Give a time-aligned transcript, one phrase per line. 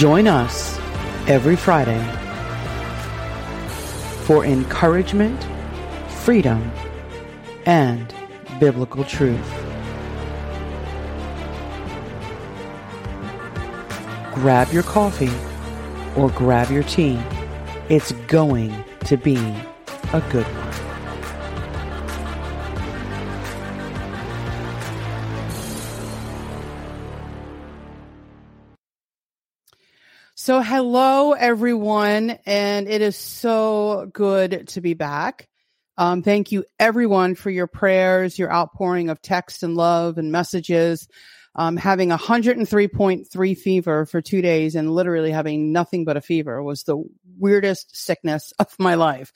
[0.00, 0.79] Join us
[1.30, 2.04] every Friday
[4.24, 5.46] for encouragement,
[6.24, 6.72] freedom,
[7.66, 8.12] and
[8.58, 9.38] biblical truth.
[14.34, 15.30] Grab your coffee
[16.16, 17.16] or grab your tea.
[17.88, 19.36] It's going to be
[20.12, 20.59] a good one.
[30.50, 35.46] So, hello, everyone, and it is so good to be back.
[35.96, 41.06] Um, thank you, everyone, for your prayers, your outpouring of text and love and messages.
[41.54, 46.82] Um, having 103.3 fever for two days and literally having nothing but a fever was
[46.82, 47.00] the
[47.38, 49.32] weirdest sickness of my life.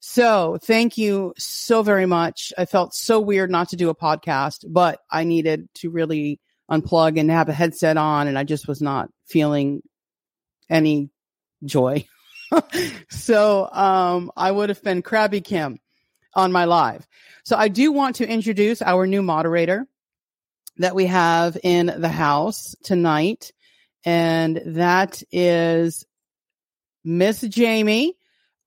[0.00, 2.52] So, thank you so very much.
[2.58, 6.38] I felt so weird not to do a podcast, but I needed to really
[6.70, 9.80] unplug and have a headset on, and I just was not feeling
[10.68, 11.10] any
[11.64, 12.06] joy.
[13.10, 15.78] so um, I would have been Crabby Kim
[16.34, 17.06] on my live.
[17.44, 19.86] So I do want to introduce our new moderator
[20.78, 23.52] that we have in the house tonight,
[24.04, 26.04] and that is
[27.04, 28.16] Miss Jamie.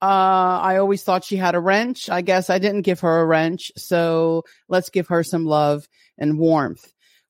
[0.02, 2.10] Uh, I always thought she had a wrench.
[2.10, 3.72] I guess I didn't give her a wrench.
[3.78, 6.88] So let's give her some love and warmth.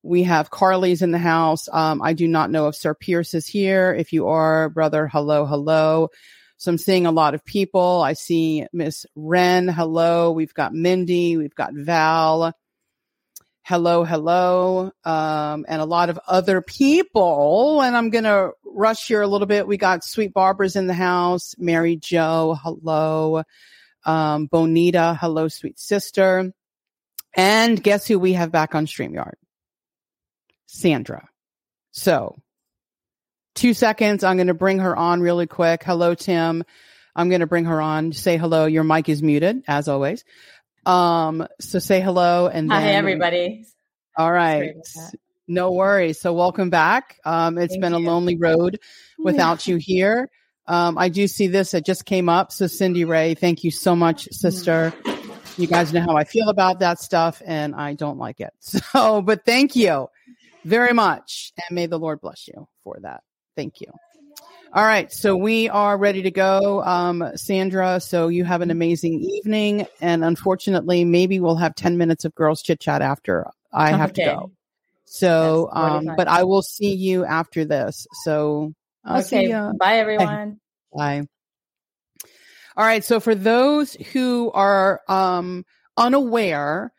[0.07, 1.67] We have Carly's in the house.
[1.71, 3.93] Um, I do not know if Sir Pierce is here.
[3.93, 6.09] If you are, brother, hello, hello.
[6.55, 8.01] So I'm seeing a lot of people.
[8.01, 9.67] I see Miss Wren.
[9.67, 10.31] Hello.
[10.31, 11.35] We've got Mindy.
[11.35, 12.53] We've got Val.
[13.63, 14.91] Hello, hello.
[15.03, 17.81] Um, and a lot of other people.
[17.81, 19.67] And I'm going to rush here a little bit.
[19.67, 21.53] We got Sweet Barbara's in the house.
[21.57, 22.57] Mary Joe.
[22.63, 23.43] Hello.
[24.05, 25.17] Um, Bonita.
[25.19, 26.53] Hello, sweet sister.
[27.35, 29.33] And guess who we have back on StreamYard?
[30.67, 31.27] Sandra.
[31.91, 32.37] So,
[33.55, 34.23] two seconds.
[34.23, 35.83] I'm going to bring her on really quick.
[35.83, 36.63] Hello, Tim.
[37.15, 38.13] I'm going to bring her on.
[38.13, 38.65] Say hello.
[38.67, 40.23] Your mic is muted, as always.
[40.85, 43.65] Um, so say hello and then, hi everybody.
[44.15, 44.73] All right.
[45.47, 46.21] No worries.
[46.21, 47.19] So welcome back.
[47.25, 47.99] Um, it's Thank been you.
[47.99, 48.79] a lonely road
[49.17, 50.29] without you here.
[50.65, 51.73] Um, I do see this.
[51.73, 52.51] It just came up.
[52.51, 54.93] So Cindy Ray, thank you so much, sister.
[55.57, 58.53] You guys know how I feel about that stuff and I don't like it.
[58.61, 60.07] So, but thank you
[60.65, 61.53] very much.
[61.57, 63.21] And may the Lord bless you for that.
[63.55, 63.87] Thank you.
[64.73, 65.11] All right.
[65.11, 66.83] So we are ready to go.
[66.83, 69.87] Um, Sandra, so you have an amazing evening.
[70.01, 74.25] And unfortunately, maybe we'll have 10 minutes of girls chit chat after I have okay.
[74.25, 74.51] to go.
[75.05, 78.05] So, um, but I will see you after this.
[78.23, 78.73] So,
[79.05, 79.49] I'll okay.
[79.79, 80.59] Bye, everyone.
[80.93, 81.23] Bye.
[82.75, 83.03] All right.
[83.03, 86.91] So for those who are, um, unaware,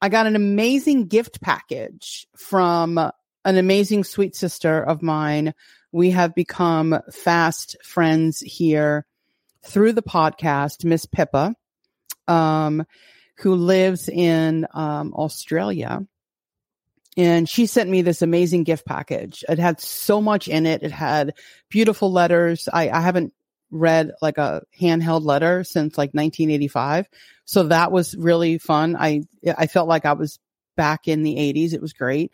[0.00, 5.54] I got an amazing gift package from an amazing sweet sister of mine.
[5.92, 9.06] We have become fast friends here
[9.64, 11.54] through the podcast, Miss Pippa,
[12.28, 12.84] um,
[13.38, 16.06] who lives in um, Australia.
[17.16, 19.42] And she sent me this amazing gift package.
[19.48, 20.82] It had so much in it.
[20.82, 21.34] It had
[21.70, 22.68] beautiful letters.
[22.70, 23.32] I, I haven't
[23.70, 27.08] read like a handheld letter since like 1985.
[27.44, 28.96] So that was really fun.
[28.96, 29.22] I,
[29.56, 30.38] I felt like I was
[30.76, 31.72] back in the 80s.
[31.72, 32.32] It was great.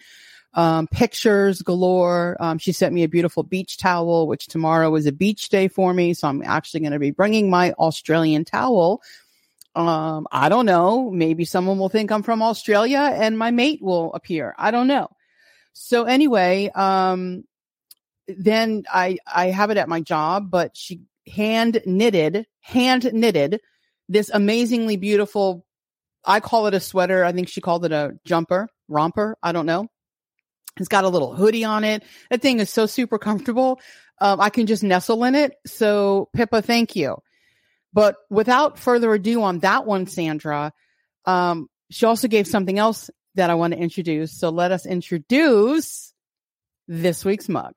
[0.54, 2.36] Um, pictures galore.
[2.38, 5.92] Um, she sent me a beautiful beach towel, which tomorrow is a beach day for
[5.94, 6.12] me.
[6.12, 9.02] So I'm actually going to be bringing my Australian towel.
[9.74, 11.10] Um, I don't know.
[11.10, 14.54] Maybe someone will think I'm from Australia and my mate will appear.
[14.58, 15.08] I don't know.
[15.72, 17.44] So anyway, um,
[18.28, 23.60] then I, I have it at my job, but she hand knitted, hand knitted
[24.08, 25.64] this amazingly beautiful,
[26.24, 27.24] I call it a sweater.
[27.24, 29.36] I think she called it a jumper, romper.
[29.42, 29.88] I don't know.
[30.78, 32.02] It's got a little hoodie on it.
[32.30, 33.80] That thing is so super comfortable.
[34.20, 35.52] Um, I can just nestle in it.
[35.66, 37.16] So Pippa, thank you.
[37.92, 40.72] But without further ado on that one, Sandra,
[41.26, 44.32] um, she also gave something else that I want to introduce.
[44.38, 46.14] So let us introduce
[46.88, 47.74] this week's mug.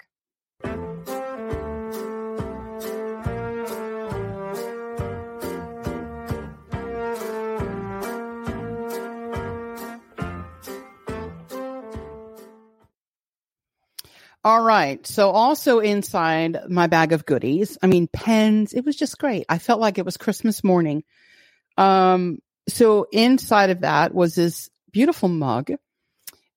[14.46, 15.06] All right.
[15.08, 19.48] So also inside my bag of goodies, I mean pens, it was just great.
[19.50, 21.04] I felt like it was Christmas morning.
[21.78, 22.38] Um
[22.70, 25.72] so inside of that was this beautiful mug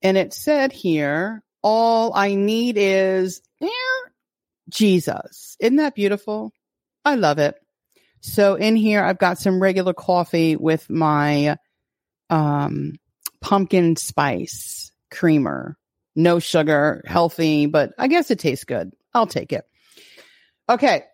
[0.03, 3.69] and it said here, all I need is eh,
[4.69, 5.57] Jesus.
[5.59, 6.53] Isn't that beautiful?
[7.07, 7.55] I love it.
[8.21, 11.57] So in here I've got some regular coffee with my
[12.29, 12.97] um
[13.41, 15.79] pumpkin spice creamer.
[16.19, 18.93] No sugar, healthy, but I guess it tastes good.
[19.15, 19.65] I'll take it.
[20.69, 21.05] Okay.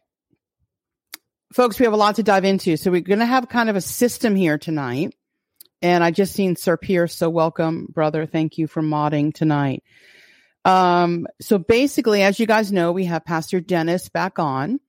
[1.52, 2.78] Folks, we have a lot to dive into.
[2.78, 5.14] So we're going to have kind of a system here tonight.
[5.82, 7.14] And I just seen Sir Pierce.
[7.14, 8.24] So welcome, brother.
[8.24, 9.84] Thank you for modding tonight.
[10.64, 14.80] Um, so basically, as you guys know, we have Pastor Dennis back on.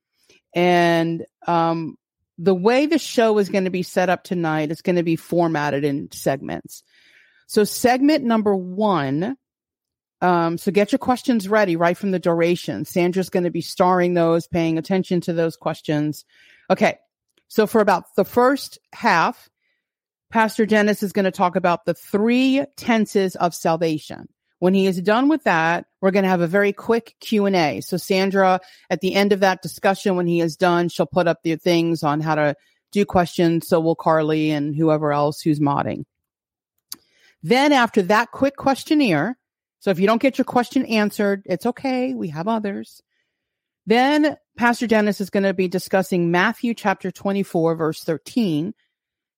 [0.54, 1.98] And um,
[2.38, 5.18] the way the show is going to be set up tonight is going to be
[5.18, 6.84] formatted in segments.
[7.48, 9.36] So segment number one.
[10.26, 12.84] Um, so get your questions ready right from the duration.
[12.84, 16.26] Sandra's going to be starring those, paying attention to those questions.
[16.68, 16.98] Okay.
[17.48, 19.50] So for about the first half,
[20.32, 24.28] Pastor Dennis is going to talk about the three tenses of salvation.
[24.58, 27.82] When he is done with that, we're going to have a very quick Q&A.
[27.82, 31.44] So Sandra, at the end of that discussion, when he is done, she'll put up
[31.44, 32.56] the things on how to
[32.92, 33.68] do questions.
[33.68, 36.06] So will Carly and whoever else who's modding.
[37.44, 39.38] Then after that quick questionnaire,
[39.86, 42.16] so if you don't get your question answered, it's okay.
[42.16, 43.04] We have others.
[43.86, 48.74] Then Pastor Dennis is going to be discussing Matthew chapter 24 verse 13.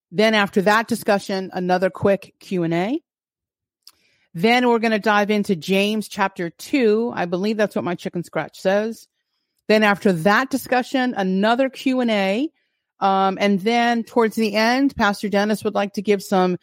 [0.09, 3.01] Then after that discussion, another quick Q&A.
[4.33, 7.11] Then we're going to dive into James chapter 2.
[7.13, 9.09] I believe that's what my chicken scratch says.
[9.67, 12.49] Then after that discussion, another Q&A.
[13.01, 16.55] Um, and then towards the end, Pastor Dennis would like to give some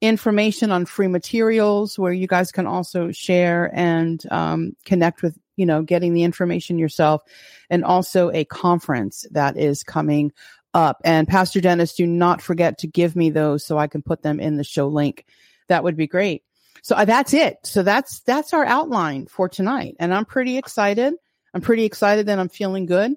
[0.00, 5.64] information on free materials where you guys can also share and um, connect with you
[5.64, 7.22] know getting the information yourself
[7.70, 10.32] and also a conference that is coming
[10.74, 11.00] up.
[11.04, 14.40] And pastor dennis do not forget to give me those so i can put them
[14.40, 15.24] in the show link.
[15.68, 16.42] That would be great.
[16.82, 17.58] So uh, that's it.
[17.64, 19.96] So that's that's our outline for tonight.
[19.98, 21.14] And i'm pretty excited.
[21.54, 23.14] I'm pretty excited that i'm feeling good.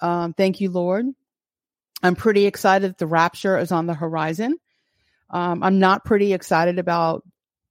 [0.00, 1.06] Um, thank you lord.
[2.02, 4.56] I'm pretty excited the rapture is on the horizon
[5.32, 7.24] um, I'm not pretty excited about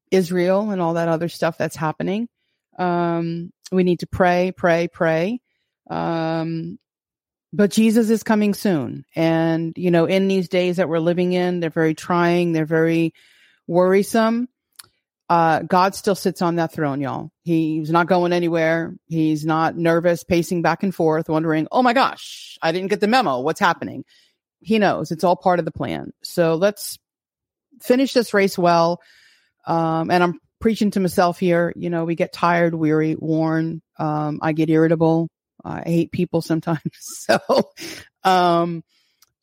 [0.10, 2.28] Israel and all that other stuff that's happening.
[2.78, 5.42] Um, we need to pray, pray, pray.
[5.90, 6.80] Um,
[7.54, 9.06] but Jesus is coming soon.
[9.16, 13.14] And, you know, in these days that we're living in, they're very trying, they're very
[13.68, 14.48] worrisome.
[15.30, 17.32] Uh, God still sits on that throne, y'all.
[17.44, 18.96] He's not going anywhere.
[19.08, 23.08] He's not nervous, pacing back and forth, wondering, oh my gosh, I didn't get the
[23.08, 23.40] memo.
[23.40, 24.04] What's happening?
[24.60, 26.12] He knows it's all part of the plan.
[26.22, 27.00] So let's
[27.82, 29.02] finish this race well.
[29.66, 31.74] Um, and I'm preaching to myself here.
[31.76, 33.82] You know, we get tired, weary, worn.
[33.98, 35.30] Um, I get irritable.
[35.64, 36.82] I hate people sometimes.
[37.00, 37.40] So,
[38.24, 38.84] um,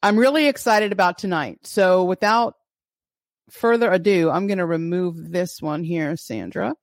[0.02, 1.58] I'm really excited about tonight.
[1.64, 2.54] So without
[3.50, 6.74] further ado, I'm going to remove this one here, Sandra.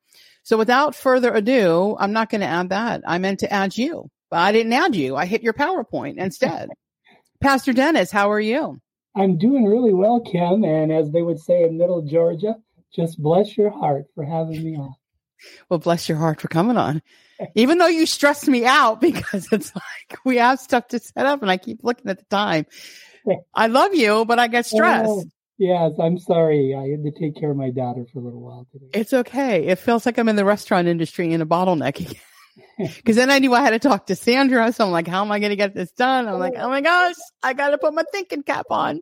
[0.44, 3.02] So without further ado, I'm not going to add that.
[3.08, 5.16] I meant to add you, but I didn't add you.
[5.16, 6.70] I hit your PowerPoint instead.
[7.42, 8.80] Pastor Dennis, how are you?
[9.16, 10.64] I'm doing really well, Kim.
[10.64, 12.56] And as they would say in Middle Georgia,
[12.94, 14.94] just bless your heart for having me on.
[15.70, 17.02] Well, bless your heart for coming on.
[17.56, 21.42] Even though you stressed me out because it's like we have stuff to set up
[21.42, 22.66] and I keep looking at the time.
[23.56, 25.10] I love you, but I get stressed.
[25.10, 25.24] Oh,
[25.58, 26.76] yes, I'm sorry.
[26.76, 28.88] I had to take care of my daughter for a little while today.
[28.94, 29.66] It's okay.
[29.68, 32.18] It feels like I'm in the restaurant industry in a bottleneck
[32.78, 34.72] Because then I knew I had to talk to Sandra.
[34.72, 36.28] So I'm like, how am I going to get this done?
[36.28, 39.02] I'm like, oh my gosh, I got to put my thinking cap on.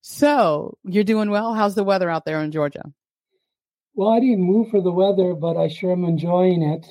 [0.00, 1.54] So you're doing well.
[1.54, 2.84] How's the weather out there in Georgia?
[3.94, 6.86] Well, I didn't move for the weather, but I sure am enjoying it.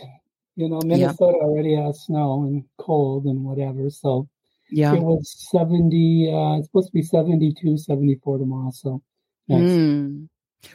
[0.56, 1.46] You know, Minnesota yeah.
[1.46, 3.90] already has snow and cold and whatever.
[3.90, 4.30] So
[4.70, 8.72] yeah, it was 70, uh, it's supposed to be 72, 74 tomorrow.
[8.72, 9.02] So
[9.50, 10.28] mm.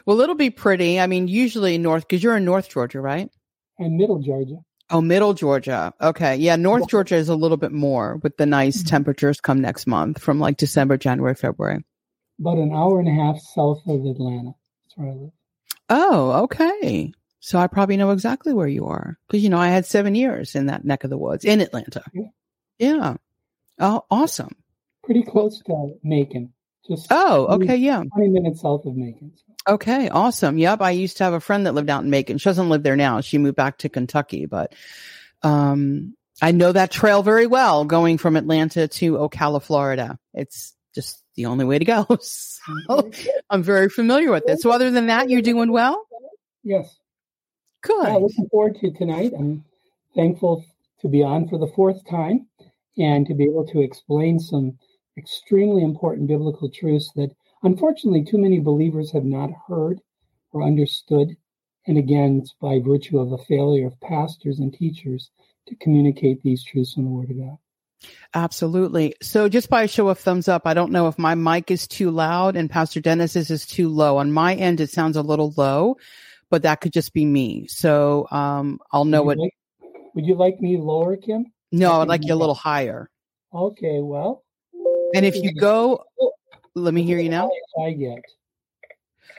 [0.05, 0.99] well, it'll be pretty.
[0.99, 3.29] I mean, usually North, because you're in North Georgia, right?
[3.77, 4.57] And Middle Georgia.
[4.91, 5.93] Oh, middle Georgia.
[6.01, 6.35] Okay.
[6.35, 6.55] Yeah.
[6.55, 8.87] North Georgia is a little bit more with the nice mm-hmm.
[8.87, 11.83] temperatures come next month from like December, January, February.
[12.39, 14.53] About an hour and a half south of Atlanta.
[14.85, 15.31] That's where I live.
[15.89, 17.11] Oh, okay.
[17.39, 20.55] So I probably know exactly where you are because, you know, I had seven years
[20.55, 22.03] in that neck of the woods in Atlanta.
[22.13, 22.23] Yeah.
[22.77, 23.15] yeah.
[23.79, 24.55] Oh, awesome.
[25.03, 26.53] Pretty close to Macon.
[26.87, 27.75] Just oh, okay.
[27.75, 28.03] Yeah.
[28.15, 29.33] 20 minutes south of Macon.
[29.67, 30.57] Okay, awesome.
[30.57, 32.37] Yep, I used to have a friend that lived out in Macon.
[32.37, 33.21] She doesn't live there now.
[33.21, 34.73] She moved back to Kentucky, but
[35.43, 40.17] um, I know that trail very well going from Atlanta to Ocala, Florida.
[40.33, 42.05] It's just the only way to go.
[42.21, 43.11] So
[43.49, 44.59] I'm very familiar with it.
[44.59, 46.05] So other than that, you're doing well?
[46.63, 46.97] Yes.
[47.81, 48.07] Good.
[48.07, 49.31] Yeah, looking forward to tonight.
[49.37, 49.63] I'm
[50.15, 50.65] thankful
[51.01, 52.47] to be on for the fourth time
[52.97, 54.77] and to be able to explain some
[55.17, 57.31] extremely important biblical truths that
[57.63, 59.99] unfortunately too many believers have not heard
[60.51, 61.35] or understood.
[61.87, 65.31] And again, it's by virtue of a failure of pastors and teachers
[65.67, 67.57] to communicate these truths in the Word of God.
[68.33, 69.15] Absolutely.
[69.21, 71.87] So just by a show of thumbs up, I don't know if my mic is
[71.87, 74.17] too loud and Pastor Dennis's is too low.
[74.17, 75.97] On my end, it sounds a little low,
[76.49, 77.67] but that could just be me.
[77.67, 79.43] So um, I'll know would what.
[79.43, 79.53] Like,
[80.15, 81.51] would you like me lower, Kim?
[81.71, 83.09] No, I'd like you a little higher.
[83.53, 84.43] Okay, well.
[85.13, 86.03] And if you go,
[86.79, 87.49] let me hear you now.
[87.81, 88.23] I get.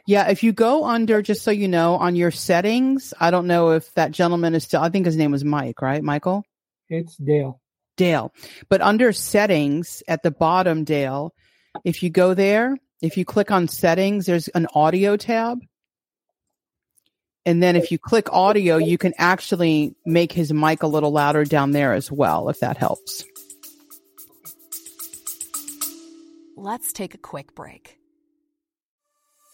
[0.07, 3.71] Yeah, if you go under, just so you know, on your settings, I don't know
[3.71, 6.03] if that gentleman is still, I think his name was Mike, right?
[6.03, 6.45] Michael?
[6.89, 7.61] It's Dale.
[7.97, 8.33] Dale.
[8.69, 11.35] But under settings at the bottom, Dale,
[11.85, 15.61] if you go there, if you click on settings, there's an audio tab.
[17.47, 21.45] And then if you click audio, you can actually make his mic a little louder
[21.45, 23.25] down there as well, if that helps.
[26.63, 27.99] Let's take a quick break.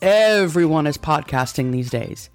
[0.03, 2.31] Everyone is podcasting these days.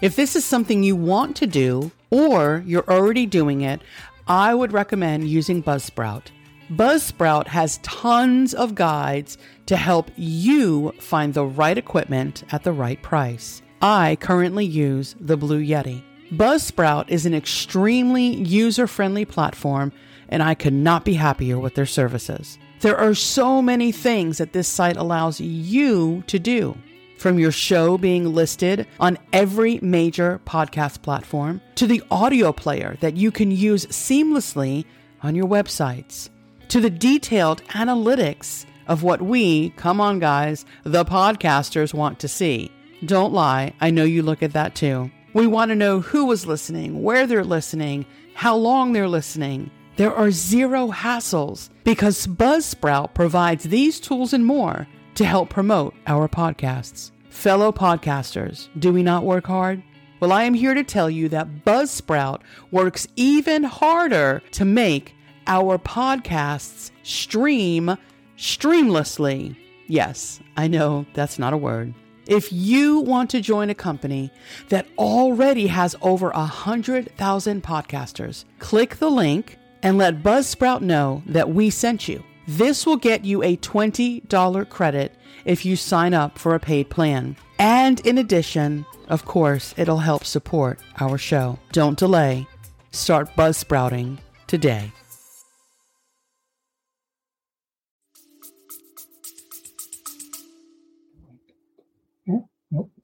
[0.00, 3.82] If this is something you want to do or you're already doing it,
[4.28, 6.26] I would recommend using Buzzsprout.
[6.70, 13.02] Buzzsprout has tons of guides to help you find the right equipment at the right
[13.02, 13.60] price.
[13.80, 16.00] I currently use the Blue Yeti.
[16.30, 19.90] Buzzsprout is an extremely user friendly platform,
[20.28, 22.56] and I could not be happier with their services.
[22.82, 26.76] There are so many things that this site allows you to do.
[27.16, 33.16] From your show being listed on every major podcast platform to the audio player that
[33.16, 34.84] you can use seamlessly
[35.22, 36.28] on your websites
[36.70, 42.68] to the detailed analytics of what we, come on guys, the podcasters want to see.
[43.06, 45.08] Don't lie, I know you look at that too.
[45.34, 49.70] We want to know who was listening, where they're listening, how long they're listening.
[50.02, 56.28] There are zero hassles because Buzzsprout provides these tools and more to help promote our
[56.28, 57.12] podcasts.
[57.30, 59.80] Fellow podcasters, do we not work hard?
[60.18, 62.40] Well, I am here to tell you that Buzzsprout
[62.72, 65.14] works even harder to make
[65.46, 67.96] our podcasts stream
[68.36, 69.54] streamlessly.
[69.86, 71.94] Yes, I know that's not a word.
[72.26, 74.32] If you want to join a company
[74.68, 81.50] that already has over a 100,000 podcasters, click the link and let Buzzsprout know that
[81.50, 82.22] we sent you.
[82.46, 87.36] This will get you a $20 credit if you sign up for a paid plan.
[87.58, 91.58] And in addition, of course, it'll help support our show.
[91.72, 92.46] Don't delay.
[92.90, 94.92] Start buzzsprouting today.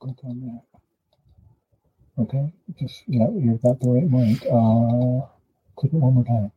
[0.00, 2.22] Click on that.
[2.22, 4.42] Okay, just, yeah, you've got the right link.
[4.42, 5.26] Uh,
[5.76, 6.50] click it one more time.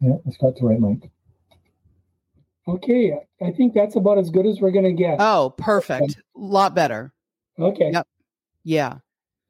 [0.00, 1.10] Yeah, it's got the right link.
[2.68, 5.16] Okay, I think that's about as good as we're going to get.
[5.18, 6.16] Oh, perfect.
[6.16, 7.12] A lot better.
[7.58, 7.90] Okay.
[7.92, 8.06] Yep.
[8.64, 8.98] Yeah.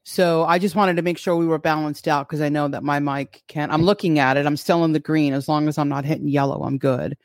[0.04, 2.82] So I just wanted to make sure we were balanced out because I know that
[2.82, 3.72] my mic can't.
[3.72, 4.46] I'm looking at it.
[4.46, 5.34] I'm still in the green.
[5.34, 7.16] As long as I'm not hitting yellow, I'm good.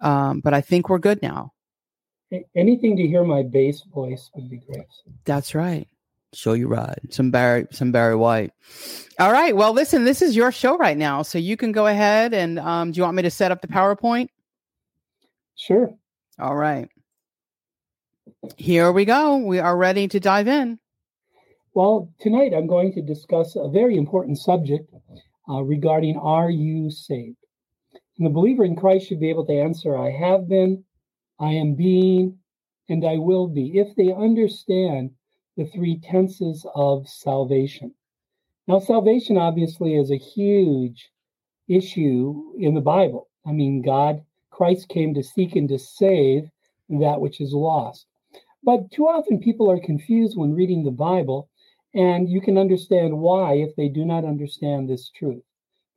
[0.00, 1.52] Um, but I think we're good now.
[2.54, 4.86] Anything to hear my bass voice would be great.
[5.24, 5.88] That's right.
[6.34, 8.52] Show you ride some Barry, some Barry White.
[9.18, 9.54] All right.
[9.54, 12.92] Well, listen, this is your show right now, so you can go ahead and um,
[12.92, 14.28] do you want me to set up the PowerPoint?
[15.56, 15.94] Sure.
[16.38, 16.88] All right.
[18.56, 19.36] Here we go.
[19.36, 20.78] We are ready to dive in.
[21.74, 24.92] Well, tonight I'm going to discuss a very important subject
[25.48, 27.36] uh, regarding are you saved?
[28.18, 30.84] And the believer in Christ should be able to answer I have been,
[31.38, 32.38] I am being,
[32.88, 35.10] and I will be, if they understand
[35.56, 37.94] the three tenses of salvation.
[38.66, 41.10] Now, salvation obviously is a huge
[41.68, 43.28] issue in the Bible.
[43.44, 46.48] I mean, God, Christ came to seek and to save
[46.88, 48.06] that which is lost.
[48.62, 51.50] But too often people are confused when reading the Bible,
[51.94, 55.42] and you can understand why if they do not understand this truth.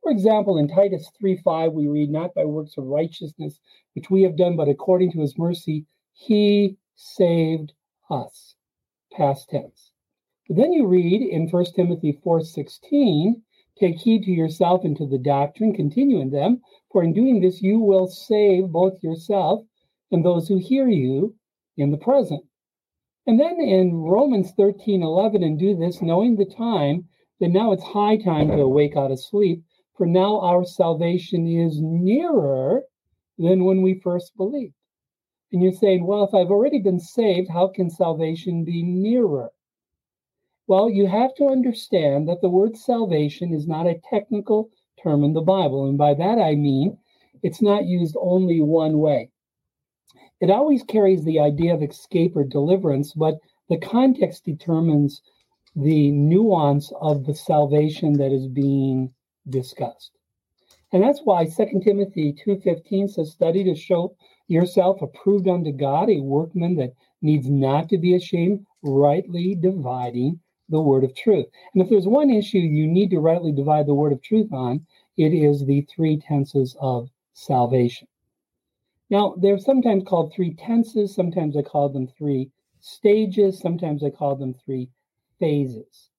[0.02, 3.58] For example, in Titus 3:5, we read, Not by works of righteousness
[3.94, 7.72] which we have done, but according to his mercy, he saved
[8.10, 8.55] us
[9.16, 9.90] past tense.
[10.46, 13.42] But then you read in 1 Timothy 4:16,
[13.78, 17.60] take heed to yourself and to the doctrine, continue in them, for in doing this
[17.60, 19.66] you will save both yourself
[20.12, 21.34] and those who hear you
[21.76, 22.44] in the present.
[23.26, 27.08] And then in Romans 13:11, and do this knowing the time
[27.40, 29.64] that now it's high time to awake out of sleep,
[29.96, 32.84] for now our salvation is nearer
[33.36, 34.75] than when we first believed.
[35.56, 39.48] And you're saying, well, if I've already been saved, how can salvation be nearer?
[40.66, 44.68] Well, you have to understand that the word salvation is not a technical
[45.02, 45.88] term in the Bible.
[45.88, 46.98] And by that I mean
[47.42, 49.30] it's not used only one way.
[50.42, 53.38] It always carries the idea of escape or deliverance, but
[53.70, 55.22] the context determines
[55.74, 59.14] the nuance of the salvation that is being
[59.48, 60.10] discussed.
[60.92, 64.14] And that's why 2 Timothy 2:15 says study to show
[64.48, 70.80] yourself approved unto God, a workman that needs not to be ashamed, rightly dividing the
[70.80, 71.46] word of truth.
[71.74, 74.86] And if there's one issue you need to rightly divide the word of truth on,
[75.16, 78.08] it is the three tenses of salvation.
[79.08, 82.50] Now, they're sometimes called three tenses, sometimes I call them three
[82.80, 84.88] stages, sometimes I call them three
[85.38, 86.10] phases.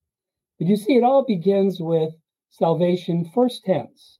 [0.57, 2.13] But you see, it all begins with
[2.49, 4.19] salvation, first tense,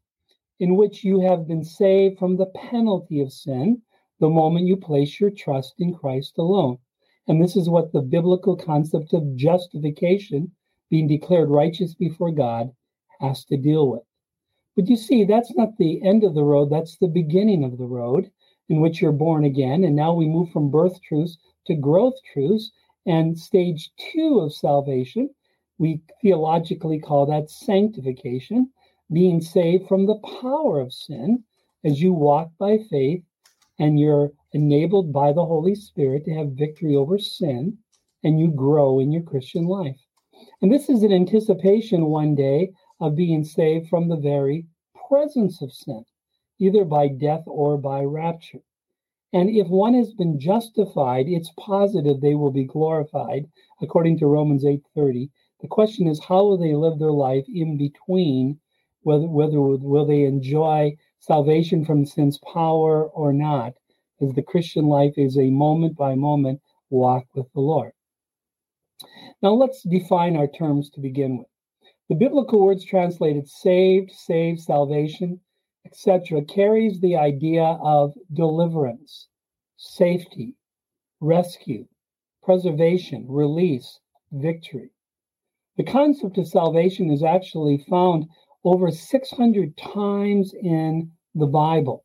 [0.60, 3.82] in which you have been saved from the penalty of sin
[4.20, 6.78] the moment you place your trust in Christ alone.
[7.28, 10.52] And this is what the biblical concept of justification,
[10.90, 12.72] being declared righteous before God,
[13.20, 14.04] has to deal with.
[14.76, 17.86] But you see, that's not the end of the road, that's the beginning of the
[17.86, 18.32] road
[18.70, 19.84] in which you're born again.
[19.84, 22.72] And now we move from birth truths to growth truths.
[23.06, 25.30] And stage two of salvation,
[25.78, 28.70] we theologically call that sanctification,
[29.12, 31.44] being saved from the power of sin
[31.84, 33.24] as you walk by faith
[33.80, 37.78] and you're enabled by the Holy Spirit to have victory over sin
[38.24, 40.00] and you grow in your Christian life.
[40.62, 44.66] And this is an anticipation one day of being saved from the very
[45.08, 46.04] presence of sin
[46.60, 48.62] either by death or by rapture.
[49.34, 53.46] And if one has been justified, it's positive they will be glorified,
[53.82, 55.30] according to Romans 8:30.
[55.60, 58.60] The question is, how will they live their life in between?
[59.02, 63.74] Whether whether will they enjoy salvation from sin's power or not?
[64.22, 67.92] As the Christian life is a moment by moment walk with the Lord.
[69.42, 71.48] Now let's define our terms to begin with.
[72.10, 75.42] The biblical words translated saved, saved, salvation
[75.88, 79.30] etc., carries the idea of deliverance,
[79.78, 80.54] safety,
[81.22, 81.88] rescue,
[82.44, 84.00] preservation, release,
[84.34, 84.92] victory.
[85.78, 88.26] The concept of salvation is actually found
[88.64, 92.04] over 600 times in the Bible.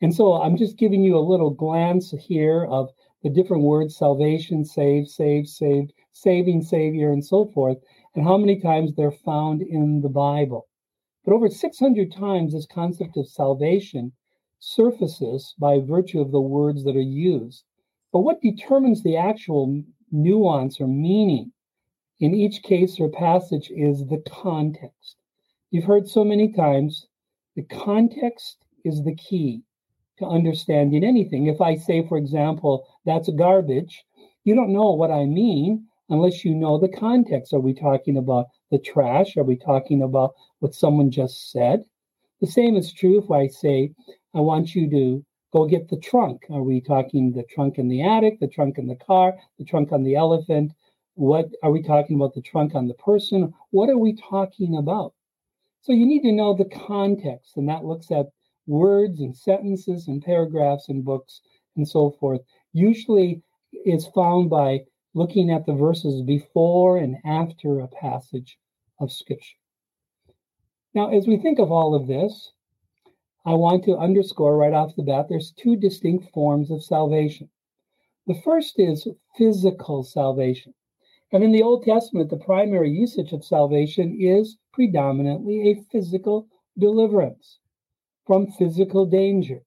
[0.00, 2.90] And so I'm just giving you a little glance here of
[3.22, 7.78] the different words salvation, save, save, saved, saving, savior, and so forth,
[8.14, 10.66] and how many times they're found in the Bible.
[11.24, 14.12] But over 600 times, this concept of salvation
[14.58, 17.64] surfaces by virtue of the words that are used.
[18.12, 21.52] But what determines the actual nuance or meaning
[22.20, 25.16] in each case or passage is the context.
[25.72, 27.06] You've heard so many times
[27.56, 29.62] the context is the key
[30.18, 31.46] to understanding anything.
[31.46, 34.04] If I say, for example, that's garbage,
[34.44, 37.54] you don't know what I mean unless you know the context.
[37.54, 39.34] Are we talking about the trash?
[39.38, 41.84] Are we talking about what someone just said?
[42.42, 43.94] The same is true if I say,
[44.34, 46.42] I want you to go get the trunk.
[46.50, 49.90] Are we talking the trunk in the attic, the trunk in the car, the trunk
[49.90, 50.72] on the elephant?
[51.14, 52.34] What are we talking about?
[52.34, 53.54] The trunk on the person?
[53.70, 55.14] What are we talking about?
[55.82, 58.30] So you need to know the context, and that looks at
[58.66, 61.40] words and sentences and paragraphs and books
[61.76, 62.40] and so forth.
[62.72, 63.42] Usually
[63.84, 68.58] is found by looking at the verses before and after a passage
[69.00, 69.56] of Scripture.
[70.94, 72.52] Now, as we think of all of this,
[73.44, 77.50] I want to underscore right off the bat there's two distinct forms of salvation.
[78.28, 80.74] The first is physical salvation.
[81.32, 86.46] And in the Old Testament, the primary usage of salvation is predominantly a physical
[86.78, 87.58] deliverance
[88.26, 89.62] from physical danger,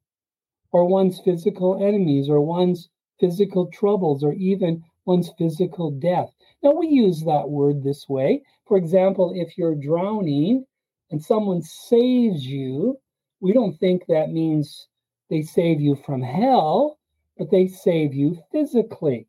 [0.71, 6.32] or one's physical enemies, or one's physical troubles, or even one's physical death.
[6.62, 8.43] Now, we use that word this way.
[8.67, 10.65] For example, if you're drowning
[11.10, 12.99] and someone saves you,
[13.39, 14.88] we don't think that means
[15.30, 16.99] they save you from hell,
[17.38, 19.28] but they save you physically.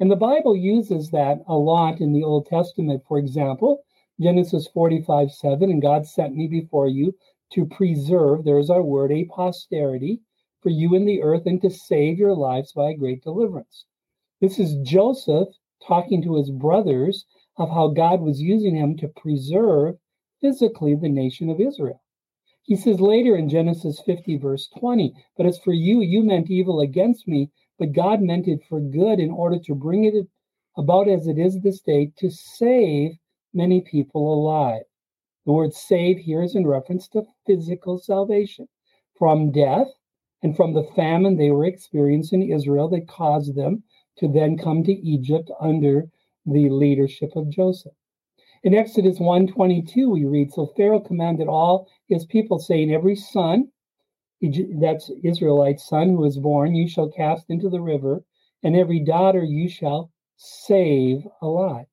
[0.00, 3.02] And the Bible uses that a lot in the Old Testament.
[3.06, 3.84] For example,
[4.20, 7.14] Genesis 45 7, and God sent me before you
[7.52, 10.20] to preserve, there's our word, a posterity
[10.60, 13.84] for you in the earth and to save your lives by a great deliverance.
[14.40, 15.48] This is Joseph
[15.86, 17.26] talking to his brothers
[17.56, 19.98] of how God was using him to preserve
[20.40, 22.00] physically the nation of Israel.
[22.62, 26.80] He says later in Genesis 50, verse 20, But as for you, you meant evil
[26.80, 27.50] against me,
[27.82, 30.14] but God meant it for good in order to bring it
[30.76, 33.18] about as it is this day to save
[33.52, 34.84] many people alive.
[35.46, 38.68] The word save here is in reference to physical salvation
[39.18, 39.88] from death
[40.44, 43.82] and from the famine they were experiencing in Israel that caused them
[44.18, 46.08] to then come to Egypt under
[46.46, 47.94] the leadership of Joseph.
[48.62, 53.72] In Exodus 1:22, we read, So Pharaoh commanded all his people, saying, Every son,
[54.80, 58.24] that's Israelite son who is born, you shall cast into the river,
[58.62, 61.86] and every daughter you shall save alive.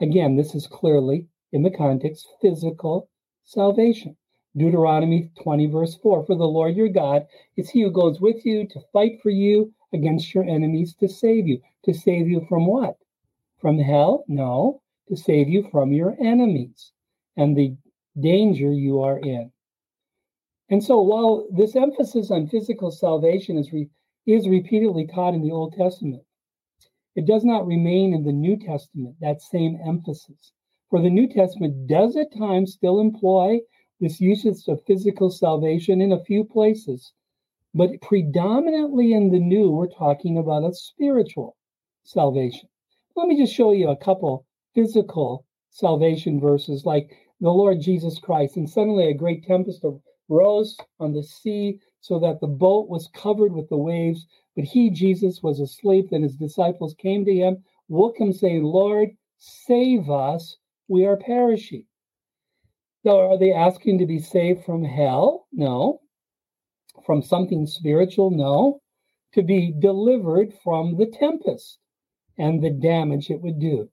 [0.00, 3.08] Again, this is clearly in the context physical
[3.44, 4.16] salvation.
[4.56, 8.66] Deuteronomy 20, verse 4 For the Lord your God is he who goes with you
[8.68, 11.60] to fight for you against your enemies to save you.
[11.84, 12.98] To save you from what?
[13.60, 14.24] From hell?
[14.28, 16.92] No, to save you from your enemies
[17.36, 17.76] and the
[18.18, 19.52] danger you are in.
[20.68, 23.88] And so, while this emphasis on physical salvation is, re-
[24.26, 26.24] is repeatedly taught in the Old Testament,
[27.14, 30.52] it does not remain in the New Testament, that same emphasis.
[30.90, 33.60] For the New Testament does at times still employ
[34.00, 37.12] this usage of physical salvation in a few places,
[37.72, 41.56] but predominantly in the new, we're talking about a spiritual
[42.04, 42.68] salvation.
[43.14, 48.56] Let me just show you a couple physical salvation verses, like the Lord Jesus Christ.
[48.56, 49.84] And suddenly a great tempest
[50.30, 54.26] arose on the sea, so that the boat was covered with the waves.
[54.54, 56.08] But he, Jesus, was asleep.
[56.10, 60.56] Then his disciples came to him, woke him, saying, Lord, save us,
[60.88, 61.84] we are perishing.
[63.04, 65.46] So are they asking to be saved from hell?
[65.52, 66.00] No.
[67.04, 68.30] From something spiritual?
[68.30, 68.80] No.
[69.34, 71.78] To be delivered from the tempest
[72.38, 73.88] and the damage it would do.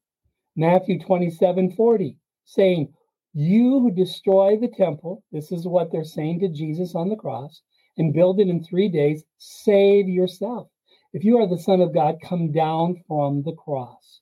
[0.55, 2.93] Matthew 27 40, saying,
[3.33, 7.61] You who destroy the temple, this is what they're saying to Jesus on the cross,
[7.97, 10.67] and build it in three days, save yourself.
[11.13, 14.21] If you are the Son of God, come down from the cross.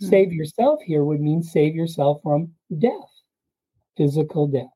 [0.00, 0.10] Mm-hmm.
[0.10, 3.14] Save yourself here would mean save yourself from death
[3.96, 4.66] physical death.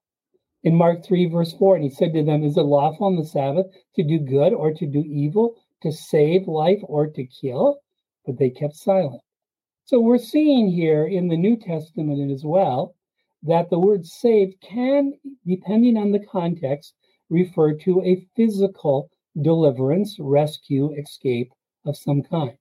[0.65, 3.25] In Mark 3, verse 4, and he said to them, Is it lawful on the
[3.25, 7.79] Sabbath to do good or to do evil, to save life or to kill?
[8.27, 9.23] But they kept silent.
[9.85, 12.95] So we're seeing here in the New Testament as well
[13.43, 15.13] that the word saved can,
[15.47, 16.95] depending on the context,
[17.31, 21.53] refer to a physical deliverance, rescue, escape
[21.85, 22.57] of some kind.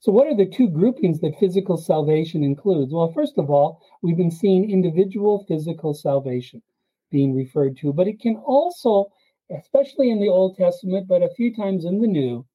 [0.00, 2.92] So, what are the two groupings that physical salvation includes?
[2.92, 6.62] Well, first of all, we've been seeing individual physical salvation
[7.10, 9.06] being referred to, but it can also,
[9.50, 12.46] especially in the Old Testament, but a few times in the New,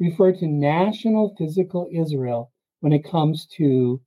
[0.00, 4.00] refer to national physical Israel when it comes to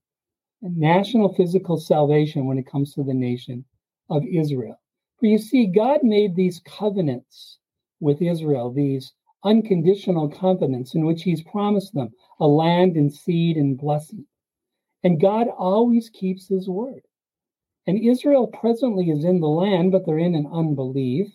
[0.61, 3.65] national physical salvation when it comes to the nation
[4.09, 4.79] of Israel.
[5.19, 7.59] For you see, God made these covenants
[7.99, 13.77] with Israel, these unconditional covenants in which He's promised them a land and seed and
[13.77, 14.25] blessing.
[15.03, 17.01] And God always keeps his word.
[17.87, 21.27] And Israel presently is in the land, but they're in an unbelief.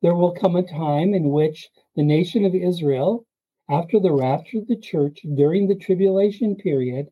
[0.00, 3.26] There will come a time in which the nation of Israel,
[3.68, 7.08] after the rapture of the church during the tribulation period,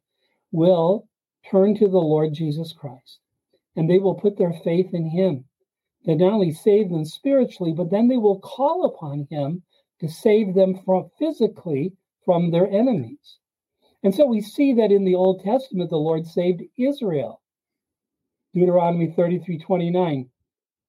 [0.51, 1.09] will
[1.51, 3.21] turn to the Lord Jesus Christ.
[3.77, 5.45] And they will put their faith in him
[6.05, 9.63] to not only save them spiritually, but then they will call upon him
[10.01, 11.93] to save them from physically
[12.25, 13.39] from their enemies.
[14.03, 17.41] And so we see that in the Old Testament, the Lord saved Israel.
[18.53, 20.29] Deuteronomy 33 29.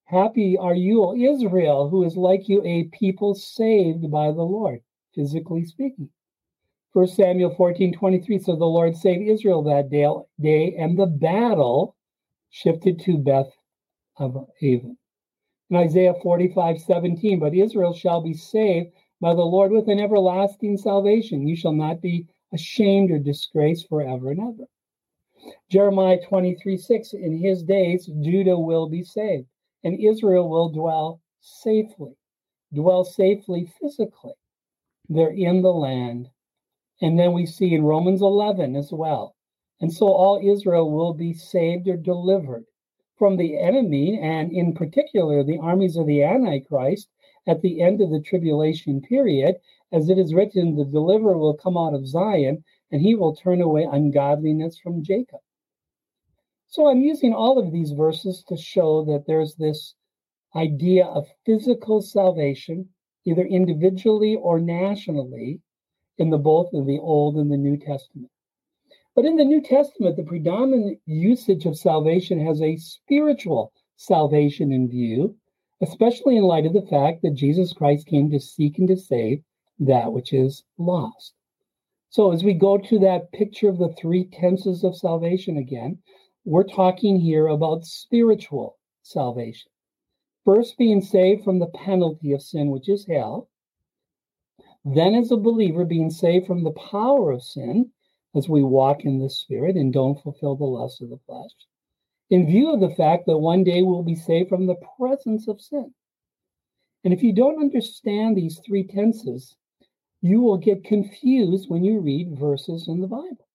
[0.06, 4.82] Happy are you, Israel, who is like you, a people saved by the Lord,
[5.16, 6.10] physically speaking.
[6.94, 8.38] 1 Samuel 14 23.
[8.38, 11.96] So the Lord saved Israel that day, and the battle
[12.52, 13.52] shifted to Beth
[14.18, 14.96] of Aven.
[15.72, 20.78] In Isaiah 45 17, but Israel shall be saved by the Lord with an everlasting
[20.78, 21.48] salvation.
[21.48, 24.68] You shall not be ashamed or disgraced forever and ever.
[25.72, 29.48] Jeremiah 23 6, in his days, Judah will be saved,
[29.84, 32.16] and Israel will dwell safely,
[32.72, 34.34] dwell safely physically.
[35.10, 36.30] They're in the land.
[37.04, 39.36] And then we see in Romans 11 as well.
[39.82, 42.64] And so all Israel will be saved or delivered
[43.18, 47.10] from the enemy, and in particular, the armies of the Antichrist
[47.46, 49.58] at the end of the tribulation period,
[49.92, 53.60] as it is written, the deliverer will come out of Zion and he will turn
[53.60, 55.42] away ungodliness from Jacob.
[56.68, 59.94] So I'm using all of these verses to show that there's this
[60.56, 62.88] idea of physical salvation,
[63.26, 65.60] either individually or nationally,
[66.18, 68.30] in the both of the Old and the New Testament.
[69.16, 74.90] But in the New Testament, the predominant usage of salvation has a spiritual salvation in
[74.90, 75.38] view,
[75.82, 79.44] especially in light of the fact that Jesus Christ came to seek and to save
[79.80, 81.34] that which is lost.
[82.10, 86.00] So, as we go to that picture of the three tenses of salvation again,
[86.46, 89.72] we're talking here about spiritual salvation.
[90.46, 93.50] First, being saved from the penalty of sin, which is hell.
[94.86, 97.92] Then, as a believer, being saved from the power of sin
[98.36, 101.52] as we walk in the Spirit and don't fulfill the lusts of the flesh.
[102.30, 105.62] in view of the fact that one day we'll be saved from the presence of
[105.62, 105.94] sin.
[107.04, 109.56] And if you don't understand these three tenses,
[110.22, 113.48] you will get confused when you read verses in the Bible.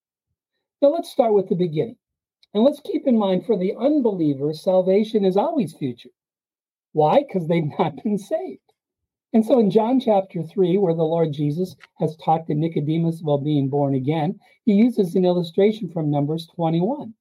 [0.83, 1.97] Now, let's start with the beginning.
[2.55, 6.11] And let's keep in mind for the unbeliever, salvation is always future.
[6.93, 7.21] Why?
[7.23, 8.68] Because they've not been saved.
[9.33, 13.45] And so in John chapter 3, where the Lord Jesus has talked to Nicodemus about
[13.45, 17.13] being born again, he uses an illustration from Numbers 21.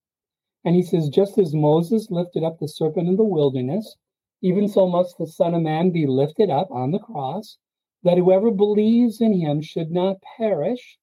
[0.63, 3.97] And he says, Just as Moses lifted up the serpent in the wilderness,
[4.41, 7.57] even so must the Son of Man be lifted up on the cross,
[8.03, 10.97] that whoever believes in him should not perish,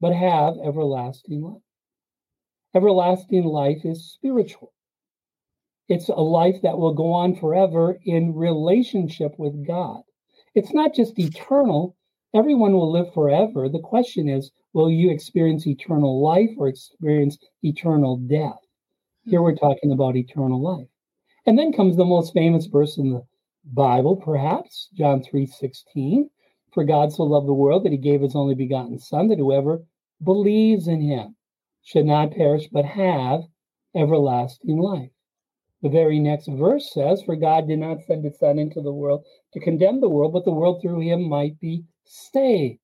[0.00, 1.62] but have everlasting life.
[2.74, 4.72] Everlasting life is spiritual.
[5.88, 10.02] It's a life that will go on forever in relationship with God.
[10.54, 11.96] It's not just eternal.
[12.34, 13.68] Everyone will live forever.
[13.68, 18.58] The question is, will you experience eternal life or experience eternal death?
[19.24, 19.66] Here we're mm-hmm.
[19.66, 20.88] talking about eternal life.
[21.46, 23.24] And then comes the most famous verse in the
[23.64, 26.28] Bible, perhaps, John 3 16.
[26.72, 29.82] For God so loved the world that he gave his only begotten Son, that whoever
[30.22, 31.36] believes in him
[31.82, 33.44] should not perish, but have
[33.94, 35.10] everlasting life.
[35.80, 39.24] The very next verse says, For God did not send his Son into the world
[39.52, 42.80] to condemn the world, but the world through him might be saved.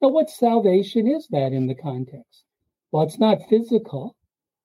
[0.00, 2.44] Now, what salvation is that in the context?
[2.92, 4.14] Well, it's not physical,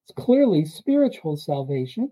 [0.03, 2.11] it's clearly spiritual salvation,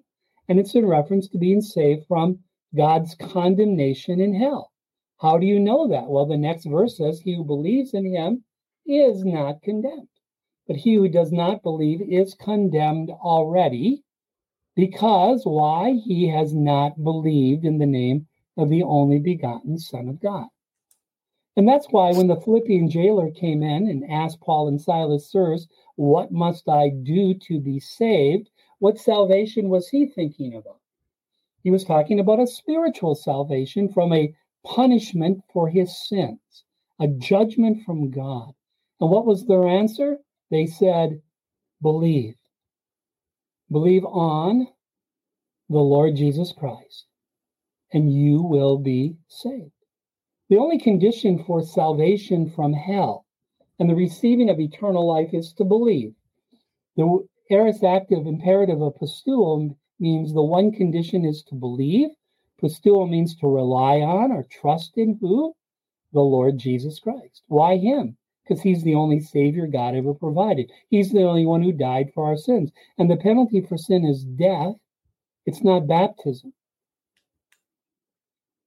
[0.50, 2.40] and it's in reference to being saved from
[2.76, 4.72] God's condemnation in hell.
[5.20, 6.10] How do you know that?
[6.10, 8.44] Well, the next verse says, He who believes in him
[8.88, 10.10] is not condemned.
[10.68, 14.04] But he who does not believe is condemned already
[14.76, 15.94] because why?
[16.04, 20.48] He has not believed in the name of the only begotten Son of God.
[21.56, 25.68] And that's why when the Philippian jailer came in and asked Paul and Silas, Sirs,
[25.96, 28.50] what must I do to be saved?
[28.80, 30.80] What salvation was he thinking about?
[31.64, 34.34] He was talking about a spiritual salvation from a
[34.66, 36.64] punishment for his sins,
[37.00, 38.54] a judgment from God.
[39.00, 40.18] And what was their answer?
[40.50, 41.22] They said,
[41.82, 42.36] Believe.
[43.74, 44.68] Believe on
[45.68, 47.08] the Lord Jesus Christ,
[47.92, 49.72] and you will be saved.
[50.48, 53.26] The only condition for salvation from hell
[53.80, 56.14] and the receiving of eternal life is to believe.
[56.98, 62.10] The aorist active imperative of pisteuo means the one condition is to believe.
[62.62, 65.56] Pisteuo means to rely on or trust in who?
[66.12, 67.42] The Lord Jesus Christ.
[67.48, 68.18] Why him?
[68.44, 70.72] Because he's the only Savior God ever provided.
[70.90, 72.72] He's the only one who died for our sins.
[72.98, 74.76] And the penalty for sin is death,
[75.46, 76.54] it's not baptism.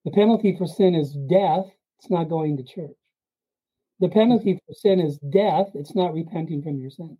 [0.04, 1.66] The penalty for sin is death,
[1.98, 2.96] it's not going to church.
[3.98, 7.18] The penalty for sin is death, it's not repenting from your sin.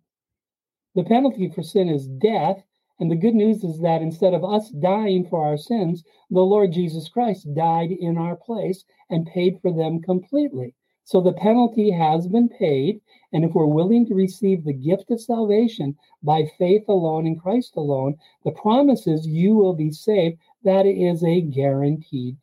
[0.95, 2.63] The penalty for sin is death,
[2.99, 6.71] and the good news is that instead of us dying for our sins, the Lord
[6.71, 10.73] Jesus Christ died in our place and paid for them completely.
[11.07, 12.99] So the penalty has been paid.
[13.31, 17.77] And if we're willing to receive the gift of salvation by faith alone in Christ
[17.77, 20.37] alone, the promise is you will be saved.
[20.65, 22.35] That is a guaranteed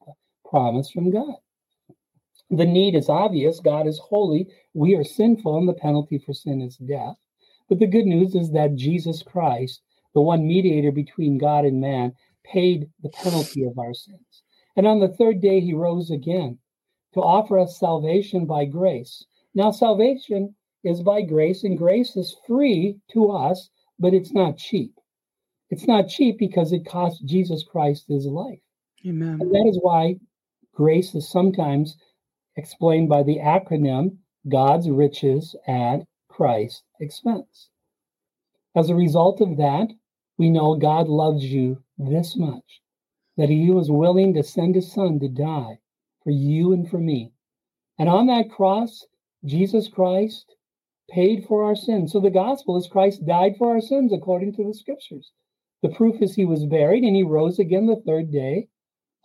[0.49, 1.35] promise from God.
[2.49, 3.61] The need is obvious.
[3.61, 4.49] God is holy.
[4.73, 7.17] We are sinful, and the penalty for sin is death.
[7.69, 9.83] But the good news is that Jesus Christ,
[10.15, 14.43] the one mediator between God and man, paid the penalty of our sins.
[14.75, 16.61] And on the third day, he rose again
[17.15, 19.25] to offer us salvation by grace.
[19.55, 24.93] Now, salvation is by grace, and grace is free to us, but it's not cheap.
[25.71, 28.61] It's not cheap because it cost Jesus Christ his life.
[29.07, 29.39] Amen.
[29.41, 30.17] And that is why
[30.75, 31.97] grace is sometimes
[32.57, 37.71] explained by the acronym God's riches at Christ's expense.
[38.75, 39.89] As a result of that,
[40.37, 42.83] we know God loves you this much
[43.37, 45.79] that he was willing to send his son to die
[46.25, 47.33] for you and for me.
[47.99, 49.07] And on that cross,
[49.45, 50.57] Jesus Christ
[51.11, 52.13] paid for our sins.
[52.13, 55.31] So the gospel is Christ died for our sins according to the scriptures.
[55.83, 58.69] The proof is he was buried and he rose again the third day,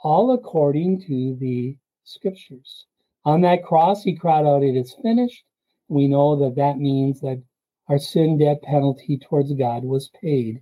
[0.03, 2.85] all according to the scriptures.
[3.23, 5.45] On that cross, he cried out, It is finished.
[5.87, 7.41] We know that that means that
[7.87, 10.61] our sin debt penalty towards God was paid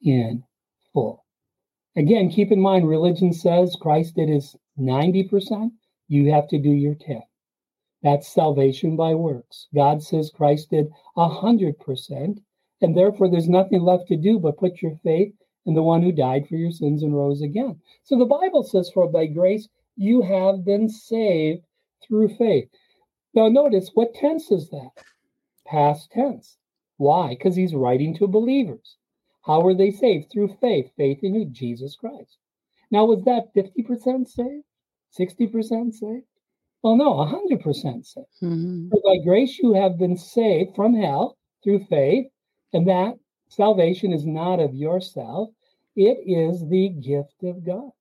[0.00, 0.44] in
[0.92, 1.24] full.
[1.96, 5.70] Again, keep in mind, religion says Christ did his 90%,
[6.08, 7.22] you have to do your 10.
[8.02, 9.68] That's salvation by works.
[9.74, 12.42] God says Christ did 100%,
[12.80, 15.32] and therefore there's nothing left to do but put your faith
[15.66, 17.80] in the one who died for your sins and rose again.
[18.02, 21.64] So the Bible says, For by grace you have been saved
[22.02, 22.68] through faith.
[23.34, 24.90] Now, notice what tense is that?
[25.64, 26.56] Past tense.
[26.96, 27.30] Why?
[27.30, 28.96] Because he's writing to believers.
[29.42, 30.30] How were they saved?
[30.30, 32.38] Through faith, faith in Jesus Christ.
[32.92, 34.64] Now, was that 50% saved?
[35.18, 36.26] 60% saved?
[36.82, 38.26] Well, no, 100% saved.
[38.42, 38.88] Mm-hmm.
[38.88, 42.26] by grace you have been saved from hell through faith,
[42.74, 43.14] and that
[43.48, 45.48] salvation is not of yourself,
[45.96, 47.92] it is the gift of God.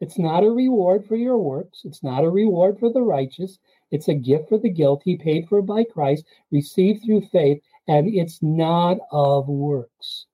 [0.00, 1.82] It's not a reward for your works.
[1.84, 3.58] It's not a reward for the righteous.
[3.92, 8.42] It's a gift for the guilty, paid for by Christ, received through faith, and it's
[8.42, 10.26] not of works,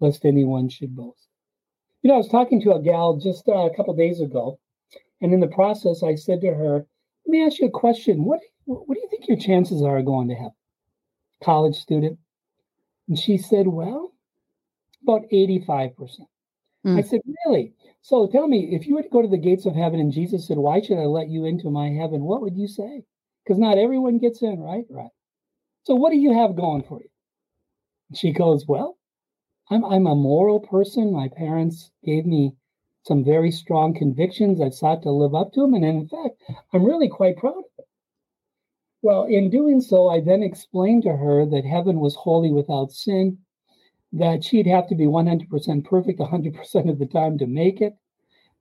[0.00, 1.27] lest anyone should boast.
[2.02, 4.58] You know, I was talking to a gal just uh, a couple days ago,
[5.20, 6.86] and in the process, I said to her,
[7.26, 8.24] "Let me ask you a question.
[8.24, 10.52] What what do you think your chances are going to heaven?"
[11.42, 12.18] College student,
[13.08, 14.12] and she said, "Well,
[15.02, 16.28] about eighty-five percent."
[16.86, 16.98] Mm.
[16.98, 19.74] I said, "Really?" So tell me, if you were to go to the gates of
[19.74, 22.22] heaven and Jesus said, Why should I let you into my heaven?
[22.22, 23.04] What would you say?
[23.44, 24.84] Because not everyone gets in, right?
[24.88, 25.10] Right.
[25.84, 27.08] So what do you have going for you?
[28.14, 28.97] She goes, Well,
[29.70, 31.12] I'm I'm a moral person.
[31.12, 32.54] My parents gave me
[33.02, 34.60] some very strong convictions.
[34.60, 35.74] I've sought to live up to them.
[35.74, 37.86] And in fact, I'm really quite proud of it.
[39.02, 43.38] Well, in doing so, I then explained to her that heaven was holy without sin
[44.12, 47.94] that she'd have to be 100% perfect 100% of the time to make it,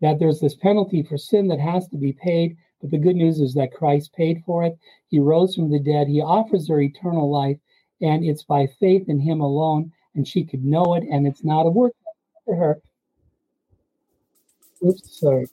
[0.02, 2.58] that there's this penalty for sin that has to be paid.
[2.82, 4.78] But the good news is that Christ paid for it.
[5.08, 6.08] He rose from the dead.
[6.08, 7.58] He offers her eternal life,
[8.02, 9.92] and it's by faith in Him alone.
[10.18, 11.94] And she could know it, and it's not a work
[12.44, 12.82] for her.
[14.86, 15.48] Oops, sorry.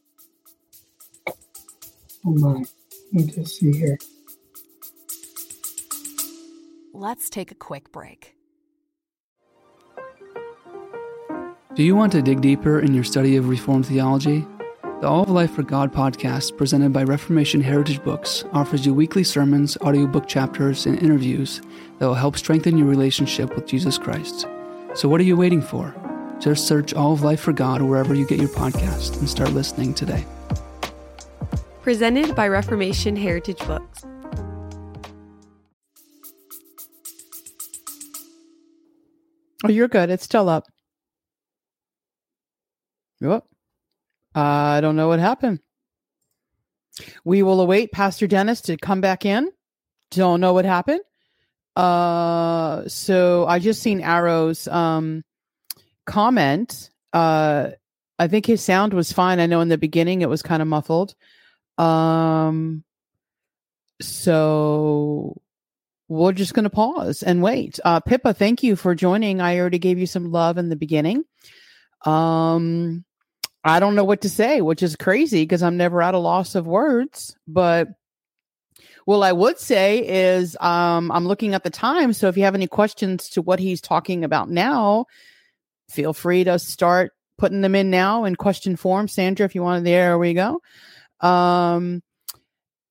[2.27, 2.64] Oh my.
[3.12, 3.98] Let me just see here.
[6.94, 8.35] Let's take a quick break.
[11.74, 14.46] Do you want to dig deeper in your study of Reformed theology?
[15.04, 19.22] The All of Life for God podcast, presented by Reformation Heritage Books, offers you weekly
[19.22, 21.60] sermons, audiobook chapters, and interviews
[21.98, 24.48] that will help strengthen your relationship with Jesus Christ.
[24.94, 25.94] So, what are you waiting for?
[26.40, 29.92] Just search All of Life for God wherever you get your podcast and start listening
[29.92, 30.24] today.
[31.82, 34.06] Presented by Reformation Heritage Books.
[39.64, 40.08] Oh, you're good.
[40.08, 40.64] It's still up.
[43.20, 43.44] Yep.
[44.35, 45.61] I don't know what happened.
[47.25, 49.51] We will await Pastor Dennis to come back in.
[50.11, 51.01] Don't know what happened.
[51.77, 55.25] Uh, so I just seen Arrow's um
[56.07, 56.90] comment.
[57.12, 57.70] Uh,
[58.18, 59.40] I think his sound was fine.
[59.40, 61.14] I know in the beginning it was kind of muffled.
[61.79, 62.85] Um,
[64.01, 65.40] so
[66.09, 67.81] we're just going to pause and wait.
[67.85, 69.40] Uh, Pippa, thank you for joining.
[69.40, 71.25] I already gave you some love in the beginning.
[72.05, 73.05] Um,
[73.64, 76.55] I don't know what to say, which is crazy because I'm never at a loss
[76.55, 77.35] of words.
[77.48, 77.88] But
[79.07, 82.12] well, I would say is um, I'm looking at the time.
[82.12, 85.07] So if you have any questions to what he's talking about now,
[85.88, 89.09] feel free to start putting them in now in question form.
[89.09, 90.61] Sandra, if you want, to, there we go.
[91.20, 92.03] Um,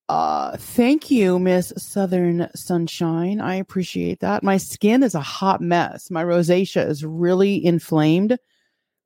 [0.10, 3.40] uh, thank you, Miss Southern Sunshine.
[3.40, 4.44] I appreciate that.
[4.44, 6.12] My skin is a hot mess.
[6.12, 8.38] My rosacea is really inflamed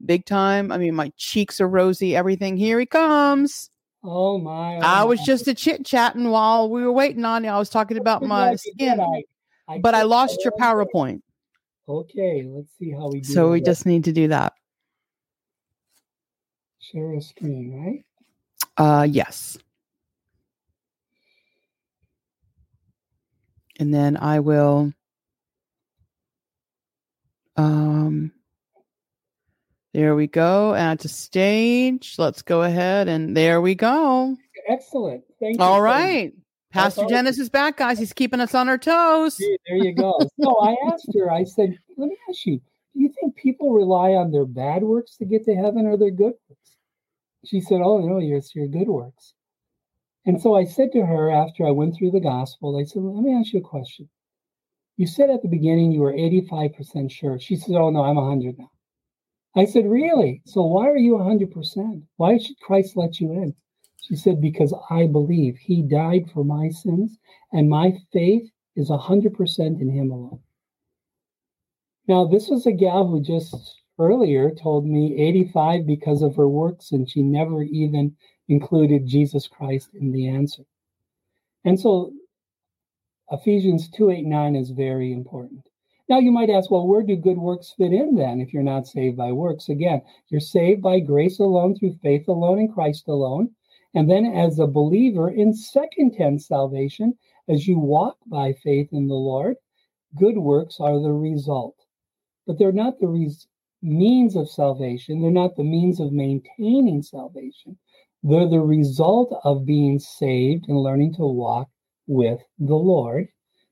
[0.05, 0.71] big time.
[0.71, 2.57] I mean, my cheeks are rosy, everything.
[2.57, 3.69] Here he comes.
[4.03, 4.77] Oh my!
[4.77, 7.49] Oh I was just a chit chatting while we were waiting on you.
[7.49, 9.23] I was talking about my skin, I,
[9.67, 11.21] I but I lost your PowerPoint.
[11.89, 13.33] Okay, let's see how we do.
[13.33, 14.53] So we just need to do that.
[16.79, 18.05] Share a screen, right?
[18.77, 19.57] Uh, yes.
[23.79, 24.93] And then I will.
[27.55, 28.31] Um,
[29.97, 30.75] there we go.
[30.75, 32.17] Add to stage.
[32.19, 34.37] Let's go ahead and there we go.
[34.67, 35.23] Excellent.
[35.39, 35.63] Thank you.
[35.63, 36.33] All right.
[36.71, 37.97] Pastor Dennis is back, guys.
[37.97, 39.37] He's keeping us on our toes.
[39.37, 40.19] There you go.
[40.39, 44.11] so I asked her, I said, let me ask you, do you think people rely
[44.11, 46.75] on their bad works to get to heaven or their good works?
[47.43, 49.33] She said, Oh, no, it's your good works.
[50.27, 53.23] And so I said to her after I went through the gospel, I said, Let
[53.23, 54.09] me ask you a question.
[54.95, 57.39] You said at the beginning you were 85% sure.
[57.39, 58.69] She said, Oh, no, I'm 100 now.
[59.57, 60.41] I said, Really?
[60.45, 62.03] So why are you 100%?
[62.17, 63.55] Why should Christ let you in?
[64.03, 67.17] She said, Because I believe he died for my sins,
[67.51, 70.39] and my faith is 100% in him alone.
[72.07, 76.91] Now, this was a gal who just earlier told me 85 because of her works,
[76.91, 78.15] and she never even
[78.47, 80.63] included Jesus Christ in the answer.
[81.65, 82.13] And so
[83.31, 85.67] Ephesians 2 8 9 is very important.
[86.09, 88.87] Now you might ask, well, where do good works fit in then if you're not
[88.87, 89.67] saved by works?
[89.67, 93.55] Again, you're saved by grace alone through faith alone in Christ alone.
[93.93, 97.17] And then as a believer in second tense salvation,
[97.49, 99.57] as you walk by faith in the Lord,
[100.15, 101.75] good works are the result.
[102.45, 103.47] But they're not the res-
[103.81, 105.21] means of salvation.
[105.21, 107.77] They're not the means of maintaining salvation.
[108.23, 111.69] They're the result of being saved and learning to walk
[112.07, 113.27] with the Lord.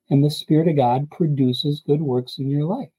[0.09, 2.89] And the Spirit of God produces good works in your life.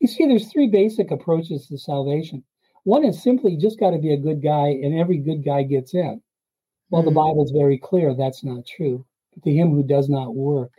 [0.00, 2.44] You see, there's three basic approaches to salvation.
[2.84, 5.94] One is simply just got to be a good guy, and every good guy gets
[5.94, 6.20] in.
[6.90, 7.06] Well, mm-hmm.
[7.06, 7.26] the hmm.
[7.26, 9.04] Bible's very clear that's not true.
[9.32, 10.72] But to him who does not work,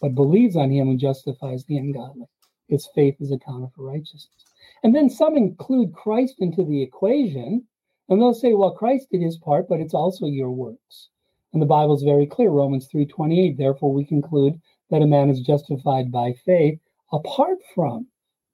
[0.00, 2.26] but believes on him and justifies the ungodly,
[2.68, 4.44] his faith is accounted for righteousness.
[4.82, 7.66] And then some include Christ into the equation,
[8.08, 11.08] and they'll say, well, Christ did his part, but it's also your works.
[11.54, 13.56] And the Bible's very clear, Romans 3:28.
[13.56, 14.60] Therefore, we conclude
[14.94, 16.78] that a man is justified by faith
[17.12, 18.06] apart from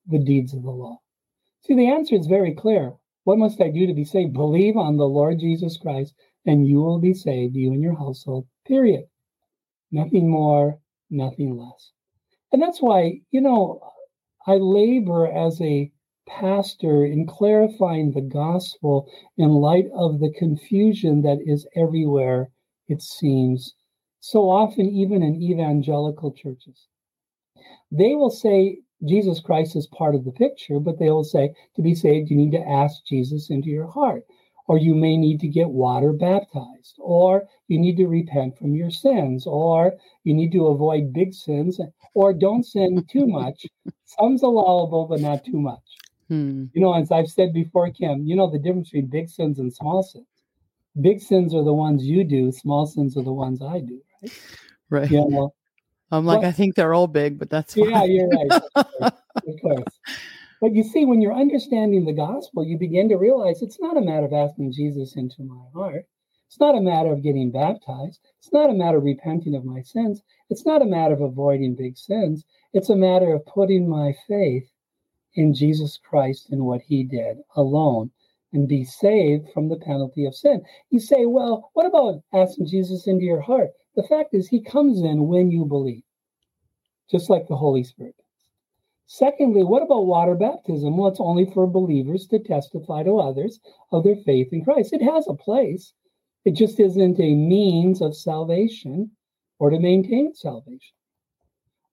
[0.06, 0.98] the deeds of the law.
[1.60, 2.94] See, the answer is very clear.
[3.24, 4.32] What must I do to be saved?
[4.32, 6.14] Believe on the Lord Jesus Christ,
[6.46, 8.46] and you will be saved, you and your household.
[8.66, 9.04] Period.
[9.92, 10.78] Nothing more,
[11.10, 11.92] nothing less.
[12.52, 13.82] And that's why, you know,
[14.46, 15.92] I labor as a
[16.26, 22.50] pastor in clarifying the gospel in light of the confusion that is everywhere,
[22.88, 23.74] it seems,
[24.20, 26.86] so often, even in evangelical churches.
[27.90, 31.82] They will say Jesus Christ is part of the picture, but they will say to
[31.82, 34.24] be saved, you need to ask Jesus into your heart,
[34.68, 38.90] or you may need to get water baptized, or you need to repent from your
[38.90, 39.94] sins, or
[40.24, 41.80] you need to avoid big sins,
[42.14, 43.66] or don't sin too much.
[44.04, 45.96] Some's allowable, but not too much.
[46.28, 46.66] Hmm.
[46.72, 49.72] You know, as I've said before, Kim, you know the difference between big sins and
[49.72, 50.26] small sins.
[51.00, 54.32] Big sins are the ones you do, small sins are the ones I do, right?
[54.90, 55.10] Right.
[55.10, 55.54] You know,
[56.10, 57.88] I'm like, I think they're all big, but that's fine.
[57.88, 58.50] Yeah, you're right.
[59.00, 59.98] of course.
[60.60, 64.02] But you see, when you're understanding the gospel, you begin to realize it's not a
[64.02, 66.06] matter of asking Jesus into my heart.
[66.48, 68.20] It's not a matter of getting baptized.
[68.38, 70.20] It's not a matter of repenting of my sins.
[70.50, 72.44] It's not a matter of avoiding big sins.
[72.72, 74.68] It's a matter of putting my faith
[75.34, 78.10] in Jesus Christ and what he did alone
[78.52, 80.62] and be saved from the penalty of sin.
[80.90, 83.70] You say, well, what about asking Jesus into your heart?
[83.96, 86.04] The fact is, he comes in when you believe,
[87.10, 88.14] just like the Holy Spirit.
[89.06, 90.96] Secondly, what about water baptism?
[90.96, 93.58] Well, it's only for believers to testify to others
[93.90, 94.92] of their faith in Christ.
[94.92, 95.92] It has a place,
[96.44, 99.10] it just isn't a means of salvation
[99.58, 100.94] or to maintain salvation.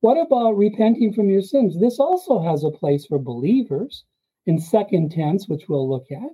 [0.01, 1.79] What about repenting from your sins?
[1.79, 4.05] This also has a place for believers
[4.45, 6.31] in second tense, which we'll look at.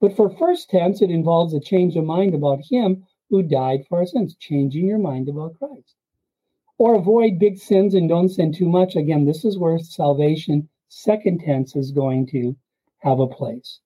[0.00, 3.98] But for first tense, it involves a change of mind about Him who died for
[3.98, 5.96] our sins, changing your mind about Christ.
[6.78, 8.96] Or avoid big sins and don't sin too much.
[8.96, 12.56] Again, this is where salvation, second tense, is going to
[12.98, 13.80] have a place.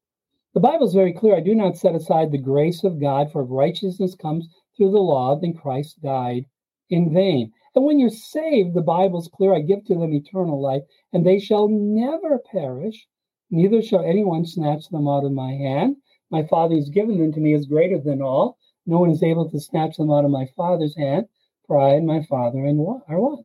[0.55, 1.34] The Bible is very clear.
[1.34, 4.99] I do not set aside the grace of God, for if righteousness comes through the
[4.99, 6.45] law, then Christ died
[6.90, 7.53] in vain.
[7.74, 10.82] And when you're saved, the Bible's clear I give to them eternal life,
[11.14, 13.09] and they shall never perish,
[13.51, 15.97] neither shall anyone snatch them out of my hand.
[16.30, 18.59] My Father who's given them to me is greater than all.
[18.86, 21.28] No one is able to snatch them out of my Father's hand,
[21.66, 23.44] for I and my Father and one, are one.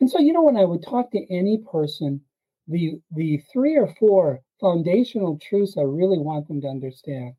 [0.00, 2.20] And so, you know, when I would talk to any person,
[2.68, 7.34] the the three or four foundational truths I really want them to understand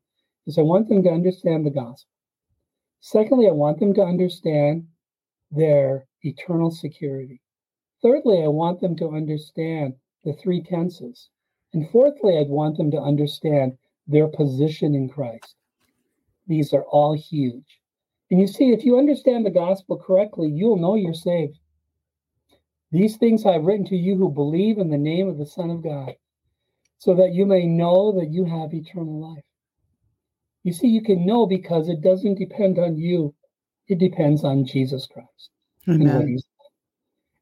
[0.46, 2.10] is I want them to understand the gospel.
[3.00, 4.88] Secondly, I want them to understand
[5.50, 7.40] their eternal security.
[8.02, 9.94] Thirdly, I want them to understand
[10.24, 11.30] the three tenses.
[11.72, 15.54] And fourthly, I'd want them to understand their position in Christ.
[16.48, 17.80] These are all huge.
[18.30, 21.58] And you see, if you understand the gospel correctly, you'll know you're saved.
[22.90, 25.82] These things I've written to you who believe in the name of the Son of
[25.82, 26.14] God,
[26.98, 29.44] so that you may know that you have eternal life.
[30.64, 33.34] You see, you can know because it doesn't depend on you,
[33.88, 35.50] it depends on Jesus Christ.
[35.88, 36.10] Amen.
[36.10, 36.42] And,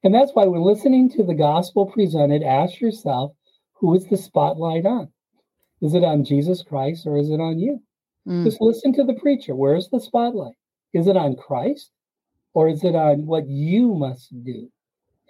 [0.03, 3.33] and that's why when listening to the gospel presented, ask yourself,
[3.75, 5.09] who is the spotlight on?
[5.81, 7.83] Is it on Jesus Christ or is it on you?
[8.27, 8.45] Mm.
[8.45, 9.55] Just listen to the preacher.
[9.55, 10.57] Where's the spotlight?
[10.93, 11.91] Is it on Christ
[12.55, 14.71] or is it on what you must do?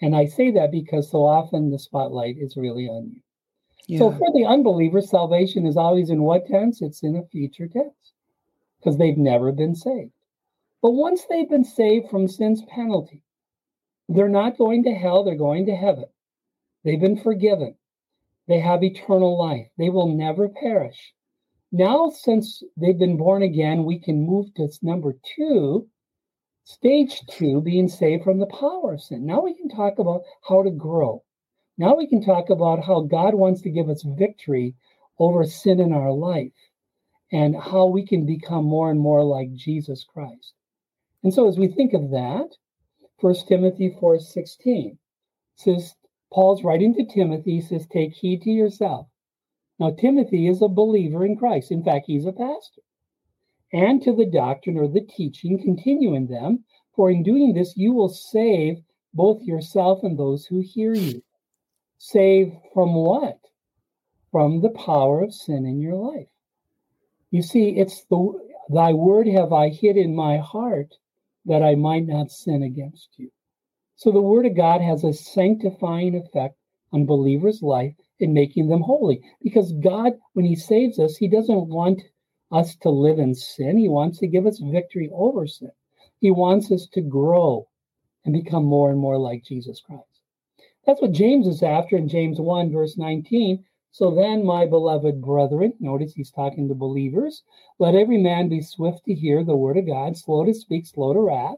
[0.01, 3.21] And I say that because so often the spotlight is really on you.
[3.87, 3.99] Yeah.
[3.99, 6.83] So for the unbeliever, salvation is always in what tense?
[6.83, 8.13] It's in a future tense
[8.79, 10.13] because they've never been saved.
[10.83, 13.23] But once they've been saved from sin's penalty,
[14.09, 16.07] they're not going to hell, they're going to heaven.
[16.85, 17.77] They've been forgiven.
[18.47, 19.69] They have eternal life.
[19.79, 21.13] They will never perish.
[21.79, 25.87] Now, since they've been born again, we can move to number two,
[26.65, 29.27] stage two, being saved from the power of sin.
[29.27, 31.23] Now we can talk about how to grow.
[31.77, 34.75] Now we can talk about how God wants to give us victory
[35.19, 36.57] over sin in our life
[37.31, 40.55] and how we can become more and more like Jesus Christ.
[41.23, 42.57] And so as we think of that,
[43.21, 44.97] 1 Timothy 4:16
[45.57, 45.95] says
[46.33, 49.09] Paul's writing to Timothy says take heed to yourself
[49.79, 51.71] Now, Timothy is a believer in Christ.
[51.71, 52.83] In fact, he's a pastor.
[53.73, 56.65] And to the doctrine or the teaching, continue in them,
[56.95, 61.23] for in doing this, you will save both yourself and those who hear you.
[61.99, 63.39] Save from what?
[64.31, 66.29] From the power of sin in your life.
[67.31, 68.33] You see, it's the
[68.71, 70.95] thy word have I hid in my heart
[71.45, 73.31] that I might not sin against you.
[73.97, 76.57] So the word of God has a sanctifying effect
[76.93, 79.21] on believers' life in making them holy.
[79.43, 82.03] Because God, when He saves us, He doesn't want
[82.53, 83.79] us to live in sin.
[83.79, 85.73] He wants to give us victory over sin.
[86.21, 87.69] He wants us to grow
[88.25, 90.03] and become more and more like Jesus Christ.
[90.87, 93.65] That's what James is after in James 1, verse 19.
[93.91, 97.43] So then, my beloved brethren, notice he's talking to believers,
[97.79, 101.15] let every man be swift to hear the word of God, slow to speak, slow
[101.15, 101.57] to wrath,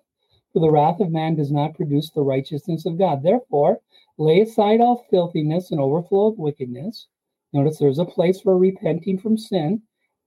[0.53, 3.23] for the wrath of man does not produce the righteousness of God.
[3.23, 3.81] Therefore,
[4.19, 7.07] lay aside all filthiness and overflow of wickedness.
[7.53, 9.83] Notice there's a place for repenting from sin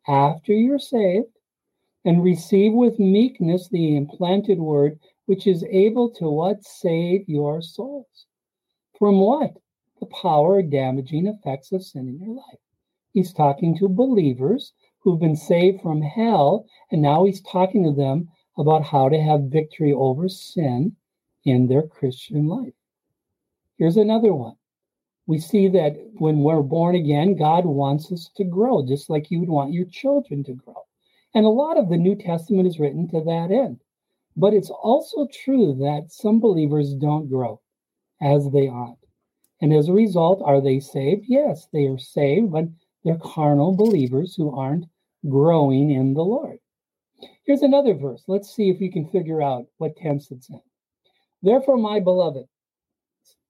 [0.08, 1.28] after you're saved,
[2.06, 6.64] and receive with meekness the implanted word, which is able to what?
[6.64, 8.26] Save your souls.
[8.98, 9.54] From what?
[10.00, 12.60] The power or damaging effects of sin in your life.
[13.14, 18.30] He's talking to believers who've been saved from hell, and now he's talking to them
[18.58, 20.96] about how to have victory over sin
[21.46, 22.74] in their Christian life.
[23.78, 24.56] Here's another one.
[25.28, 29.40] We see that when we're born again, God wants us to grow, just like you
[29.40, 30.86] would want your children to grow.
[31.34, 33.80] And a lot of the New Testament is written to that end.
[34.36, 37.62] But it's also true that some believers don't grow
[38.22, 38.98] as they ought.
[39.62, 41.26] And as a result, are they saved?
[41.28, 42.66] Yes, they are saved, but
[43.04, 44.86] they're carnal believers who aren't
[45.30, 46.58] growing in the Lord.
[47.46, 48.24] Here's another verse.
[48.28, 50.62] Let's see if we can figure out what tense it's in.
[51.44, 52.46] Therefore, my beloved,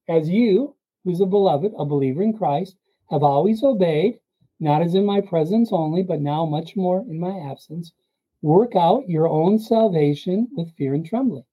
[0.08, 0.74] as you,
[1.04, 2.76] who's a beloved, a believer in Christ,
[3.10, 4.18] have always obeyed,
[4.60, 7.92] not as in my presence only, but now much more in my absence,
[8.40, 11.44] work out your own salvation with fear and trembling.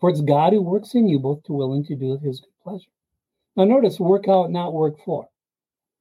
[0.00, 2.40] For it's God who works in you both to will and to do of his
[2.40, 2.90] good pleasure.
[3.56, 5.28] Now, notice work out, not work for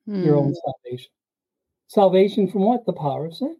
[0.06, 0.24] hmm.
[0.24, 0.54] your own hmm.
[0.66, 1.12] salvation.
[1.88, 2.86] Salvation from what?
[2.86, 3.58] The power of sin.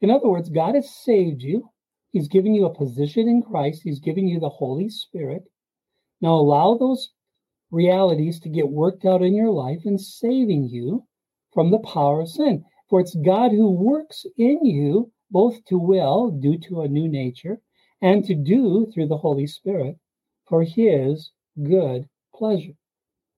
[0.00, 1.70] In other words, God has saved you.
[2.10, 3.82] He's given you a position in Christ.
[3.82, 5.44] He's giving you the Holy Spirit.
[6.22, 7.10] Now allow those
[7.72, 11.06] realities to get worked out in your life and saving you
[11.52, 12.64] from the power of sin.
[12.88, 17.60] For it's God who works in you both to will, due to a new nature,
[18.02, 19.96] and to do through the Holy Spirit
[20.46, 21.30] for his
[21.62, 22.74] good pleasure.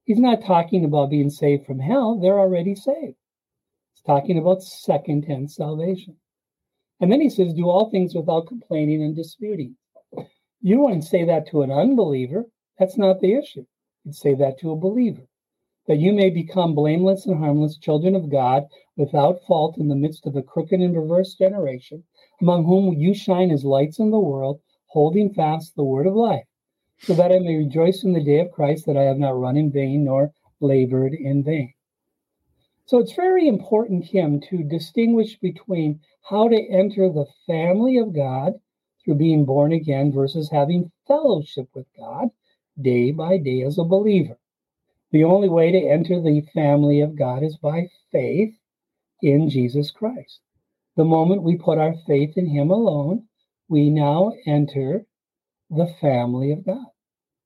[0.05, 3.17] He's not talking about being saved from hell, they're already saved.
[3.93, 6.17] He's talking about second hand salvation.
[7.01, 9.77] And then he says, Do all things without complaining and disputing.
[10.61, 12.45] You wouldn't say that to an unbeliever.
[12.79, 13.67] That's not the issue.
[14.05, 15.29] You'd say that to a believer.
[15.87, 18.67] That you may become blameless and harmless children of God
[18.97, 22.05] without fault in the midst of a crooked and perverse generation,
[22.41, 26.47] among whom you shine as lights in the world, holding fast the word of life,
[26.99, 29.57] so that I may rejoice in the day of Christ that I have not run
[29.57, 31.75] in vain nor labored in vain.
[32.87, 38.55] So it's very important, Kim, to distinguish between how to enter the family of God
[39.05, 42.31] through being born again versus having fellowship with God
[42.81, 44.39] day by day as a believer.
[45.11, 48.59] The only way to enter the family of God is by faith
[49.23, 50.41] in Jesus Christ.
[50.97, 53.29] The moment we put our faith in Him alone,
[53.69, 55.07] we now enter
[55.71, 56.87] the family of God.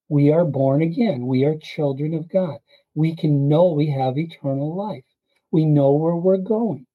[0.08, 1.26] We are born again.
[1.26, 2.58] We are children of God.
[2.94, 5.04] We can know we have eternal life.
[5.50, 6.86] We know where we're going.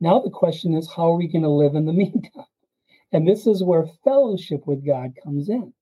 [0.00, 2.46] Now the question is, how are we going to live in the meantime?
[3.12, 5.74] And this is where fellowship with God comes in.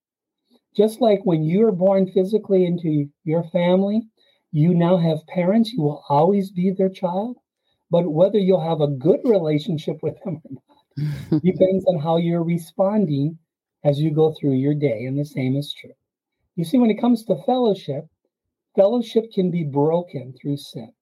[0.76, 4.02] Just like when you are born physically into your family,
[4.52, 7.36] you now have parents, you will always be their child.
[7.90, 12.44] But whether you'll have a good relationship with them or not depends on how you're
[12.44, 13.38] responding
[13.84, 15.04] as you go through your day.
[15.06, 15.92] And the same is true.
[16.56, 18.06] You see, when it comes to fellowship,
[18.76, 20.92] fellowship can be broken through sin.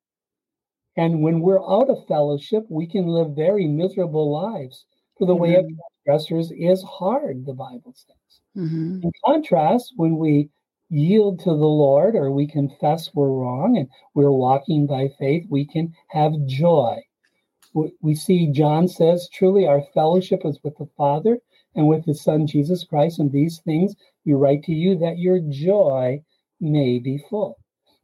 [0.96, 4.84] And when we're out of fellowship, we can live very miserable lives.
[5.18, 5.42] For the mm-hmm.
[5.42, 5.66] way of
[6.04, 8.17] transgressors is hard, the Bible says.
[8.56, 9.00] Mm-hmm.
[9.02, 10.50] In contrast, when we
[10.90, 15.66] yield to the Lord or we confess we're wrong and we're walking by faith, we
[15.66, 16.98] can have joy.
[18.00, 21.38] We see John says, truly our fellowship is with the Father
[21.74, 25.38] and with his Son Jesus Christ, and these things we write to you that your
[25.48, 26.22] joy
[26.60, 27.56] may be full.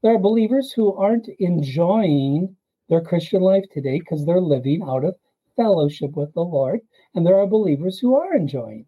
[0.03, 2.55] There are believers who aren't enjoying
[2.89, 5.17] their Christian life today because they're living out of
[5.57, 6.81] fellowship with the Lord.
[7.15, 8.87] And there are believers who are enjoying.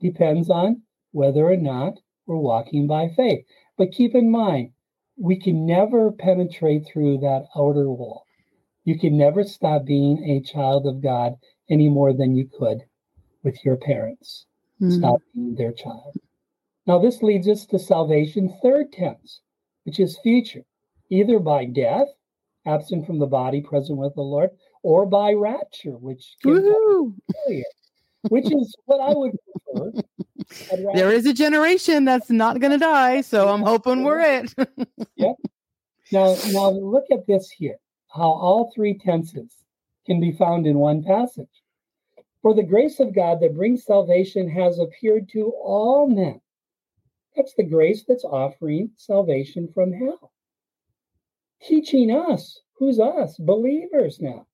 [0.00, 0.82] Depends on
[1.12, 1.94] whether or not
[2.26, 3.44] we're walking by faith.
[3.76, 4.72] But keep in mind,
[5.16, 8.24] we can never penetrate through that outer wall.
[8.84, 11.34] You can never stop being a child of God
[11.68, 12.82] any more than you could
[13.42, 14.46] with your parents.
[14.80, 14.98] Mm-hmm.
[14.98, 16.16] Stop being their child.
[16.86, 19.40] Now, this leads us to salvation, third tense,
[19.84, 20.62] which is future,
[21.10, 22.08] either by death,
[22.66, 24.50] absent from the body, present with the Lord,
[24.82, 26.36] or by rapture, which
[28.28, 29.32] which is what I would.
[30.94, 34.54] There is a generation that's not going to die, so I'm hoping we're it.
[35.16, 35.36] yep.
[36.10, 37.76] Now, now look at this here.
[38.08, 39.52] How all three tenses
[40.06, 41.62] can be found in one passage.
[42.40, 46.40] For the grace of God that brings salvation has appeared to all men.
[47.36, 50.32] That's the grace that's offering salvation from hell.
[51.60, 53.36] Teaching us, who's us?
[53.38, 54.46] Believers now.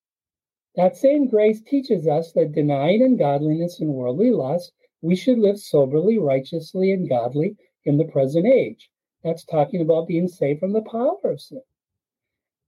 [0.77, 4.73] That same grace teaches us that denying ungodliness and worldly lust,
[5.05, 8.89] we should live soberly, righteously, and godly in the present age.
[9.23, 11.61] That's talking about being saved from the power of sin.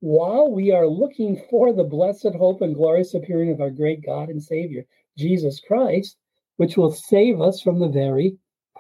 [0.01, 4.29] While we are looking for the blessed hope and glorious appearing of our great God
[4.29, 4.85] and Savior,
[5.17, 6.19] Jesus Christ,
[6.59, 8.37] which will save us from the very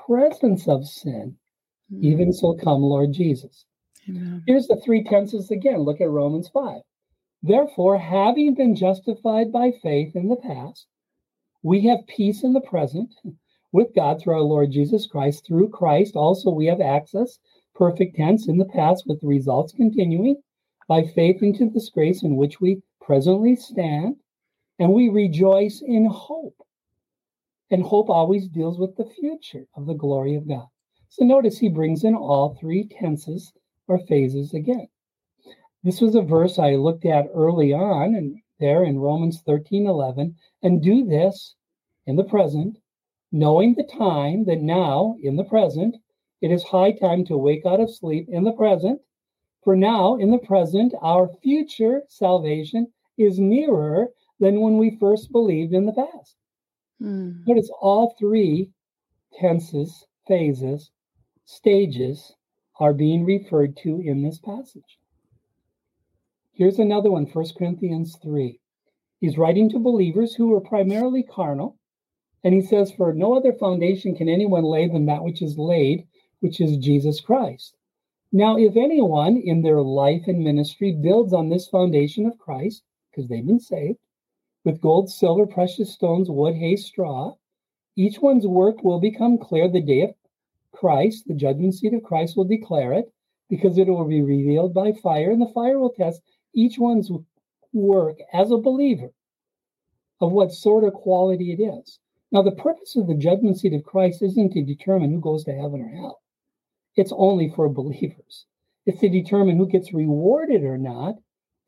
[0.07, 1.38] presence of sin.
[1.90, 2.04] Mm-hmm.
[2.04, 3.64] Even so, come, Lord Jesus.
[4.07, 4.42] Amen.
[4.46, 5.78] Here's the three tenses again.
[5.78, 6.82] Look at Romans 5.
[7.42, 10.86] Therefore, having been justified by faith in the past,
[11.62, 13.14] we have peace in the present
[13.76, 15.46] with God through our Lord Jesus Christ.
[15.46, 17.38] Through Christ, also, we have access,
[17.74, 20.40] perfect tense in the past, with the results continuing
[20.88, 24.16] by faith into this grace in which we presently stand
[24.78, 26.56] and we rejoice in hope.
[27.70, 30.68] And hope always deals with the future of the glory of God.
[31.10, 33.52] So notice he brings in all three tenses
[33.88, 34.88] or phases again.
[35.82, 40.34] This was a verse I looked at early on and there in Romans 13 11.
[40.62, 41.56] And do this
[42.06, 42.78] in the present,
[43.39, 45.95] knowing the time that now, in the present,
[46.41, 49.01] it is high time to wake out of sleep in the present.
[49.62, 52.87] For now, in the present, our future salvation
[53.18, 54.09] is nearer
[54.41, 56.37] than when we first believed in the past.
[57.03, 57.43] Mm.
[57.47, 58.70] it's all three
[59.39, 60.91] tenses, phases,
[61.45, 62.34] stages
[62.80, 64.99] are being referred to in this passage.
[66.53, 68.59] Here's another one, 1 Corinthians 3.
[69.20, 71.76] He's writing to believers who were primarily carnal,
[72.45, 76.07] and he says, For no other foundation can anyone lay than that which is laid,
[76.41, 77.76] which is Jesus Christ.
[78.32, 83.28] Now, if anyone in their life and ministry builds on this foundation of Christ, because
[83.28, 83.99] they've been saved,
[84.66, 87.34] with gold, silver, precious stones, wood, hay, straw.
[87.95, 90.14] Each one's work will become clear the day of
[90.72, 91.28] Christ.
[91.28, 93.11] The judgment seat of Christ will declare it
[93.49, 96.20] because it will be revealed by fire, and the fire will test
[96.53, 97.11] each one's
[97.72, 99.11] work as a believer
[100.20, 102.01] of what sort of quality it is.
[102.32, 105.52] Now, the purpose of the judgment seat of Christ isn't to determine who goes to
[105.52, 106.20] heaven or hell,
[106.96, 108.46] it's only for believers.
[108.86, 111.16] It's to determine who gets rewarded or not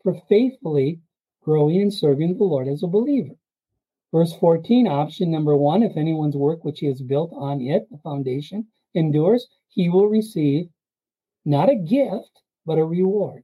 [0.02, 1.00] for faithfully
[1.42, 3.34] growing and serving the Lord as a believer.
[4.12, 7.98] Verse 14, option number one if anyone's work which he has built on it, the
[7.98, 10.68] foundation, endures, he will receive
[11.44, 13.42] not a gift, but a reward.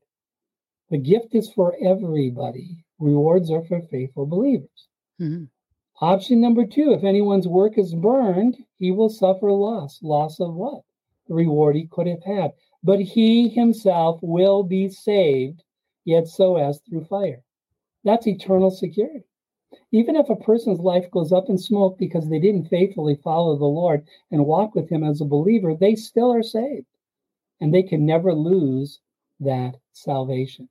[0.91, 4.89] The gift is for everybody, rewards are for faithful believers.
[5.21, 5.45] Mm-hmm.
[6.01, 10.03] Option number two if anyone's work is burned, he will suffer loss.
[10.03, 10.83] Loss of what?
[11.29, 12.53] The reward he could have had.
[12.83, 15.63] But he himself will be saved,
[16.05, 17.43] yet so as through fire.
[18.03, 19.25] That's eternal security.
[19.91, 23.65] Even if a person's life goes up in smoke because they didn't faithfully follow the
[23.65, 26.87] Lord and walk with Him as a believer, they still are saved.
[27.61, 29.01] And they can never lose
[29.41, 30.69] that salvation.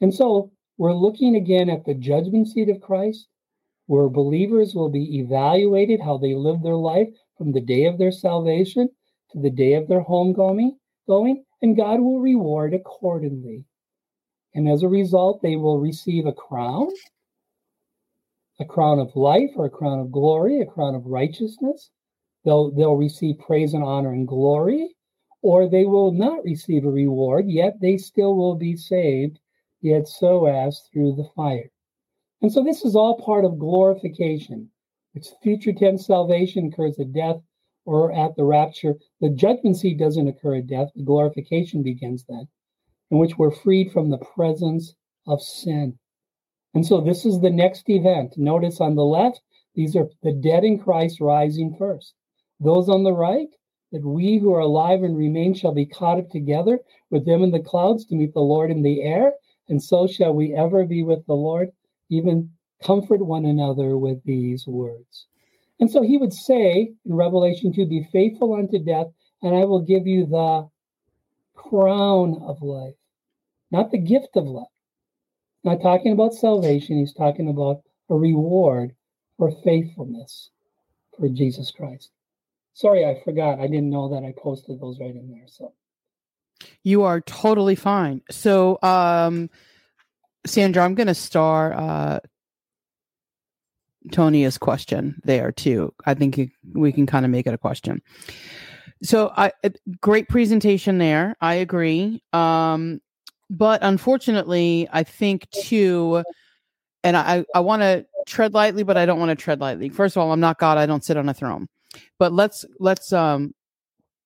[0.00, 3.28] And so we're looking again at the judgment seat of Christ,
[3.86, 7.08] where believers will be evaluated how they live their life
[7.38, 8.88] from the day of their salvation
[9.30, 10.76] to the day of their homecoming,
[11.06, 13.64] going, and God will reward accordingly.
[14.54, 16.88] And as a result, they will receive a crown,
[18.58, 21.90] a crown of life or a crown of glory, a crown of righteousness.
[22.44, 24.94] They'll, they'll receive praise and honor and glory,
[25.42, 29.38] or they will not receive a reward, yet they still will be saved,
[29.80, 31.70] yet so as through the fire.
[32.46, 34.70] And so this is all part of glorification.
[35.16, 37.38] Its future tense salvation occurs at death
[37.84, 38.94] or at the rapture.
[39.20, 42.46] The judgment seat doesn't occur at death, the glorification begins then
[43.10, 44.94] in which we're freed from the presence
[45.26, 45.98] of sin.
[46.72, 48.38] And so this is the next event.
[48.38, 49.42] Notice on the left,
[49.74, 52.14] these are the dead in Christ rising first.
[52.60, 53.48] Those on the right,
[53.90, 56.78] that we who are alive and remain shall be caught up together
[57.10, 59.32] with them in the clouds to meet the Lord in the air.
[59.68, 61.72] And so shall we ever be with the Lord,
[62.10, 62.50] even
[62.82, 65.26] comfort one another with these words.
[65.80, 69.08] And so he would say in Revelation 2 Be faithful unto death,
[69.42, 70.68] and I will give you the
[71.54, 72.94] crown of life,
[73.70, 74.66] not the gift of life.
[75.64, 78.94] Not talking about salvation, he's talking about a reward
[79.36, 80.50] for faithfulness
[81.18, 82.10] for Jesus Christ.
[82.72, 83.58] Sorry, I forgot.
[83.58, 85.46] I didn't know that I posted those right in there.
[85.46, 85.72] So
[86.82, 88.22] you are totally fine.
[88.30, 89.50] So, um,
[90.46, 92.20] Sandra, I'm going to star uh,
[94.60, 95.92] question there too.
[96.04, 98.02] I think we can kind of make it a question.
[99.02, 99.52] So, I
[100.00, 101.36] great presentation there.
[101.40, 102.22] I agree.
[102.32, 103.00] Um,
[103.50, 106.22] but unfortunately, I think too,
[107.04, 109.90] and I I want to tread lightly, but I don't want to tread lightly.
[109.90, 110.78] First of all, I'm not God.
[110.78, 111.68] I don't sit on a throne.
[112.18, 113.54] But let's let's um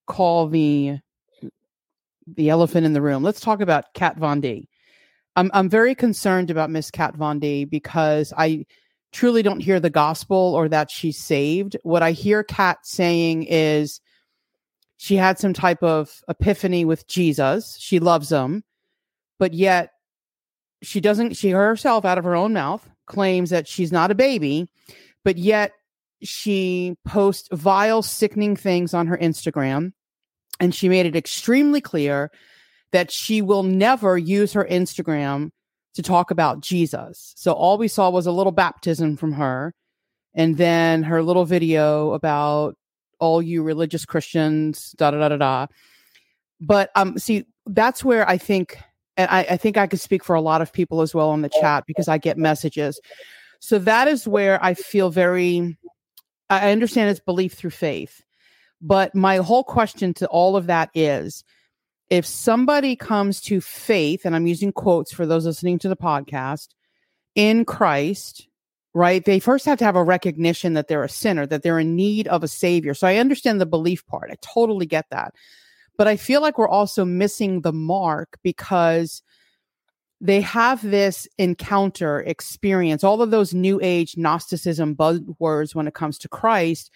[0.06, 0.98] call the
[2.26, 3.22] the elephant in the room.
[3.22, 4.68] Let's talk about Kat Von D.
[5.40, 8.66] I'm I'm very concerned about Miss Kat Von D because I
[9.10, 11.78] truly don't hear the gospel or that she's saved.
[11.82, 14.02] What I hear Kat saying is
[14.98, 17.78] she had some type of epiphany with Jesus.
[17.80, 18.64] She loves him,
[19.38, 19.92] but yet
[20.82, 24.68] she doesn't she herself out of her own mouth claims that she's not a baby,
[25.24, 25.72] but yet
[26.22, 29.94] she posts vile, sickening things on her Instagram.
[30.60, 32.30] And she made it extremely clear
[32.92, 35.50] that she will never use her Instagram
[35.94, 37.32] to talk about Jesus.
[37.36, 39.74] So all we saw was a little baptism from her
[40.34, 42.76] and then her little video about
[43.18, 45.66] all you religious Christians, da da da da da.
[46.60, 48.78] But um, see, that's where I think,
[49.16, 51.42] and I, I think I could speak for a lot of people as well on
[51.42, 53.00] the chat because I get messages.
[53.60, 55.76] So that is where I feel very
[56.50, 58.22] I understand it's belief through faith.
[58.82, 61.44] But my whole question to all of that is
[62.10, 66.68] if somebody comes to faith, and I'm using quotes for those listening to the podcast,
[67.36, 68.48] in Christ,
[68.92, 69.24] right?
[69.24, 72.26] They first have to have a recognition that they're a sinner, that they're in need
[72.26, 72.92] of a savior.
[72.94, 74.30] So I understand the belief part.
[74.32, 75.34] I totally get that.
[75.96, 79.22] But I feel like we're also missing the mark because
[80.20, 86.18] they have this encounter experience, all of those new age Gnosticism buzzwords when it comes
[86.18, 86.90] to Christ.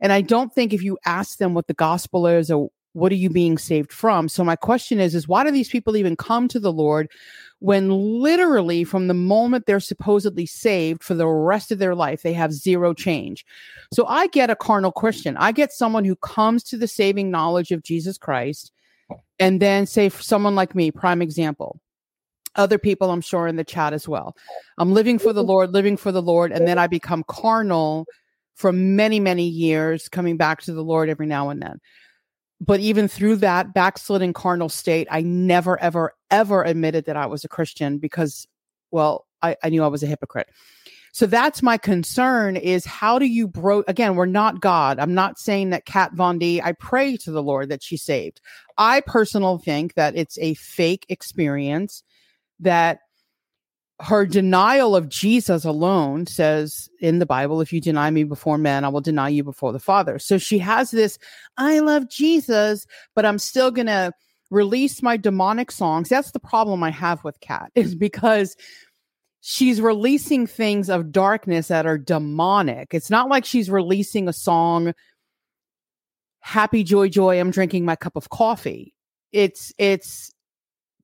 [0.00, 3.16] And I don't think if you ask them what the gospel is or what are
[3.16, 4.28] you being saved from?
[4.28, 7.10] So my question is, is why do these people even come to the Lord
[7.58, 12.32] when literally from the moment they're supposedly saved for the rest of their life, they
[12.32, 13.44] have zero change?
[13.92, 15.36] So I get a carnal Christian.
[15.36, 18.72] I get someone who comes to the saving knowledge of Jesus Christ
[19.38, 21.80] and then say for someone like me, prime example
[22.56, 24.36] other people i'm sure in the chat as well
[24.78, 28.06] i'm living for the lord living for the lord and then i become carnal
[28.54, 31.80] for many many years coming back to the lord every now and then
[32.60, 37.44] but even through that backsliding carnal state i never ever ever admitted that i was
[37.44, 38.46] a christian because
[38.90, 40.48] well i, I knew i was a hypocrite.
[41.12, 44.98] So that's my concern is how do you bro again we're not god.
[44.98, 48.40] I'm not saying that kat von d i pray to the lord that she's saved.
[48.78, 52.02] I personally think that it's a fake experience
[52.58, 52.98] that
[54.00, 58.84] her denial of Jesus alone says in the Bible, if you deny me before men,
[58.84, 60.18] I will deny you before the Father.
[60.18, 61.18] So she has this,
[61.56, 64.12] I love Jesus, but I'm still going to
[64.50, 66.08] release my demonic songs.
[66.08, 68.56] That's the problem I have with Kat, is because
[69.40, 72.94] she's releasing things of darkness that are demonic.
[72.94, 74.92] It's not like she's releasing a song,
[76.40, 78.92] Happy Joy Joy, I'm drinking my cup of coffee.
[79.32, 80.33] It's, it's,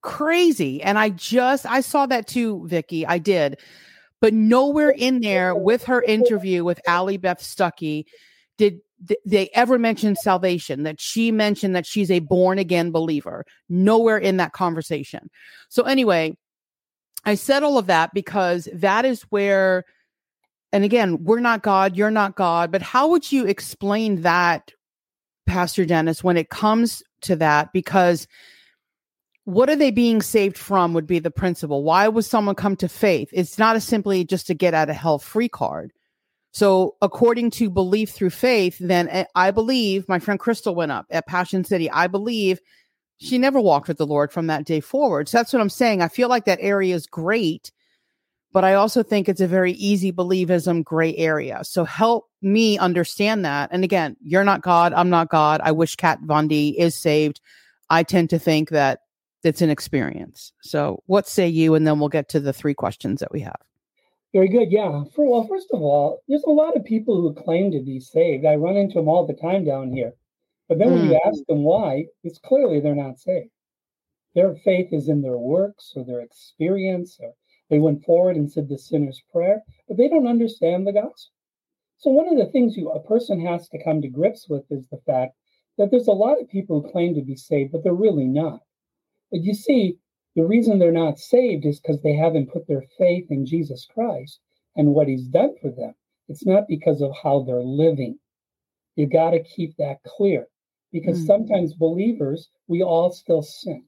[0.03, 0.83] crazy.
[0.83, 3.07] And I just I saw that too, Vicky.
[3.07, 3.59] I did.
[4.21, 8.05] But nowhere in there with her interview with Allie Beth Stuckey
[8.59, 8.81] did
[9.25, 13.47] they ever mention salvation, that she mentioned that she's a born again believer.
[13.69, 15.31] Nowhere in that conversation.
[15.69, 16.37] So, anyway,
[17.25, 19.85] I said all of that because that is where,
[20.73, 24.73] and again, we're not God, you're not God, but how would you explain that,
[25.47, 27.73] Pastor Dennis, when it comes to that?
[27.73, 28.27] Because
[29.51, 31.83] what are they being saved from would be the principle.
[31.83, 33.29] Why would someone come to faith?
[33.33, 35.93] It's not a simply just to get out of hell free card.
[36.53, 41.07] So, according to belief through faith, then eh, I believe my friend Crystal went up
[41.11, 41.91] at Passion City.
[41.91, 42.61] I believe
[43.19, 45.29] she never walked with the Lord from that day forward.
[45.29, 46.03] So, that's what I'm saying.
[46.03, 47.71] I feel like that area is great,
[48.53, 51.63] but I also think it's a very easy believism gray area.
[51.63, 53.71] So, help me understand that.
[53.73, 54.93] And again, you're not God.
[54.93, 55.61] I'm not God.
[55.63, 57.41] I wish Kat Von D is saved.
[57.89, 59.01] I tend to think that
[59.43, 60.53] it's an experience.
[60.63, 61.75] So, what say you?
[61.75, 63.61] And then we'll get to the three questions that we have.
[64.33, 64.71] Very good.
[64.71, 65.05] Yeah.
[65.15, 68.45] For, well, first of all, there's a lot of people who claim to be saved.
[68.45, 70.13] I run into them all the time down here.
[70.69, 70.93] But then mm.
[70.93, 71.27] when you mm.
[71.27, 73.51] ask them why, it's clearly they're not saved.
[74.35, 77.35] Their faith is in their works or their experience, or
[77.69, 81.33] they went forward and said the sinner's prayer, but they don't understand the gospel.
[81.99, 84.87] So one of the things you a person has to come to grips with is
[84.89, 85.35] the fact
[85.77, 88.61] that there's a lot of people who claim to be saved, but they're really not.
[89.31, 89.97] But you see,
[90.37, 94.41] the reason they're not saved is because they haven't put their faith in Jesus Christ
[94.77, 95.95] and what he's done for them.
[96.29, 98.19] It's not because of how they're living.
[98.97, 100.47] You got to keep that clear
[100.93, 101.27] because mm-hmm.
[101.27, 103.85] sometimes believers, we all still sin.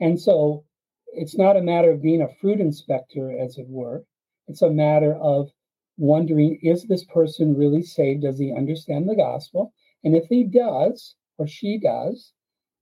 [0.00, 0.64] And so
[1.12, 4.04] it's not a matter of being a fruit inspector, as it were.
[4.46, 5.50] It's a matter of
[5.96, 8.22] wondering is this person really saved?
[8.22, 9.72] Does he understand the gospel?
[10.04, 12.32] And if he does, or she does,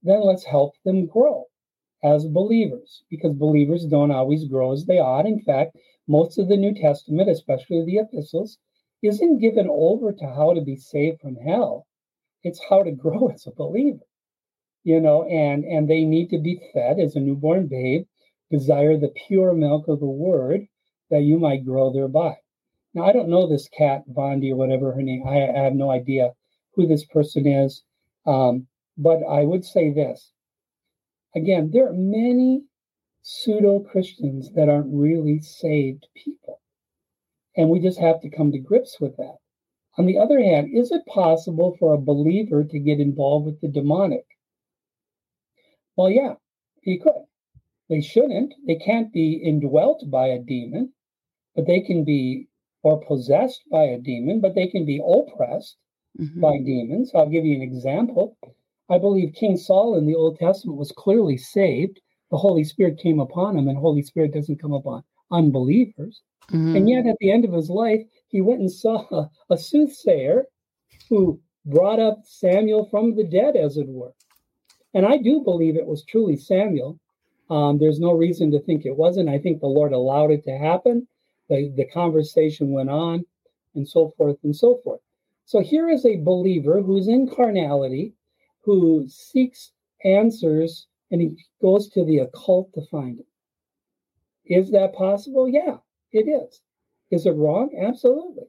[0.07, 1.45] then let's help them grow
[2.03, 5.27] as believers because believers don't always grow as they ought.
[5.27, 5.77] In fact,
[6.07, 8.59] most of the New Testament, especially the epistles,
[9.03, 11.87] isn't given over to how to be saved from hell.
[12.43, 14.07] It's how to grow as a believer.
[14.85, 18.07] You know, and and they need to be fed as a newborn babe,
[18.51, 20.69] desire the pure milk of the word
[21.11, 22.37] that you might grow thereby.
[22.95, 25.25] Now I don't know this Kat Von D or whatever her name.
[25.27, 26.35] I, I have no idea
[26.75, 27.83] who this person is.
[28.27, 30.33] Um, but I would say this.
[31.35, 32.65] Again, there are many
[33.23, 36.61] pseudo Christians that aren't really saved people.
[37.57, 39.39] And we just have to come to grips with that.
[39.99, 43.69] On the other hand, is it possible for a believer to get involved with the
[43.69, 44.27] demonic?
[45.97, 46.35] Well, yeah,
[46.83, 47.25] he could.
[47.89, 48.55] They shouldn't.
[48.67, 50.93] They can't be indwelt by a demon,
[51.55, 52.49] but they can be,
[52.83, 55.79] or possessed by a demon, but they can be oppressed
[56.21, 56.41] mm-hmm.
[56.41, 57.13] by demons.
[57.15, 58.37] I'll give you an example.
[58.89, 62.01] I believe King Saul in the Old Testament was clearly saved.
[62.31, 66.23] The Holy Spirit came upon him, and Holy Spirit doesn't come upon unbelievers.
[66.51, 66.77] Mm-hmm.
[66.77, 70.45] And yet, at the end of his life, he went and saw a, a soothsayer
[71.09, 74.15] who brought up Samuel from the dead, as it were.
[74.95, 76.99] And I do believe it was truly Samuel.
[77.51, 79.29] Um, there's no reason to think it wasn't.
[79.29, 81.07] I think the Lord allowed it to happen.
[81.49, 83.25] The, the conversation went on,
[83.75, 85.01] and so forth and so forth.
[85.45, 88.15] So here is a believer who's in carnality,
[88.67, 89.73] who seeks
[90.05, 93.27] answers, and he goes to the occult to find it.
[94.45, 95.49] Is that possible?
[95.49, 95.79] Yeah.
[96.13, 96.61] It is.
[97.11, 97.71] Is it wrong?
[97.79, 98.47] Absolutely.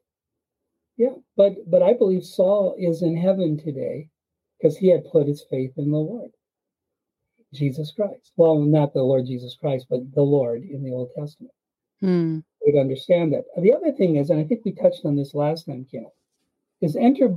[0.95, 4.09] Yeah, but but I believe Saul is in heaven today
[4.57, 6.31] because he had put his faith in the Lord,
[7.53, 8.31] Jesus Christ.
[8.35, 11.53] Well, not the Lord Jesus Christ, but the Lord in the Old Testament.
[11.99, 12.39] Hmm.
[12.65, 13.45] We'd understand that.
[13.61, 16.07] The other thing is, and I think we touched on this last time, Kim,
[16.81, 17.35] is enter.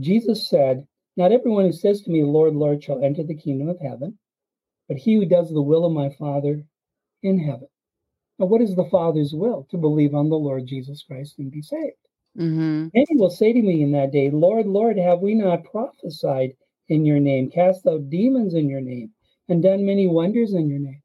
[0.00, 3.80] Jesus said, "Not everyone who says to me, Lord, Lord, shall enter the kingdom of
[3.80, 4.18] heaven,
[4.88, 6.64] but he who does the will of my Father
[7.22, 7.68] in heaven."
[8.38, 9.66] Now, what is the Father's will?
[9.70, 11.96] To believe on the Lord Jesus Christ and be saved.
[12.38, 12.88] Mm-hmm.
[12.94, 16.56] Many will say to me in that day, Lord, Lord, have we not prophesied
[16.88, 19.12] in your name, cast out demons in your name,
[19.48, 21.02] and done many wonders in your name?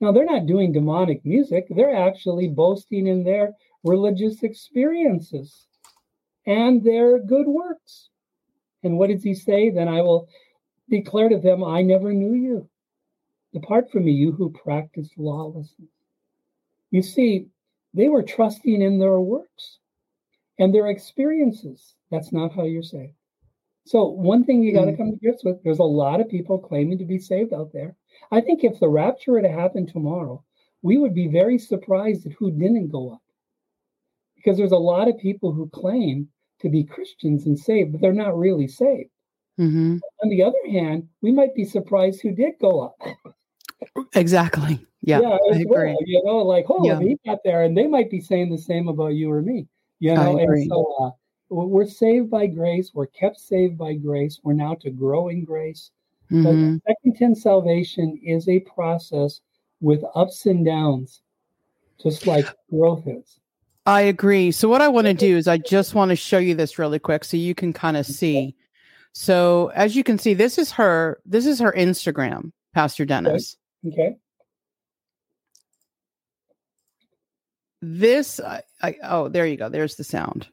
[0.00, 3.54] Now, they're not doing demonic music, they're actually boasting in their
[3.84, 5.66] religious experiences
[6.46, 8.09] and their good works.
[8.82, 9.70] And what does he say?
[9.70, 10.28] Then I will
[10.88, 12.68] declare to them, I never knew you.
[13.52, 15.90] Depart from me, you who practice lawlessness.
[16.90, 17.46] You see,
[17.94, 19.78] they were trusting in their works
[20.58, 21.94] and their experiences.
[22.10, 23.14] That's not how you're saved.
[23.86, 24.96] So, one thing you got to mm.
[24.96, 27.96] come to grips with there's a lot of people claiming to be saved out there.
[28.30, 30.44] I think if the rapture were to happen tomorrow,
[30.82, 33.22] we would be very surprised at who didn't go up.
[34.36, 36.28] Because there's a lot of people who claim
[36.60, 39.10] to be Christians and saved, but they're not really saved.
[39.58, 39.98] Mm-hmm.
[40.22, 42.96] On the other hand, we might be surprised who did go up.
[44.14, 44.86] Exactly.
[45.02, 45.64] Yeah, yeah I agree.
[45.66, 47.00] Well, you know, like, oh, yeah.
[47.00, 49.66] he got there, and they might be saying the same about you or me.
[49.98, 51.10] You know, and so uh,
[51.50, 52.92] we're saved by grace.
[52.94, 54.40] We're kept saved by grace.
[54.42, 55.90] We're now to grow in grace.
[56.30, 56.76] Mm-hmm.
[56.76, 59.40] But second ten salvation is a process
[59.80, 61.22] with ups and downs,
[62.02, 63.39] just like growth is.
[63.90, 64.52] I agree.
[64.52, 67.00] So what I want to do is I just want to show you this really
[67.00, 68.54] quick so you can kind of see.
[69.12, 71.20] So as you can see, this is her.
[71.26, 73.56] This is her Instagram, Pastor Dennis.
[73.84, 74.00] Okay.
[74.00, 74.16] okay.
[77.82, 80.46] this I, I, oh there you go there's the sound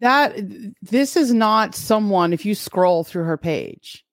[0.00, 0.34] that
[0.82, 4.04] this is not someone if you scroll through her page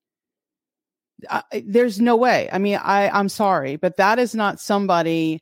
[1.29, 5.41] I, there's no way i mean i i'm sorry but that is not somebody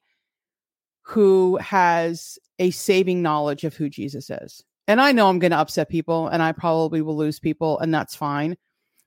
[1.03, 5.57] who has a saving knowledge of who jesus is and i know i'm going to
[5.57, 8.55] upset people and i probably will lose people and that's fine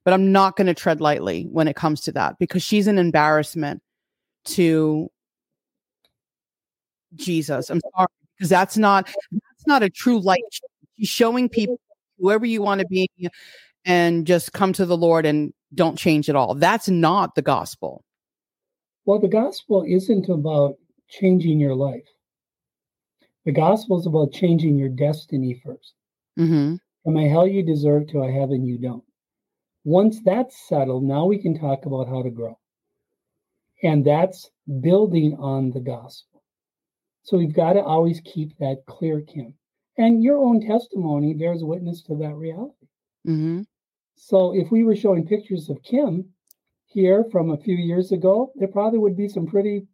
[0.04, 2.98] but i'm not going to tread lightly when it comes to that because she's an
[2.98, 3.82] embarrassment
[4.44, 5.10] to
[7.16, 7.70] Jesus.
[7.70, 10.42] I'm sorry because that's not that's not a true light.
[10.98, 11.80] She's showing people
[12.18, 13.08] whoever you want to be
[13.84, 16.54] and just come to the Lord and don't change at all.
[16.54, 18.04] That's not the gospel.
[19.04, 20.76] Well, the gospel isn't about
[21.08, 22.08] changing your life.
[23.44, 25.92] The gospel is about changing your destiny 1st
[26.38, 26.74] mm-hmm.
[27.04, 29.04] From a hell you deserve to a heaven you don't.
[29.84, 32.58] Once that's settled, now we can talk about how to grow.
[33.82, 34.50] And that's
[34.80, 36.42] building on the gospel.
[37.24, 39.52] So we've got to always keep that clear, Kim.
[39.98, 42.86] And your own testimony bears witness to that reality.
[43.28, 43.62] Mm-hmm.
[44.16, 46.26] So if we were showing pictures of Kim
[46.86, 49.86] here from a few years ago, there probably would be some pretty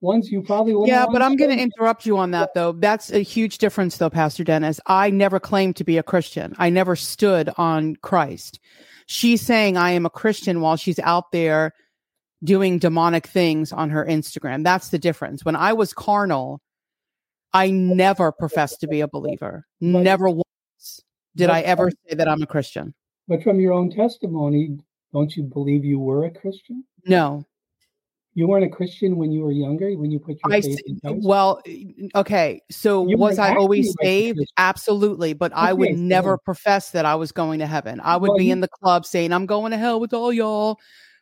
[0.00, 2.72] ones you probably would Yeah, but I'm going to interrupt you on that though.
[2.72, 4.80] That's a huge difference though, Pastor Dennis.
[4.86, 6.54] I never claimed to be a Christian.
[6.58, 8.60] I never stood on Christ.
[9.06, 11.72] She's saying I am a Christian while she's out there
[12.44, 14.62] doing demonic things on her Instagram.
[14.62, 15.44] That's the difference.
[15.44, 16.60] When I was carnal,
[17.52, 19.66] I never professed to be a believer.
[19.80, 20.44] Never once
[21.36, 22.94] did I ever say that I'm a Christian.
[23.28, 24.78] But from your own testimony,
[25.12, 26.84] don't you believe you were a Christian?
[27.06, 27.46] No.
[28.36, 30.98] You weren't a Christian when you were younger, when you put your I, faith in
[30.98, 31.24] Christ?
[31.24, 31.62] Well,
[32.16, 32.60] okay.
[32.68, 34.40] So you was I always saved?
[34.58, 35.34] Absolutely.
[35.34, 38.00] But okay, I would never profess that I was going to heaven.
[38.02, 40.32] I would well, be you, in the club saying, I'm going to hell with all
[40.32, 40.80] y'all.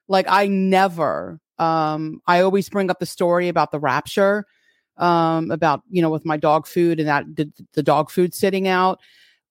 [0.08, 4.46] Like I never, um, I always bring up the story about the rapture,
[4.96, 8.68] um, about, you know, with my dog food and that the, the dog food sitting
[8.68, 9.00] out.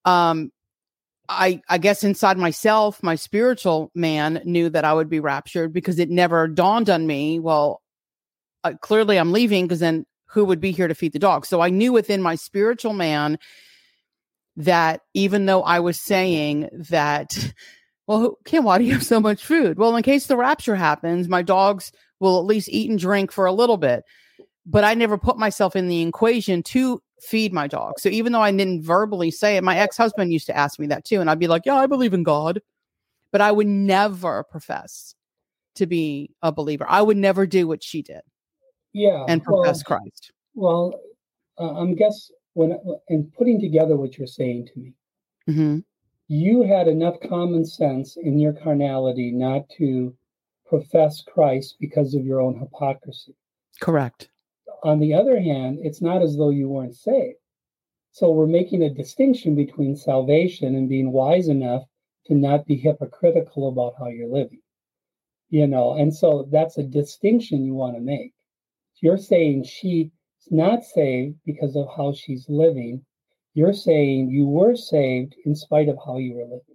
[0.03, 0.51] Um,
[1.31, 5.97] I, I guess inside myself, my spiritual man knew that I would be raptured because
[5.97, 7.39] it never dawned on me.
[7.39, 7.81] Well,
[8.63, 11.45] uh, clearly I'm leaving because then who would be here to feed the dog?
[11.45, 13.39] So I knew within my spiritual man
[14.57, 17.53] that even though I was saying that,
[18.07, 19.77] well, Kim, why do you have so much food?
[19.77, 23.45] Well, in case the rapture happens, my dogs will at least eat and drink for
[23.45, 24.03] a little bit.
[24.65, 27.99] But I never put myself in the equation to feed my dog.
[27.99, 30.87] So even though I didn't verbally say it, my ex husband used to ask me
[30.87, 31.21] that too.
[31.21, 32.61] And I'd be like, yeah, I believe in God.
[33.31, 35.15] But I would never profess
[35.75, 36.85] to be a believer.
[36.89, 38.21] I would never do what she did.
[38.91, 39.23] Yeah.
[39.29, 40.33] And profess well, Christ.
[40.53, 40.99] Well,
[41.57, 44.93] uh, I'm guess when in putting together what you're saying to me,
[45.47, 45.79] mm-hmm.
[46.27, 50.13] you had enough common sense in your carnality not to
[50.67, 53.35] profess Christ because of your own hypocrisy.
[53.79, 54.30] Correct.
[54.83, 57.37] On the other hand, it's not as though you weren't saved.
[58.11, 61.83] So we're making a distinction between salvation and being wise enough
[62.25, 64.61] to not be hypocritical about how you're living.
[65.49, 68.33] You know, and so that's a distinction you want to make.
[69.01, 70.09] You're saying she's
[70.49, 73.05] not saved because of how she's living.
[73.53, 76.70] You're saying you were saved in spite of how you were living.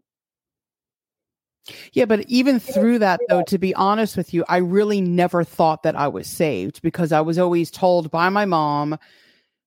[1.93, 5.83] Yeah, but even through that, though, to be honest with you, I really never thought
[5.83, 8.99] that I was saved because I was always told by my mom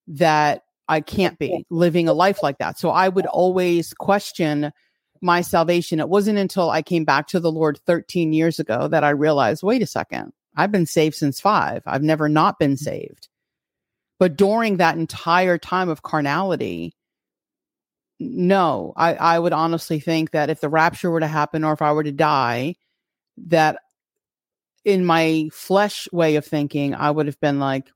[0.08, 2.80] that I can't be living a life like that.
[2.80, 4.72] So I would always question
[5.22, 6.00] my salvation.
[6.00, 9.64] It wasn't until I came back to the Lord 13 years ago that I realized
[9.64, 11.84] wait a second, I've been saved since five.
[11.86, 12.80] I've never not been mm.
[12.80, 13.28] saved.
[14.18, 16.94] But during that entire time of carnality,
[18.20, 21.82] no, I, I would honestly think that if the rapture were to happen or if
[21.82, 22.76] I were to die,
[23.48, 23.80] that
[24.84, 27.90] in my flesh way of thinking, I would have been like,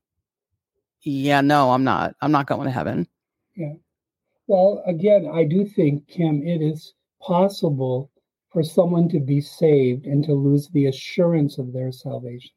[1.02, 2.14] yeah, no, I'm not.
[2.22, 3.06] I'm not going to heaven.
[3.54, 3.74] Yeah.
[4.46, 8.10] Well, again, I do think, Kim, it is possible
[8.50, 12.52] for someone to be saved and to lose the assurance of their salvation.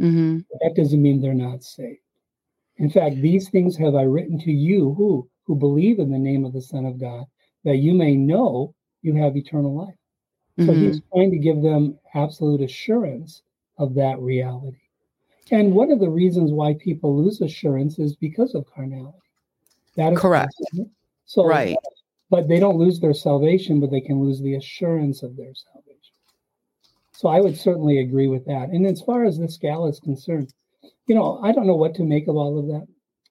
[0.00, 0.38] Mm-hmm.
[0.60, 2.00] That doesn't mean they're not saved.
[2.78, 6.44] In fact, these things have I written to you who who believe in the name
[6.44, 7.24] of the Son of God,
[7.64, 9.94] that you may know you have eternal life.
[10.58, 10.66] Mm-hmm.
[10.66, 13.42] So he's trying to give them absolute assurance
[13.78, 14.78] of that reality.
[15.50, 19.18] And one of the reasons why people lose assurance is because of carnality.
[19.96, 20.54] That is correct.
[20.58, 20.90] Possible.
[21.26, 21.76] So, right.
[22.30, 25.96] But they don't lose their salvation, but they can lose the assurance of their salvation.
[27.12, 28.70] So I would certainly agree with that.
[28.70, 30.52] And as far as this gal is concerned,
[31.06, 32.86] you know, I don't know what to make of all of that.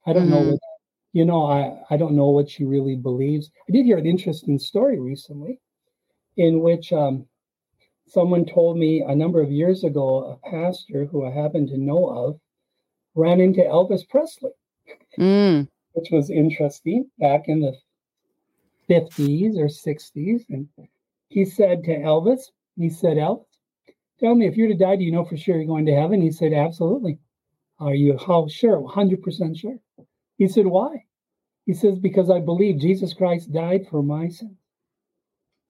[0.08, 0.32] I don't mm-hmm.
[0.32, 0.60] know what
[1.16, 3.50] you know, I, I don't know what she really believes.
[3.70, 5.62] I did hear an interesting story recently
[6.36, 7.26] in which um,
[8.06, 12.06] someone told me a number of years ago, a pastor who I happen to know
[12.10, 12.38] of
[13.16, 14.52] ran into Elvis Presley,
[15.18, 15.66] mm.
[15.94, 17.78] which was interesting back in the
[18.90, 20.44] 50s or 60s.
[20.50, 20.68] And
[21.30, 22.42] he said to Elvis,
[22.76, 23.46] he said, Elvis,
[24.20, 26.22] tell me if you're to die, do you know for sure you're going to heaven?
[26.22, 27.20] He said, absolutely.
[27.80, 28.82] Are you how sure?
[28.82, 29.80] 100% sure.
[30.38, 31.06] He said, Why?
[31.66, 34.58] He says, Because I believe Jesus Christ died for my sins.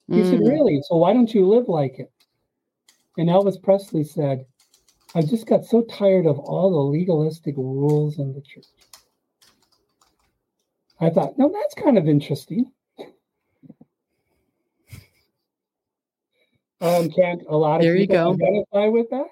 [0.08, 0.30] He mm.
[0.30, 0.82] said, Really?
[0.84, 2.12] So why don't you live like it?
[3.18, 4.46] And Elvis Presley said,
[5.14, 8.66] I just got so tired of all the legalistic rules in the church.
[11.00, 12.72] I thought, no, that's kind of interesting.
[16.82, 19.28] Um, can't a lot of there people identify with that?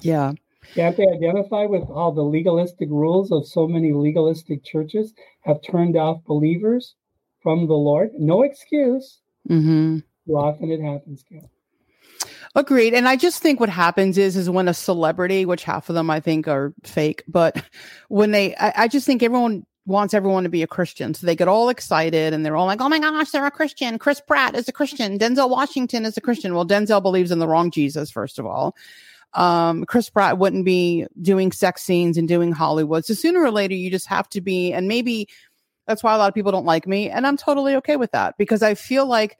[0.00, 0.32] Yeah.
[0.74, 5.96] Can't they identify with all the legalistic rules of so many legalistic churches have turned
[5.96, 6.94] off believers
[7.42, 8.10] from the Lord?
[8.18, 9.18] No excuse.
[9.48, 9.98] Mm-hmm.
[10.26, 11.48] Too often it happens, Ken.
[12.54, 12.94] Agreed.
[12.94, 16.10] And I just think what happens is is when a celebrity, which half of them
[16.10, 17.62] I think are fake, but
[18.08, 21.14] when they I, I just think everyone wants everyone to be a Christian.
[21.14, 23.98] So they get all excited and they're all like, oh my gosh, they're a Christian.
[23.98, 25.18] Chris Pratt is a Christian.
[25.18, 26.54] Denzel Washington is a Christian.
[26.54, 28.76] Well, Denzel believes in the wrong Jesus, first of all.
[29.34, 33.04] Um, Chris Pratt wouldn't be doing sex scenes and doing Hollywood.
[33.04, 35.28] So sooner or later, you just have to be, and maybe
[35.86, 37.10] that's why a lot of people don't like me.
[37.10, 39.38] And I'm totally okay with that because I feel like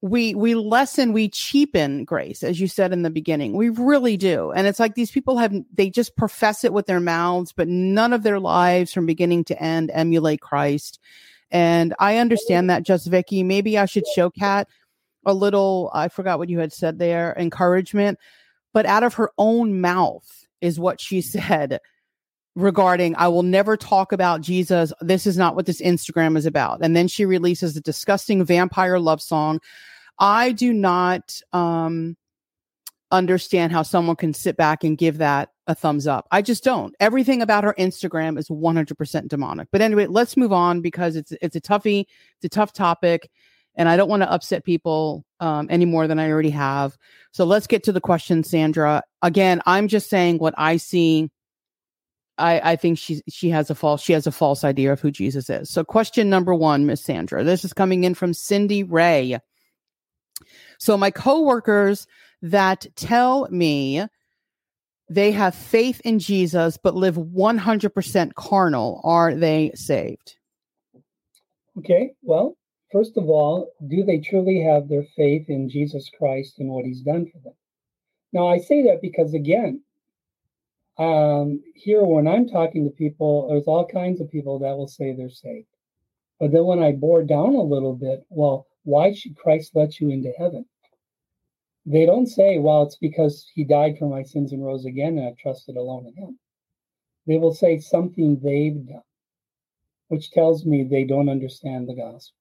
[0.00, 4.52] we we lessen we cheapen grace as you said in the beginning we really do
[4.52, 8.12] and it's like these people have they just profess it with their mouths but none
[8.12, 11.00] of their lives from beginning to end emulate christ
[11.50, 14.68] and i understand that just vicky maybe i should show kat
[15.26, 18.18] a little i forgot what you had said there encouragement
[18.72, 21.80] but out of her own mouth is what she said
[22.54, 24.92] regarding I will never talk about Jesus.
[25.00, 26.80] This is not what this Instagram is about.
[26.82, 29.60] And then she releases a disgusting vampire love song.
[30.18, 32.16] I do not um
[33.10, 36.26] understand how someone can sit back and give that a thumbs up.
[36.30, 36.94] I just don't.
[37.00, 39.68] Everything about her Instagram is 100% demonic.
[39.70, 42.04] But anyway, let's move on because it's it's a toughie,
[42.36, 43.30] it's a tough topic
[43.78, 46.98] and I don't want to upset people um, any more than I already have.
[47.32, 49.02] So let's get to the question, Sandra.
[49.22, 51.30] Again, I'm just saying what I see
[52.38, 55.10] I, I think she she has a false she has a false idea of who
[55.10, 55.70] Jesus is.
[55.70, 57.42] So question number one, Miss Sandra.
[57.42, 59.38] This is coming in from Cindy Ray.
[60.78, 62.06] So my coworkers
[62.42, 64.06] that tell me
[65.10, 70.36] they have faith in Jesus but live 100% carnal, are they saved?
[71.78, 72.56] Okay, well,
[72.92, 77.02] first of all, do they truly have their faith in Jesus Christ and what he's
[77.02, 77.54] done for them?
[78.32, 79.82] Now, I say that because, again,
[80.98, 85.14] um, here, when I'm talking to people, there's all kinds of people that will say
[85.14, 85.68] they're saved.
[86.40, 90.10] But then when I bore down a little bit, well, why should Christ let you
[90.10, 90.66] into heaven?
[91.86, 95.28] They don't say, well, it's because he died for my sins and rose again and
[95.28, 96.38] I trusted alone in him.
[97.26, 99.02] They will say something they've done,
[100.08, 102.37] which tells me they don't understand the gospel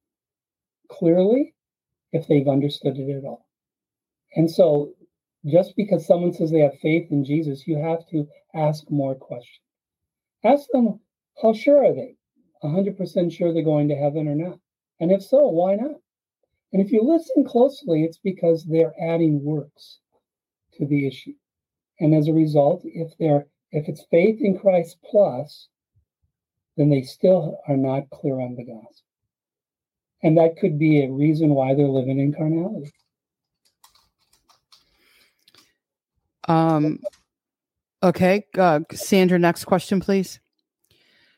[0.90, 1.54] clearly
[2.12, 3.48] if they've understood it at all.
[4.36, 4.94] And so
[5.46, 9.62] just because someone says they have faith in Jesus, you have to ask more questions.
[10.44, 11.00] Ask them,
[11.42, 12.16] how sure are they?
[12.64, 14.60] 100% sure they're going to heaven or not?
[15.00, 15.96] And if so, why not?
[16.74, 20.00] And if you listen closely, it's because they're adding works
[20.74, 21.34] to the issue.
[22.00, 25.68] And as a result, if they're if it's faith in Christ plus,
[26.78, 29.07] then they still are not clear on the gospel.
[30.24, 32.91] And that could be a reason why they're living in carnality.
[36.47, 36.99] Um,
[38.01, 40.39] okay, uh, Sandra, next question, please.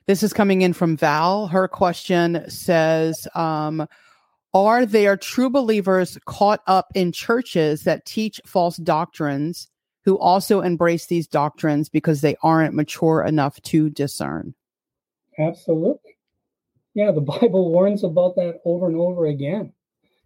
[0.05, 1.47] This is coming in from Val.
[1.47, 3.88] Her question says, um,
[4.53, 9.67] "Are there true believers caught up in churches that teach false doctrines
[10.05, 14.55] who also embrace these doctrines because they aren't mature enough to discern?"
[15.38, 16.17] Absolutely.
[17.00, 19.72] Yeah, the Bible warns about that over and over again.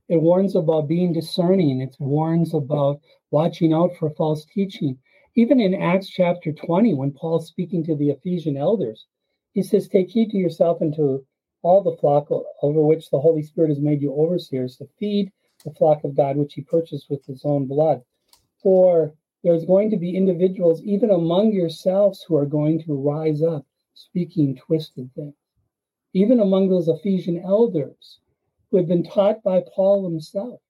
[0.10, 1.82] It warns about being discerning.
[1.82, 3.00] It warns about
[3.30, 4.98] watching out for false teaching.
[5.36, 9.06] Even in Acts chapter 20, when Paul's speaking to the Ephesian elders,
[9.52, 11.24] he says, Take heed to yourself and to
[11.62, 12.32] all the flock
[12.64, 15.32] over which the Holy Spirit has made you overseers to feed
[15.64, 18.02] the flock of God, which he purchased with his own blood.
[18.64, 19.14] For
[19.44, 23.64] there's going to be individuals, even among yourselves, who are going to rise up
[23.94, 25.36] speaking twisted things.
[26.14, 28.20] Even among those Ephesian elders
[28.70, 30.62] who had been taught by Paul himself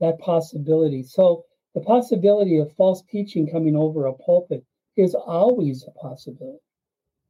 [0.00, 1.02] that possibility.
[1.02, 4.64] So the possibility of false teaching coming over a pulpit
[4.96, 6.62] is always a possibility.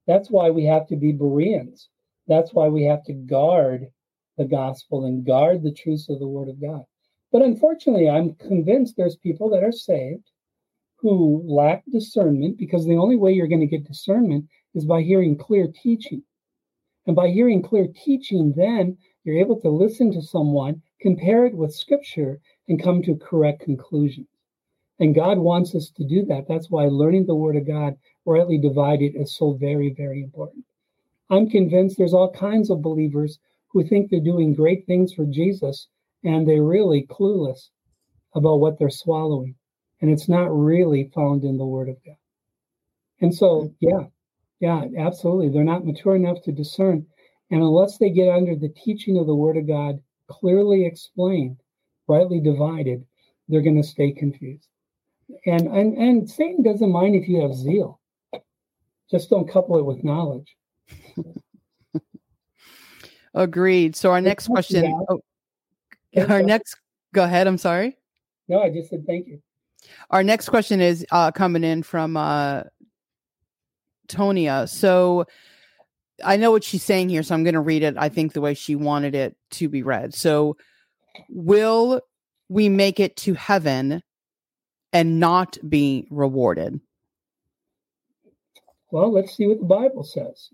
[0.07, 1.89] That's why we have to be Bereans.
[2.27, 3.87] That's why we have to guard
[4.37, 6.85] the gospel and guard the truths of the word of God.
[7.31, 10.31] But unfortunately, I'm convinced there's people that are saved
[10.97, 15.37] who lack discernment because the only way you're going to get discernment is by hearing
[15.37, 16.23] clear teaching.
[17.09, 21.75] And by hearing clear teaching, then you're able to listen to someone, compare it with
[21.75, 24.29] scripture, and come to correct conclusions.
[25.01, 26.47] And God wants us to do that.
[26.47, 30.67] That's why learning the Word of God, rightly divided, is so very, very important.
[31.31, 35.89] I'm convinced there's all kinds of believers who think they're doing great things for Jesus,
[36.25, 37.71] and they're really clueless
[38.35, 39.55] about what they're swallowing.
[40.03, 42.17] And it's not really found in the Word of God.
[43.23, 44.09] And so, yeah,
[44.61, 45.49] yeah, absolutely.
[45.49, 47.07] They're not mature enough to discern.
[47.51, 51.57] And unless they get under the teaching of the Word of God, clearly explained,
[52.07, 53.05] rightly divided,
[53.49, 54.69] they're going to stay confused.
[55.47, 58.01] And, and and Satan doesn't mind if you have zeal.
[59.11, 60.57] Just don't couple it with knowledge.
[63.35, 63.95] Agreed.
[63.95, 64.93] So our next question.
[65.09, 65.21] Oh,
[66.29, 66.77] our next.
[67.15, 67.47] Go ahead.
[67.47, 67.97] I'm sorry.
[68.49, 69.41] No, I just said thank you.
[70.11, 72.65] Our next question is uh, coming in from uh,
[74.09, 74.69] Tonia.
[74.69, 75.27] So
[76.25, 77.97] I know what she's saying here, so I'm going to read it.
[77.97, 80.15] I think the way she wanted it to be read.
[80.15, 80.57] So,
[81.29, 82.01] will
[82.49, 84.03] we make it to heaven
[84.93, 86.81] and not be rewarded?
[88.91, 90.49] Well, let's see what the Bible says.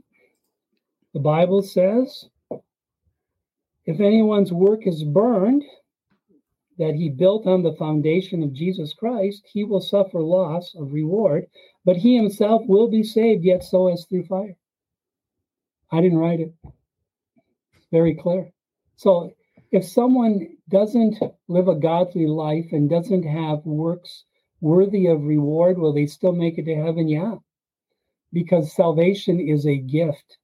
[1.12, 2.26] The Bible says,
[3.86, 5.62] if anyone's work is burned,
[6.78, 11.47] that he built on the foundation of Jesus Christ, he will suffer loss of reward,
[11.85, 14.56] but he himself will be saved, yet so as through fire.
[15.90, 16.52] I didn't write it.
[17.77, 18.51] It's Very clear.
[18.97, 19.32] So
[19.70, 21.16] if someone doesn't
[21.48, 24.24] live a godly life and doesn't have works
[24.61, 27.09] worthy of reward, will they still make it to heaven?
[27.09, 27.36] Yeah.
[28.32, 30.39] Because salvation is a gift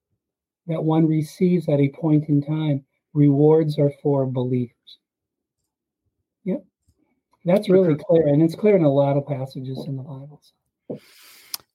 [0.67, 2.85] that one receives at a point in time.
[3.13, 4.75] Rewards are for believers.
[6.45, 6.63] Yep.
[7.45, 8.27] That's really clear.
[8.27, 10.41] And it's clear in a lot of passages in the Bible.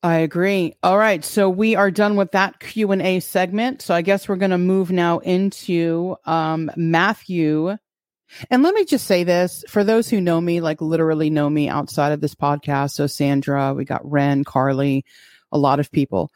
[0.02, 0.74] I agree.
[0.82, 3.82] All right, so we are done with that Q and A segment.
[3.82, 7.76] So I guess we're going to move now into um, Matthew.
[8.51, 11.68] And let me just say this for those who know me, like literally know me
[11.68, 12.93] outside of this podcast.
[12.93, 15.05] So Sandra, we got Ren, Carly,
[15.51, 16.30] a lot of people.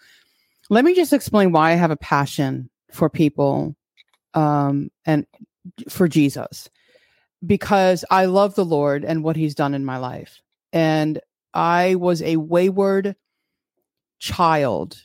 [0.69, 3.77] Let me just explain why I have a passion for people
[4.35, 5.27] um, and
[5.89, 6.71] for Jesus
[7.45, 10.41] because I love the Lord and what he's done in my life.
[10.73, 11.21] And
[11.55, 13.17] I was a wayward
[14.19, 14.97] child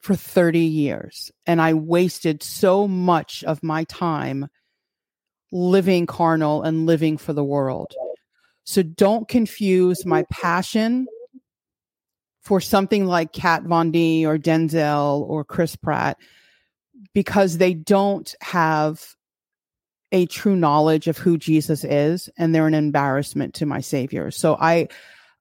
[0.00, 4.48] for 30 years and I wasted so much of my time
[5.52, 7.92] living carnal and living for the world.
[8.64, 11.06] So don't confuse my passion
[12.40, 16.16] for something like Kat Von D or Denzel or Chris Pratt
[17.12, 19.14] because they don't have
[20.12, 24.30] a true knowledge of who Jesus is and they're an embarrassment to my savior.
[24.30, 24.88] So I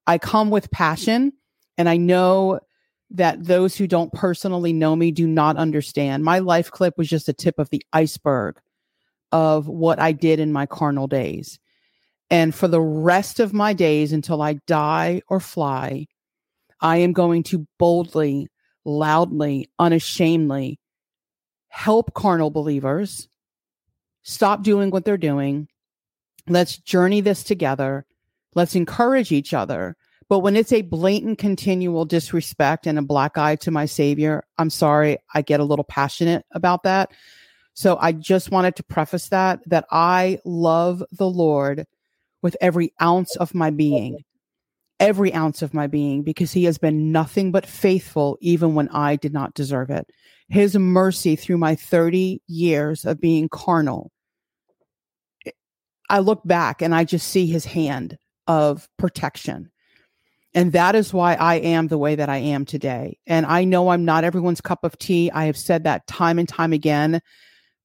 [0.08, 1.34] I come with passion
[1.78, 2.60] and I know
[3.12, 6.24] that those who don't personally know me do not understand.
[6.24, 8.60] My life clip was just a tip of the iceberg
[9.32, 11.60] of what I did in my carnal days.
[12.30, 16.08] And for the rest of my days until I die or fly,
[16.82, 18.48] I am going to boldly,
[18.84, 20.80] loudly, unashamedly
[21.70, 23.28] help carnal believers
[24.24, 25.68] stop doing what they're doing.
[26.48, 28.06] Let's journey this together.
[28.56, 29.96] Let's encourage each other.
[30.28, 34.72] But when it's a blatant, continual disrespect and a black eye to my savior, I'm
[34.72, 37.12] sorry, I get a little passionate about that.
[37.74, 41.86] So I just wanted to preface that, that I love the Lord
[42.42, 44.24] with every ounce of my being,
[45.00, 49.18] every ounce of my being, because he has been nothing but faithful, even when I
[49.18, 50.10] did not deserve it.
[50.48, 54.12] His mercy through my 30 years of being carnal
[56.10, 58.18] I look back and I just see his hand
[58.48, 59.72] of protection.
[60.54, 63.20] And that is why I am the way that I am today.
[63.28, 65.30] And I know I'm not everyone's cup of tea.
[65.32, 67.22] I have said that time and time again,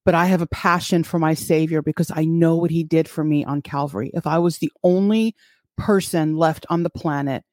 [0.05, 3.23] but I have a passion for my Savior because I know what he did for
[3.23, 4.09] me on Calvary.
[4.13, 5.35] If I was the only
[5.77, 7.43] person left on the planet,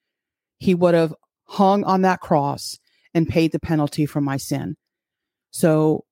[0.59, 1.15] he would have
[1.45, 2.79] hung on that cross
[3.13, 4.77] and paid the penalty for my sin.
[5.51, 6.05] So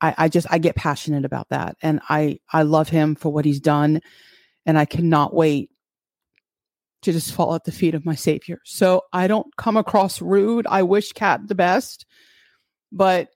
[0.00, 3.44] I, I just I get passionate about that, and I I love him for what
[3.44, 4.00] he's done,
[4.64, 5.70] and I cannot wait
[7.08, 8.60] to just fall at the feet of my Savior.
[8.64, 10.66] So I don't come across rude.
[10.68, 12.04] I wish Kat the best,
[12.92, 13.28] but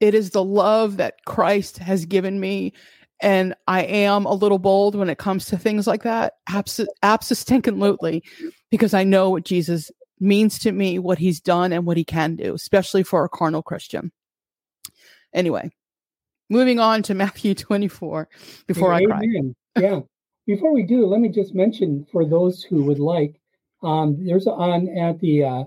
[0.00, 2.72] it is the love that Christ has given me.
[3.20, 6.34] And I am a little bold when it comes to things like that.
[6.48, 8.24] Abs- absolutely,
[8.70, 9.90] because I know what Jesus
[10.20, 13.62] means to me, what he's done, and what he can do, especially for a carnal
[13.62, 14.10] Christian.
[15.34, 15.70] Anyway,
[16.48, 18.26] moving on to Matthew 24
[18.66, 19.02] before Amen.
[19.02, 19.82] I cry.
[19.82, 20.00] yeah.
[20.50, 23.40] Before we do, let me just mention for those who would like,
[23.84, 25.62] um, there's on at the uh,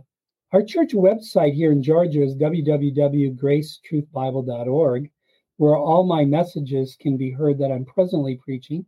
[0.52, 5.12] our church website here in Georgia is www.gracetruthbible.org,
[5.56, 8.86] where all my messages can be heard that I'm presently preaching.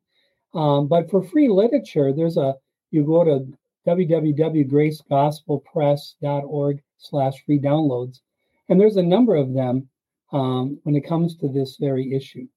[0.54, 2.58] Um, but for free literature, there's a
[2.92, 3.48] you go to
[3.88, 8.20] www.gracegospelpress.org slash free downloads,
[8.68, 9.88] and there's a number of them
[10.34, 12.50] um, when it comes to this very issue.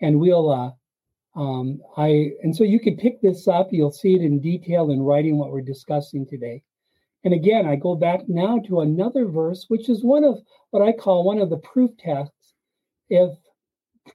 [0.00, 0.72] And we'll, uh,
[1.34, 3.68] um, I, and so you can pick this up.
[3.70, 6.62] You'll see it in detail in writing what we're discussing today.
[7.22, 10.38] And again, I go back now to another verse, which is one of
[10.70, 12.54] what I call one of the proof tests.
[13.08, 13.36] If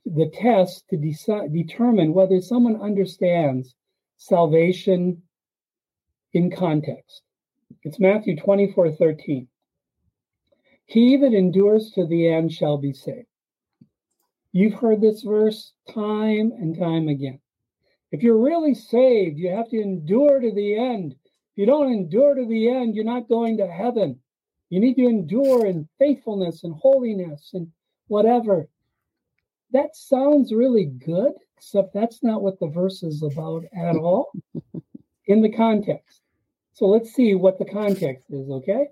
[0.05, 3.75] the test to decide, determine whether someone understands
[4.17, 5.21] salvation
[6.33, 7.21] in context.
[7.83, 9.47] It's Matthew 24 13.
[10.85, 13.27] He that endures to the end shall be saved.
[14.55, 17.41] You've heard this verse time and time again.
[18.13, 21.11] If you're really saved, you have to endure to the end.
[21.11, 24.17] If you don't endure to the end, you're not going to heaven.
[24.69, 27.67] You need to endure in faithfulness and holiness and
[28.07, 28.69] whatever.
[29.73, 34.31] That sounds really good, except that's not what the verse is about at all
[35.27, 36.21] in the context.
[36.71, 38.85] So let's see what the context is, okay?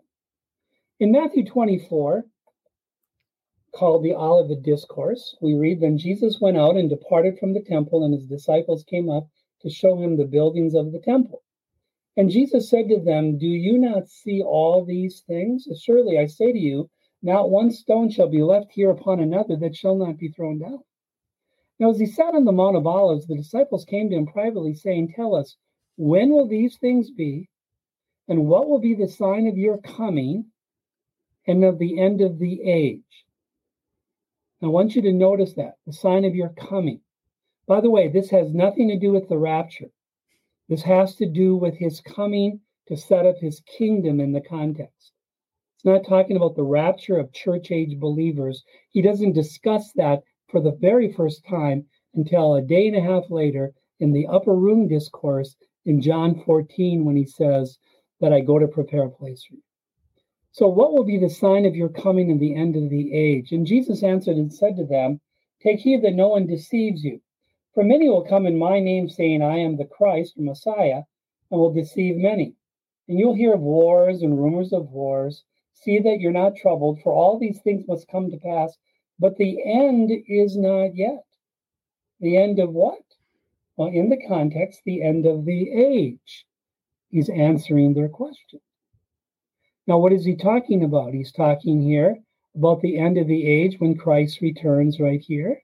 [1.00, 2.26] In Matthew 24,
[3.74, 8.06] called the Olivet Discourse, we read Then Jesus went out and departed from the temple,
[8.06, 9.28] and his disciples came up
[9.62, 11.42] to show him the buildings of the temple.
[12.16, 15.68] And Jesus said to them, Do you not see all these things?
[15.82, 16.90] Surely I say to you,
[17.24, 20.84] not one stone shall be left here upon another that shall not be thrown down.
[21.80, 24.76] Now, as he sat on the Mount of Olives, the disciples came to him privately,
[24.76, 25.58] saying, Tell us,
[25.96, 27.50] when will these things be?
[28.28, 30.46] And what will be the sign of your coming
[31.48, 33.26] and of the end of the age?
[34.64, 37.02] I want you to notice that the sign of your coming.
[37.68, 39.92] By the way, this has nothing to do with the rapture.
[40.70, 45.12] This has to do with his coming to set up his kingdom in the context.
[45.76, 48.64] It's not talking about the rapture of church age believers.
[48.92, 53.30] He doesn't discuss that for the very first time until a day and a half
[53.30, 57.78] later in the upper room discourse in John 14 when he says
[58.22, 59.62] that I go to prepare a place for you.
[60.54, 63.52] So, what will be the sign of your coming and the end of the age?
[63.52, 65.20] And Jesus answered and said to them,
[65.60, 67.22] Take heed that no one deceives you.
[67.74, 71.06] For many will come in my name, saying, I am the Christ or Messiah,
[71.50, 72.54] and will deceive many.
[73.08, 75.44] And you'll hear of wars and rumors of wars.
[75.74, 78.78] See that you're not troubled, for all these things must come to pass,
[79.18, 81.26] but the end is not yet.
[82.20, 83.02] The end of what?
[83.76, 86.46] Well, in the context, the end of the age.
[87.10, 88.60] He's answering their question.
[89.86, 91.14] Now, what is he talking about?
[91.14, 92.18] He's talking here
[92.56, 95.62] about the end of the age when Christ returns right here,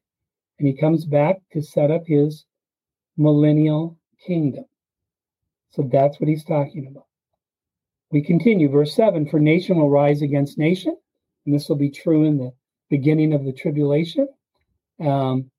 [0.57, 2.43] and he comes back to set up his
[3.15, 4.65] millennial kingdom.
[5.69, 7.05] So that's what he's talking about.
[8.11, 10.97] We continue, verse 7 For nation will rise against nation,
[11.45, 12.51] and this will be true in the
[12.89, 14.27] beginning of the tribulation,
[14.99, 15.49] um,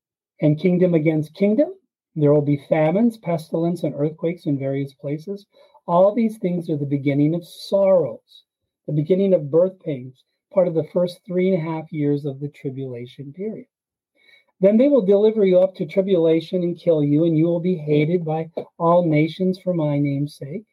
[0.42, 1.72] and kingdom against kingdom.
[2.14, 5.46] There will be famines, pestilence, and earthquakes in various places.
[5.86, 8.44] All these things are the beginning of sorrows
[8.90, 12.40] the beginning of birth pains, part of the first three and a half years of
[12.40, 13.68] the tribulation period.
[14.60, 17.76] Then they will deliver you up to tribulation and kill you, and you will be
[17.76, 18.50] hated by
[18.80, 20.64] all nations for my name's sake.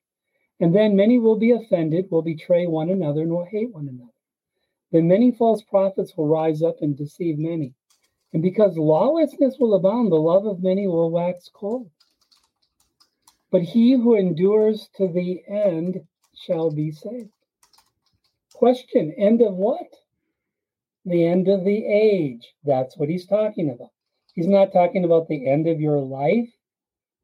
[0.59, 4.09] And then many will be offended, will betray one another, and will hate one another.
[4.91, 7.75] Then many false prophets will rise up and deceive many.
[8.33, 11.91] And because lawlessness will abound, the love of many will wax cold.
[13.51, 16.01] But he who endures to the end
[16.33, 17.29] shall be saved.
[18.57, 19.85] Question End of what?
[21.05, 22.55] The end of the age.
[22.63, 23.91] That's what he's talking about.
[24.33, 26.49] He's not talking about the end of your life.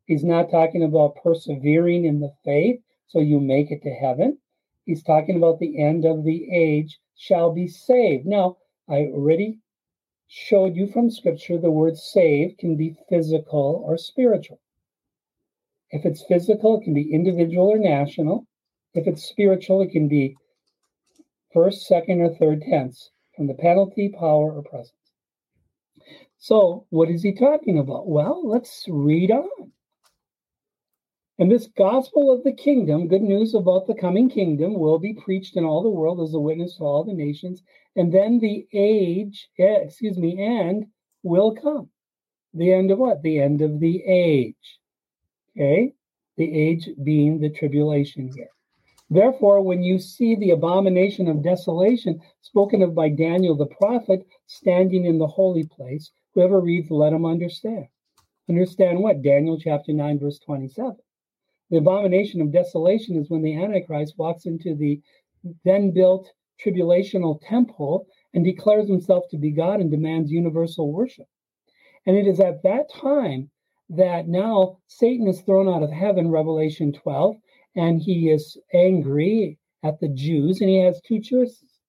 [0.05, 4.37] He's not talking about persevering in the faith so you make it to heaven.
[4.85, 8.27] He's talking about the end of the age shall be saved.
[8.27, 8.57] Now,
[8.87, 9.57] I already
[10.27, 14.59] showed you from scripture the word saved can be physical or spiritual.
[15.89, 18.45] If it's physical, it can be individual or national.
[18.93, 20.35] If it's spiritual, it can be
[21.53, 24.93] first, second, or third tense from the penalty, power, or presence.
[26.37, 28.07] So, what is he talking about?
[28.07, 29.71] Well, let's read on.
[31.39, 35.57] And this gospel of the kingdom, good news about the coming kingdom, will be preached
[35.57, 37.63] in all the world as a witness to all the nations.
[37.95, 40.85] And then the age, eh, excuse me, and
[41.23, 41.89] will come.
[42.53, 43.23] The end of what?
[43.23, 44.79] The end of the age.
[45.57, 45.93] Okay?
[46.37, 48.49] The age being the tribulation here.
[49.09, 55.05] Therefore, when you see the abomination of desolation spoken of by Daniel the prophet standing
[55.05, 57.87] in the holy place, whoever reads, let him understand.
[58.49, 59.21] Understand what?
[59.21, 60.97] Daniel chapter 9, verse 27.
[61.69, 65.01] The abomination of desolation is when the Antichrist walks into the
[65.63, 66.31] then built
[66.63, 71.27] tribulational temple and declares himself to be God and demands universal worship.
[72.05, 73.49] And it is at that time
[73.89, 77.35] that now Satan is thrown out of heaven, Revelation 12,
[77.75, 81.79] and he is angry at the Jews, and he has two choices.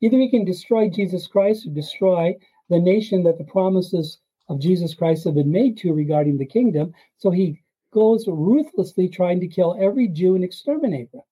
[0.00, 2.34] Either he can destroy Jesus Christ or destroy
[2.68, 4.18] the nation that the promises
[4.48, 6.92] of Jesus Christ have been made to regarding the kingdom.
[7.18, 7.60] So he
[7.92, 11.22] goes ruthlessly trying to kill every Jew and exterminate them.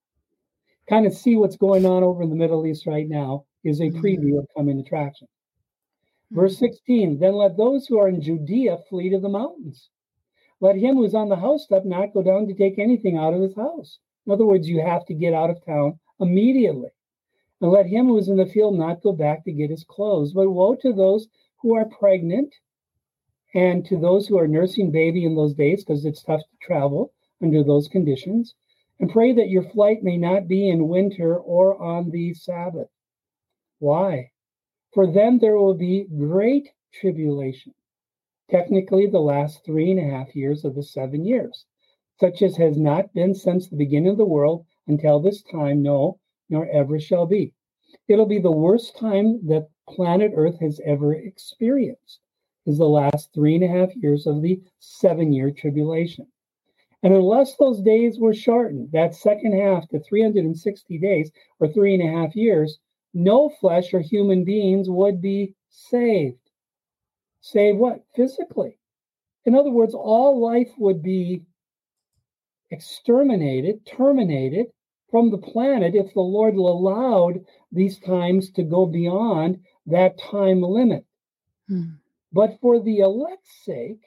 [0.88, 3.84] Kind of see what's going on over in the Middle East right now is a
[3.84, 4.00] mm-hmm.
[4.00, 5.28] preview of coming attraction.
[6.30, 6.66] Verse mm-hmm.
[6.66, 9.88] 16 Then let those who are in Judea flee to the mountains.
[10.60, 13.54] Let him who's on the housetop not go down to take anything out of his
[13.54, 13.98] house.
[14.26, 16.90] In other words, you have to get out of town immediately.
[17.60, 20.32] And let him who is in the field not go back to get his clothes.
[20.32, 21.28] But woe to those
[21.62, 22.54] who are pregnant
[23.54, 27.12] And to those who are nursing baby in those days, because it's tough to travel
[27.42, 28.54] under those conditions,
[29.00, 32.88] and pray that your flight may not be in winter or on the Sabbath.
[33.78, 34.30] Why?
[34.92, 37.74] For them there will be great tribulation,
[38.50, 41.66] technically the last three and a half years of the seven years,
[42.18, 46.18] such as has not been since the beginning of the world until this time, no,
[46.48, 47.52] nor ever shall be.
[48.08, 52.20] It'll be the worst time that planet Earth has ever experienced,
[52.66, 56.26] is the last three and a half years of the seven year tribulation.
[57.02, 61.30] And unless those days were shortened, that second half to 360 days
[61.60, 62.78] or three and a half years,
[63.14, 66.47] no flesh or human beings would be saved.
[67.40, 68.04] Save what?
[68.14, 68.78] Physically.
[69.44, 71.42] In other words, all life would be
[72.70, 74.66] exterminated, terminated
[75.10, 81.06] from the planet if the Lord allowed these times to go beyond that time limit.
[81.66, 81.92] Hmm.
[82.32, 84.02] But for the elect's sake,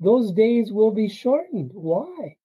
[0.00, 1.70] those days will be shortened.
[1.72, 2.36] Why?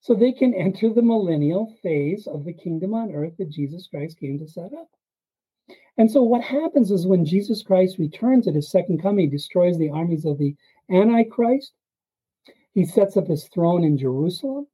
[0.00, 4.18] So they can enter the millennial phase of the kingdom on earth that Jesus Christ
[4.18, 4.90] came to set up.
[6.00, 9.76] And so what happens is when Jesus Christ returns at his second coming, he destroys
[9.76, 10.56] the armies of the
[10.88, 11.74] Antichrist.
[12.72, 14.66] He sets up his throne in Jerusalem.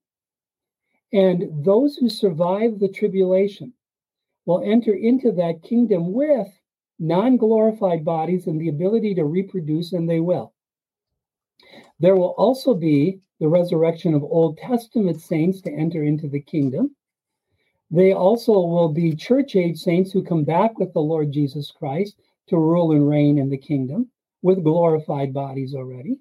[1.12, 3.73] And those who survive the tribulation
[4.44, 6.47] will enter into that kingdom with
[7.01, 10.55] non glorified bodies and the ability to reproduce, and they will.
[11.98, 16.94] There will also be the resurrection of Old Testament saints to enter into the kingdom.
[17.91, 22.19] They also will be church age saints who come back with the Lord Jesus Christ
[22.49, 24.11] to rule and reign in the kingdom
[24.43, 26.19] with glorified bodies already.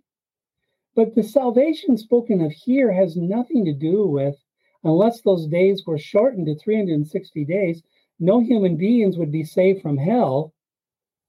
[0.96, 4.36] But the salvation spoken of here has nothing to do with,
[4.84, 7.84] unless those days were shortened to 360 days,
[8.20, 10.54] no human beings would be saved from hell.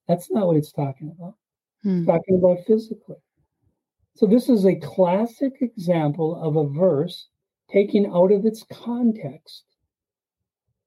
[0.07, 1.35] That's not what it's talking about.
[1.83, 1.99] Hmm.
[1.99, 3.17] It's talking about physically.
[4.15, 7.29] So, this is a classic example of a verse
[7.69, 9.65] taken out of its context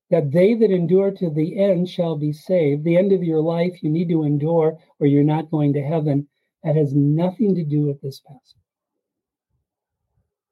[0.09, 2.83] that they that endure to the end shall be saved.
[2.83, 6.27] The end of your life, you need to endure or you're not going to heaven.
[6.63, 8.55] That has nothing to do with this passage.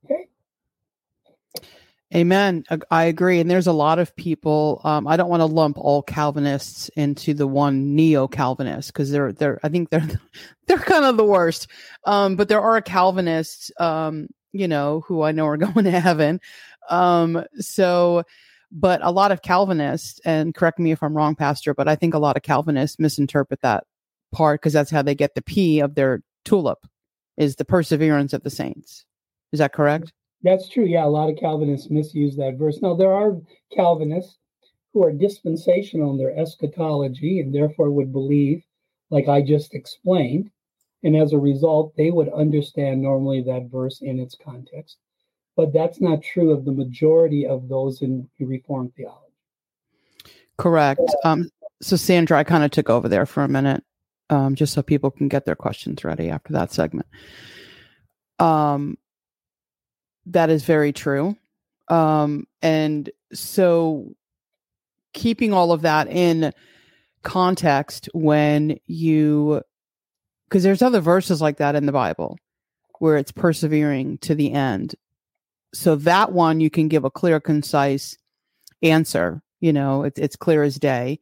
[0.06, 0.28] Okay?
[2.16, 2.64] Amen.
[2.90, 3.40] I agree.
[3.40, 4.80] And there's a lot of people.
[4.84, 9.34] Um, I don't want to lump all Calvinists into the one neo Calvinist because they're
[9.34, 10.08] they're I think they're
[10.68, 11.68] they're kind of the worst.
[12.06, 16.40] Um, but there are Calvinists, um, you know, who I know are going to heaven.
[16.90, 18.24] Um, so,
[18.72, 22.14] but a lot of Calvinists, and correct me if I'm wrong, Pastor, but I think
[22.14, 23.86] a lot of Calvinists misinterpret that
[24.32, 26.86] part because that's how they get the P of their tulip,
[27.38, 29.06] is the perseverance of the saints.
[29.52, 30.12] Is that correct?
[30.44, 30.86] That's true.
[30.86, 32.82] Yeah, a lot of Calvinists misuse that verse.
[32.82, 33.42] Now, there are
[33.74, 34.38] Calvinists
[34.94, 38.64] who are dispensational in their eschatology and therefore would believe,
[39.10, 40.52] like I just explained.
[41.04, 44.98] And as a result, they would understand normally that verse in its context.
[45.58, 49.34] But that's not true of the majority of those in Reformed theology.
[50.58, 51.02] Correct.
[51.26, 51.50] Um,
[51.82, 53.84] so, Sandra, I kind of took over there for a minute
[54.30, 57.08] um, just so people can get their questions ready after that segment.
[58.40, 58.98] Um,
[60.28, 61.36] that is very true.
[61.88, 64.16] Um, and so
[65.14, 66.54] keeping all of that in
[67.24, 69.62] context when you
[70.48, 72.38] because there's other verses like that in the Bible
[73.00, 74.96] where it's persevering to the end.
[75.78, 78.18] So that one you can give a clear, concise
[78.82, 79.44] answer.
[79.60, 81.20] You know, it's it's clear as day.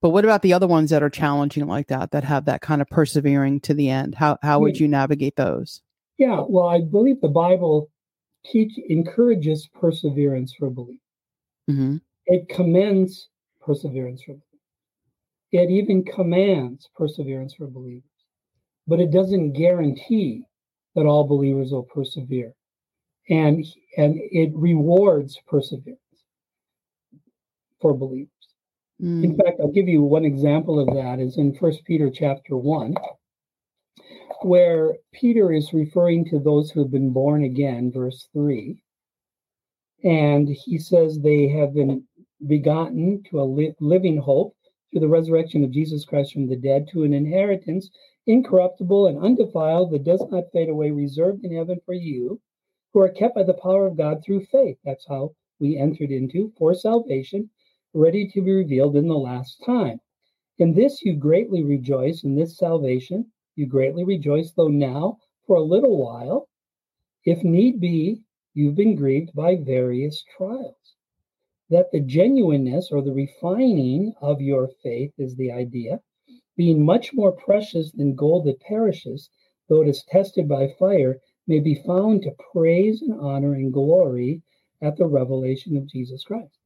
[0.00, 2.82] But what about the other ones that are challenging like that, that have that kind
[2.82, 4.16] of persevering to the end?
[4.16, 5.82] How how would you navigate those?
[6.18, 7.90] Yeah, well, I believe the Bible
[8.44, 11.00] teach encourages perseverance for belief.
[11.70, 11.98] Mm-hmm.
[12.26, 13.28] It commends
[13.60, 14.42] perseverance for belief.
[15.52, 18.02] It even commands perseverance for believers,
[18.88, 20.44] but it doesn't guarantee
[20.96, 22.52] that all believers will persevere,
[23.28, 23.64] and
[23.96, 25.98] and it rewards perseverance
[27.80, 28.28] for believers.
[29.00, 29.24] Mm.
[29.24, 32.94] In fact, I'll give you one example of that is in First Peter chapter one
[34.42, 38.82] where Peter is referring to those who have been born again, verse 3.
[40.04, 42.04] And he says they have been
[42.46, 44.56] begotten to a li- living hope
[44.90, 47.88] through the resurrection of Jesus Christ from the dead, to an inheritance
[48.26, 52.40] incorruptible and undefiled that does not fade away, reserved in heaven for you,
[52.92, 54.78] who are kept by the power of God through faith.
[54.84, 57.48] That's how we entered into for salvation,
[57.94, 60.00] ready to be revealed in the last time.
[60.58, 65.62] In this you greatly rejoice, in this salvation you greatly rejoice, though now, for a
[65.62, 66.48] little while,
[67.24, 68.22] if need be,
[68.54, 70.96] you've been grieved by various trials.
[71.70, 76.00] That the genuineness or the refining of your faith is the idea,
[76.56, 79.30] being much more precious than gold that perishes,
[79.68, 84.42] though it is tested by fire, may be found to praise and honor and glory
[84.80, 86.58] at the revelation of Jesus Christ.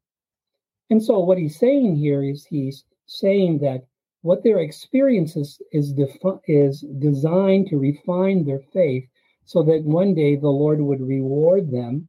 [0.91, 3.87] And so, what he's saying here is he's saying that
[4.23, 9.09] what their experiences is, defi- is designed to refine their faith
[9.45, 12.09] so that one day the Lord would reward them.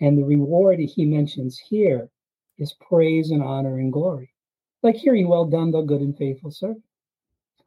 [0.00, 2.10] And the reward he mentions here
[2.58, 4.30] is praise and honor and glory.
[4.82, 6.84] Like hearing, well done, the good and faithful servant.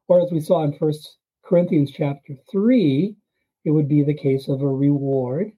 [0.07, 3.15] Or as we saw in First Corinthians chapter 3,
[3.69, 5.51] it would be the case of a reward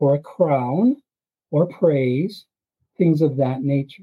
[0.00, 0.96] or a crown
[1.52, 2.46] or praise,
[2.98, 4.02] things of that nature.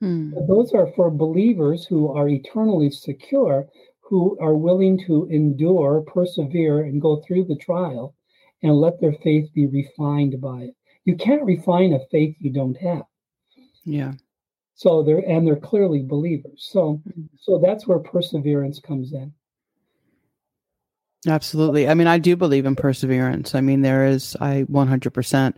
[0.00, 0.32] Hmm.
[0.48, 3.68] Those are for believers who are eternally secure,
[4.00, 8.14] who are willing to endure, persevere, and go through the trial
[8.62, 10.74] and let their faith be refined by it.
[11.04, 13.02] You can't refine a faith you don't have.
[13.84, 14.12] Yeah.
[14.76, 16.68] So they're and they're clearly believers.
[16.72, 17.24] So hmm.
[17.38, 19.34] so that's where perseverance comes in.
[21.26, 21.88] Absolutely.
[21.88, 23.54] I mean, I do believe in perseverance.
[23.54, 25.54] I mean, there is, I 100%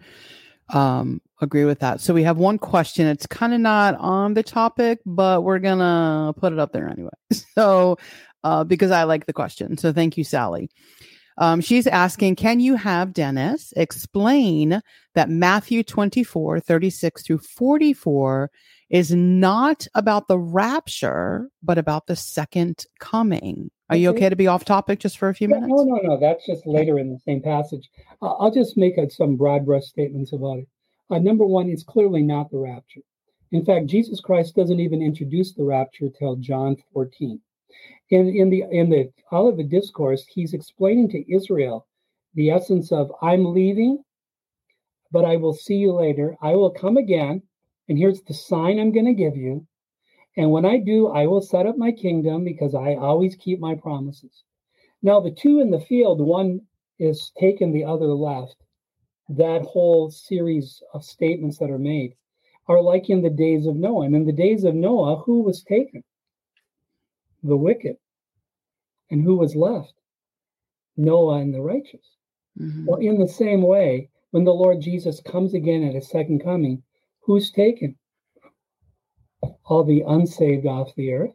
[0.73, 2.01] um, agree with that.
[2.01, 3.07] So we have one question.
[3.07, 6.89] It's kind of not on the topic, but we're going to put it up there
[6.89, 7.11] anyway.
[7.55, 7.97] So,
[8.45, 9.77] uh, because I like the question.
[9.79, 10.69] So thank you, Sally.
[11.39, 14.81] Um, she's asking, can you have Dennis explain
[15.15, 18.51] that Matthew 24, 36 through 44
[18.91, 23.71] is not about the rapture, but about the second coming?
[23.89, 25.69] Are you okay to be off topic just for a few minutes?
[25.69, 26.21] No, no, no.
[26.21, 27.89] That's just later in the same passage.
[28.21, 30.69] Uh, I'll just make a, some broad brush statements about it.
[31.09, 33.03] Uh, number one, it's clearly not the rapture.
[33.53, 37.41] In fact, Jesus Christ doesn't even introduce the rapture till John 14.
[38.11, 41.87] In, in the in the Olivet Discourse, he's explaining to Israel
[42.35, 44.03] the essence of I'm leaving,
[45.13, 46.37] but I will see you later.
[46.43, 47.43] I will come again,
[47.89, 49.67] and here's the sign I'm going to give you.
[50.37, 53.75] And when I do, I will set up my kingdom because I always keep my
[53.75, 54.45] promises.
[55.03, 56.61] Now, the two in the field, one
[56.99, 58.57] is taken, the other left.
[59.29, 62.15] That whole series of statements that are made
[62.69, 64.07] are like in the days of Noah.
[64.07, 66.03] And in the days of Noah, who was taken?
[67.43, 67.97] The wicked.
[69.11, 69.95] And who was left?
[70.97, 72.17] Noah and the righteous.
[72.61, 72.87] Mm-hmm.
[72.87, 76.83] Well, in the same way, when the Lord Jesus comes again at his second coming,
[77.27, 77.97] who's taken?
[79.67, 81.35] all the unsaved off the earth.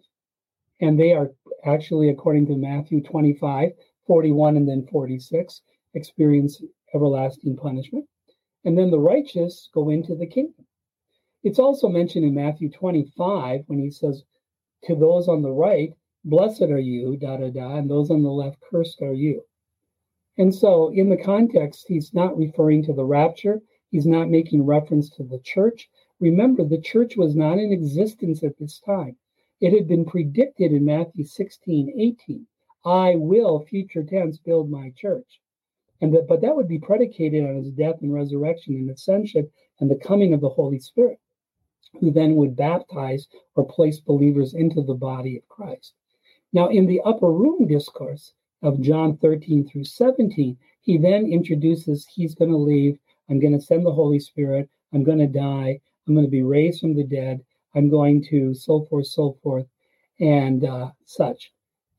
[0.80, 1.32] And they are
[1.66, 3.72] actually, according to Matthew 25,
[4.08, 5.62] 41, and then 46,
[5.94, 6.62] experience
[6.96, 8.06] everlasting punishment.
[8.66, 10.66] And then the righteous go into the kingdom.
[11.44, 14.24] It's also mentioned in Matthew 25 when he says,
[14.86, 15.94] To those on the right,
[16.24, 19.44] blessed are you, da da da, and those on the left, cursed are you.
[20.38, 23.62] And so, in the context, he's not referring to the rapture,
[23.92, 25.90] he's not making reference to the church,
[26.22, 29.16] Remember, the church was not in existence at this time.
[29.60, 32.46] It had been predicted in Matthew 16, 18.
[32.86, 35.42] I will, future tense, build my church.
[36.00, 39.50] And that, but that would be predicated on his death and resurrection and ascension
[39.80, 41.20] and the coming of the Holy Spirit,
[42.00, 45.96] who then would baptize or place believers into the body of Christ.
[46.54, 52.36] Now, in the upper room discourse of John 13 through 17, he then introduces he's
[52.36, 53.00] going to leave.
[53.32, 54.70] I'm going to send the Holy Spirit.
[54.94, 55.80] I'm going to die.
[56.06, 57.40] I'm going to be raised from the dead.
[57.74, 59.66] I'm going to so forth, so forth,
[60.20, 61.52] and uh, such.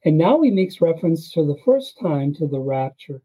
[0.05, 3.23] And now he makes reference for the first time to the rapture,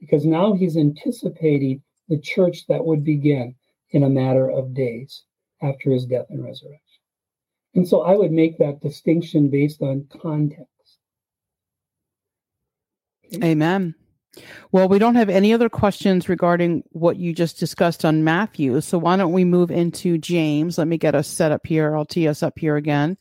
[0.00, 3.54] because now he's anticipating the church that would begin
[3.90, 5.24] in a matter of days
[5.60, 6.80] after his death and resurrection.
[7.74, 10.68] And so I would make that distinction based on context.
[13.26, 13.50] Okay?
[13.50, 13.94] Amen.
[14.70, 18.80] Well, we don't have any other questions regarding what you just discussed on Matthew.
[18.80, 20.78] So why don't we move into James?
[20.78, 21.96] Let me get us set up here.
[21.96, 23.18] I'll tee us up here again.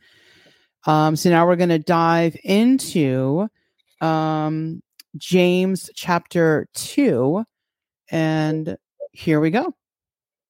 [0.86, 3.50] Um, so now we're going to dive into
[4.00, 4.82] um,
[5.18, 7.44] James chapter 2.
[8.10, 8.78] And
[9.12, 9.74] here we go.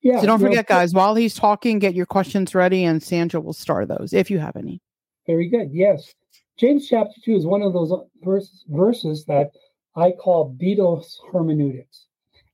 [0.01, 3.53] Yeah, so don't forget, guys, while he's talking, get your questions ready and Sandra will
[3.53, 4.81] start those if you have any.
[5.27, 5.69] Very good.
[5.71, 6.13] Yes.
[6.57, 7.93] James chapter 2 is one of those
[8.23, 9.51] verses, verses that
[9.95, 12.07] I call Beatles hermeneutics.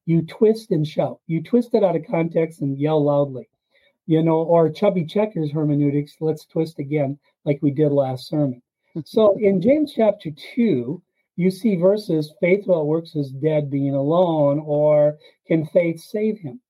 [0.06, 1.20] You twist and shout.
[1.28, 3.48] You twist it out of context and yell loudly.
[4.06, 8.62] You know, or Chubby Checkers hermeneutics, let's twist again, like we did last sermon.
[9.06, 11.02] so in James chapter 2,
[11.36, 16.62] you see verses faith without works is dead being alone, or can faith save him?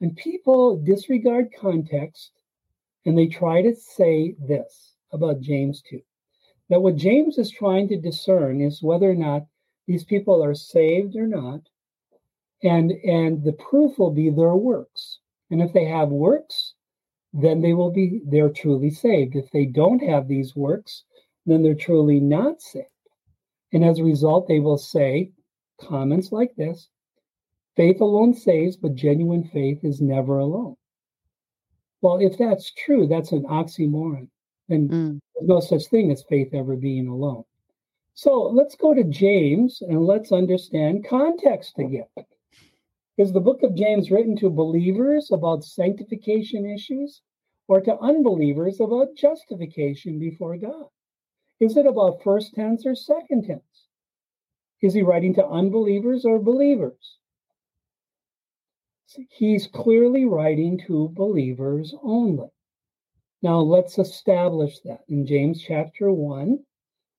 [0.00, 2.32] And people disregard context
[3.04, 6.00] and they try to say this about James 2
[6.68, 9.42] that what James is trying to discern is whether or not
[9.86, 11.60] these people are saved or not
[12.62, 15.18] and and the proof will be their works
[15.50, 16.74] and if they have works
[17.32, 21.04] then they will be they're truly saved if they don't have these works
[21.46, 22.86] then they're truly not saved
[23.72, 25.30] and as a result they will say
[25.80, 26.88] comments like this
[27.76, 30.76] Faith alone saves, but genuine faith is never alone.
[32.02, 34.28] Well, if that's true, that's an oxymoron.
[34.68, 35.20] and mm.
[35.34, 37.44] there's no such thing as faith ever being alone.
[38.14, 42.06] So let's go to James and let's understand context again.
[43.18, 47.22] Is the book of James written to believers about sanctification issues
[47.68, 50.86] or to unbelievers about justification before God?
[51.60, 53.88] Is it about first tense or second tense?
[54.82, 57.18] Is he writing to unbelievers or believers?
[59.30, 62.48] He's clearly writing to believers only.
[63.42, 65.04] Now let's establish that.
[65.08, 66.58] In James chapter 1,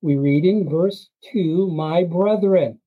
[0.03, 2.81] we read in verse 2 My brethren,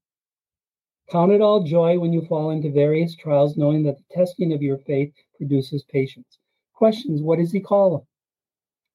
[1.09, 4.61] count it all joy when you fall into various trials, knowing that the testing of
[4.61, 6.39] your faith produces patience.
[6.75, 8.07] Questions What does he call them?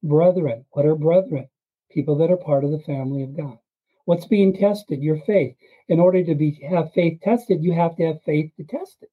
[0.08, 0.66] Brethren.
[0.70, 1.50] What are brethren?
[1.90, 3.58] People that are part of the family of God.
[4.06, 5.02] What's being tested?
[5.02, 5.56] Your faith.
[5.88, 9.10] In order to be have faith tested, you have to have faith to test it.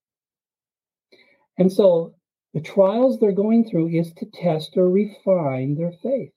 [1.57, 2.15] And so
[2.53, 6.33] the trials they're going through is to test or refine their faith.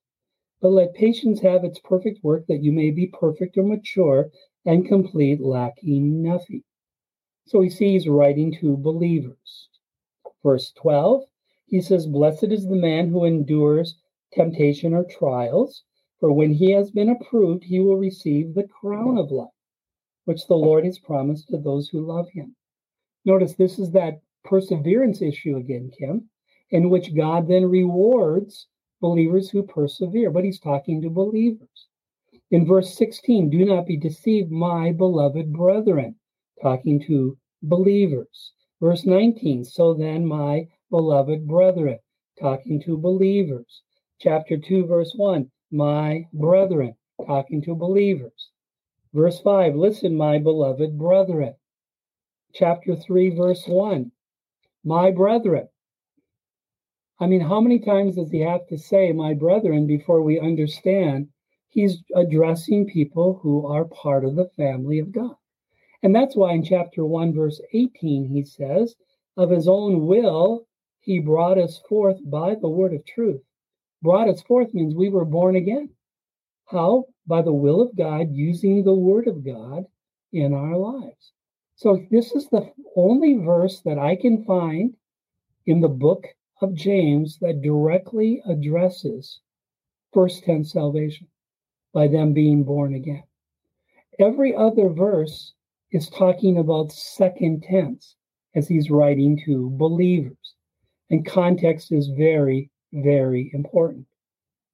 [0.61, 4.29] But let patience have its perfect work that you may be perfect or mature
[4.63, 6.63] and complete, lacking nothing.
[7.47, 9.69] So we see he's writing to believers.
[10.43, 11.23] Verse 12,
[11.65, 13.97] he says, Blessed is the man who endures
[14.33, 15.83] temptation or trials,
[16.19, 19.49] for when he has been approved, he will receive the crown of life,
[20.25, 22.55] which the Lord has promised to those who love him.
[23.25, 26.29] Notice this is that perseverance issue again, Kim,
[26.69, 28.67] in which God then rewards
[29.01, 30.31] believers who persevere.
[30.31, 31.87] But he's talking to believers.
[32.51, 36.15] In verse 16, do not be deceived, my beloved brethren,
[36.61, 38.53] talking to believers.
[38.81, 41.99] Verse 19, so then, my beloved brethren,
[42.39, 43.83] talking to believers.
[44.19, 46.95] Chapter 2, verse 1, my brethren,
[47.25, 48.49] talking to believers.
[49.13, 51.55] Verse 5, listen, my beloved brethren.
[52.53, 54.11] Chapter 3, verse 1,
[54.83, 55.67] my brethren.
[57.21, 61.29] I mean, how many times does he have to say, my brethren, before we understand
[61.69, 65.35] he's addressing people who are part of the family of God?
[66.01, 68.95] And that's why in chapter 1, verse 18, he says,
[69.37, 70.65] Of his own will,
[70.99, 73.43] he brought us forth by the word of truth.
[74.01, 75.91] Brought us forth means we were born again.
[76.65, 77.05] How?
[77.27, 79.85] By the will of God, using the word of God
[80.33, 81.33] in our lives.
[81.75, 84.95] So this is the only verse that I can find
[85.67, 86.25] in the book
[86.61, 89.39] of James that directly addresses
[90.13, 91.27] first tense salvation
[91.93, 93.23] by them being born again.
[94.19, 95.53] Every other verse
[95.91, 98.15] is talking about second tense
[98.55, 100.55] as he's writing to believers.
[101.09, 104.05] And context is very, very important.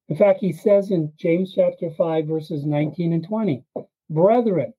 [0.08, 3.64] In fact, he says in James chapter 5, verses 19 and 20,
[4.10, 4.72] Brethren,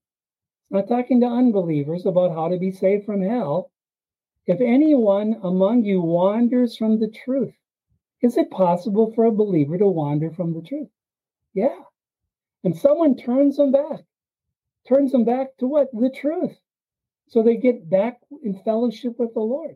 [0.72, 3.72] not talking to unbelievers about how to be saved from hell.
[4.50, 7.54] If anyone among you wanders from the truth,
[8.20, 10.90] is it possible for a believer to wander from the truth?
[11.54, 11.84] Yeah.
[12.64, 14.06] And someone turns them back,
[14.88, 15.92] turns them back to what?
[15.94, 16.58] The truth.
[17.28, 19.76] So they get back in fellowship with the Lord.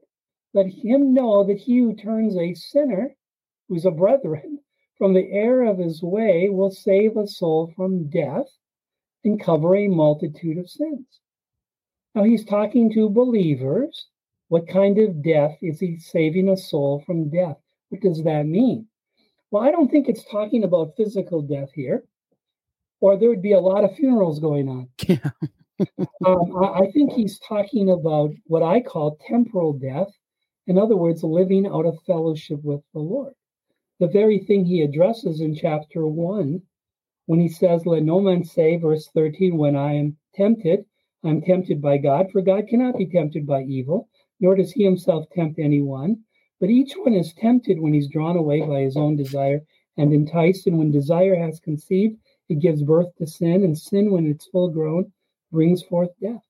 [0.56, 3.16] Let him know that he who turns a sinner,
[3.68, 4.58] who's a brethren,
[4.98, 8.50] from the error of his way will save a soul from death
[9.24, 11.20] and cover a multitude of sins.
[12.16, 14.08] Now he's talking to believers.
[14.54, 17.58] What kind of death is he saving a soul from death?
[17.90, 18.86] What does that mean?
[19.50, 22.04] Well, I don't think it's talking about physical death here,
[23.02, 24.90] or there would be a lot of funerals going on.
[25.08, 25.32] Yeah.
[26.24, 30.14] um, I, I think he's talking about what I call temporal death.
[30.68, 33.34] In other words, living out of fellowship with the Lord.
[34.00, 36.62] The very thing he addresses in chapter one
[37.26, 40.86] when he says, Let no man say, verse 13, when I am tempted,
[41.24, 45.30] I'm tempted by God, for God cannot be tempted by evil, nor does he himself
[45.30, 46.24] tempt anyone.
[46.60, 49.62] But each one is tempted when he's drawn away by his own desire
[49.98, 50.68] and enticed.
[50.68, 52.18] And when desire has conceived,
[52.50, 55.12] it gives birth to sin, and sin, when it's full grown,
[55.52, 56.44] brings forth death.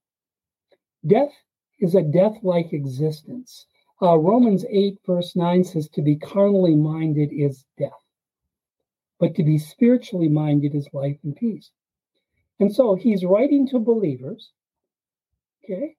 [1.05, 1.33] Death
[1.79, 3.65] is a death like existence.
[4.01, 8.03] Uh, Romans 8, verse 9 says, To be carnally minded is death
[9.23, 11.71] but to be spiritually minded is life and peace.
[12.59, 14.51] And so he's writing to believers.
[15.63, 15.95] Okay.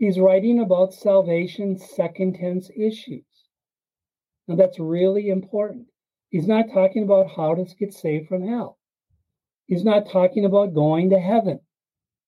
[0.00, 3.26] He's writing about salvation second tense issues.
[4.48, 5.88] Now that's really important.
[6.30, 8.78] He's not talking about how to get saved from hell.
[9.66, 11.60] He's not talking about going to heaven.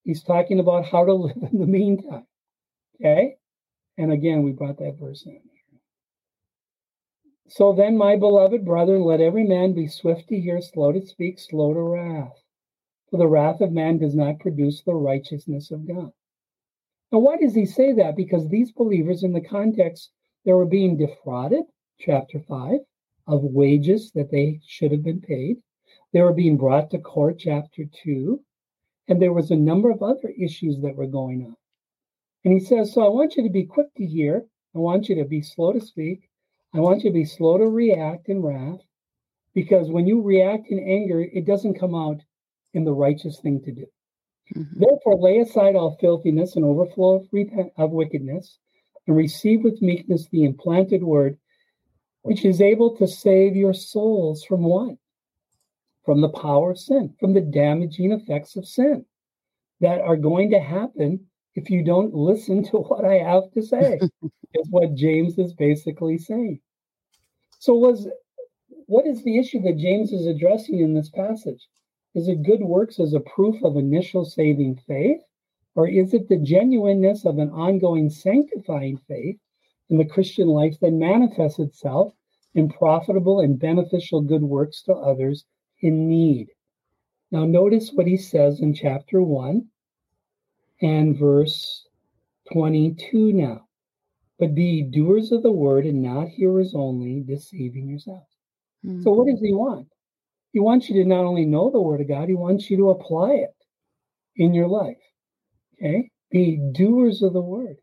[0.04, 2.26] He's talking about how to live in the meantime.
[3.00, 3.36] Okay?
[3.96, 5.40] And again, we brought that verse in.
[7.48, 11.38] So then, my beloved brethren, let every man be swift to hear, slow to speak,
[11.38, 12.38] slow to wrath.
[13.08, 16.12] for the wrath of man does not produce the righteousness of God.
[17.12, 18.16] Now, why does he say that?
[18.16, 20.10] Because these believers, in the context,
[20.46, 21.64] they were being defrauded,
[22.00, 22.80] chapter 5,
[23.26, 25.58] of wages that they should have been paid.
[26.12, 28.40] They were being brought to court, chapter 2.
[29.08, 31.56] And there was a number of other issues that were going on.
[32.44, 34.46] And he says, So I want you to be quick to hear.
[34.74, 36.30] I want you to be slow to speak.
[36.74, 38.80] I want you to be slow to react in wrath.
[39.54, 42.22] Because when you react in anger, it doesn't come out
[42.72, 43.86] in the righteous thing to do.
[44.54, 44.80] Mm-hmm.
[44.80, 48.58] Therefore, lay aside all filthiness and overflow of, repent, of wickedness,
[49.06, 51.38] and receive with meekness the implanted word,
[52.22, 54.96] which is able to save your souls from what?
[56.04, 59.04] From the power of sin, from the damaging effects of sin
[59.80, 63.98] that are going to happen if you don't listen to what I have to say,
[64.54, 66.60] is what James is basically saying.
[67.58, 68.08] So, was
[68.86, 71.68] what is the issue that James is addressing in this passage?
[72.14, 75.20] Is it good works as a proof of initial saving faith?
[75.74, 79.38] Or is it the genuineness of an ongoing sanctifying faith
[79.88, 82.14] in the Christian life that manifests itself
[82.54, 85.46] in profitable and beneficial good works to others
[85.80, 86.48] in need?
[87.30, 89.66] Now, notice what he says in chapter 1
[90.82, 91.88] and verse
[92.52, 93.66] 22 now.
[94.38, 98.26] But be doers of the word and not hearers only, deceiving yourselves.
[98.84, 99.02] Mm-hmm.
[99.02, 99.88] So, what does he want?
[100.52, 102.90] He wants you to not only know the Word of God, He wants you to
[102.90, 103.54] apply it
[104.36, 104.98] in your life.
[105.78, 106.10] Okay?
[106.30, 107.76] Be doers of the Word.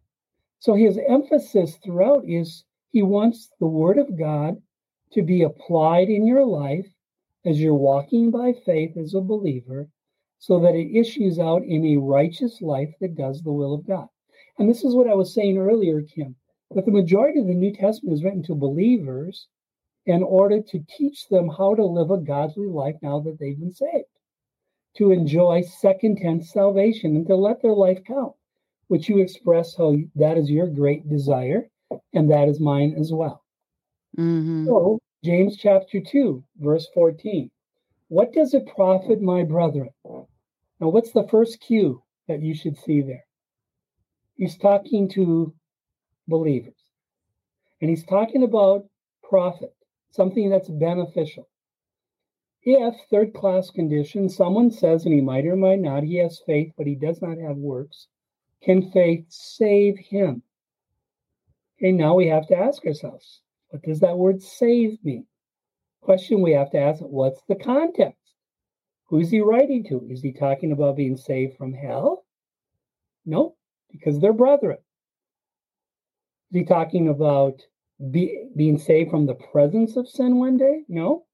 [0.59, 4.61] So his emphasis throughout is he wants the Word of God
[5.13, 6.87] to be applied in your life
[7.45, 9.89] as you're walking by faith as a believer
[10.37, 14.07] so that it issues out in a righteous life that does the will of God.
[14.57, 16.35] And this is what I was saying earlier, Kim,
[16.71, 19.47] that the majority of the New Testament is written to believers
[20.10, 23.72] in order to teach them how to live a godly life now that they've been
[23.72, 24.10] saved,
[24.98, 28.34] to enjoy second tense salvation and to let their life count,
[28.88, 31.69] which you express how that is your great desire
[32.14, 33.45] and that is mine as well.
[34.18, 34.65] Mm-hmm.
[34.65, 37.52] So, James chapter 2, verse 14.
[38.07, 39.90] What does it profit, my brethren?
[40.03, 43.26] Now, what's the first cue that you should see there?
[44.38, 45.53] He's talking to
[46.27, 46.81] believers,
[47.80, 48.88] and he's talking about
[49.22, 49.76] profit
[50.11, 51.48] something that's beneficial.
[52.64, 56.73] If, third class condition, someone says, and he might or might not, he has faith,
[56.77, 58.07] but he does not have works,
[58.61, 60.44] can faith save him?
[61.77, 65.26] Okay, now we have to ask ourselves, what does that word save mean?
[66.02, 68.18] Question we have to ask, what's the context?
[69.06, 70.06] Who's he writing to?
[70.10, 72.26] Is he talking about being saved from hell?
[73.26, 73.56] No,
[73.91, 74.77] because they're brethren.
[76.52, 77.61] Is he talking about
[78.11, 80.84] be, being saved from the presence of sin one day?
[80.88, 81.26] No.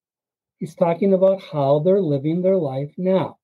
[0.58, 3.38] He's talking about how they're living their life now,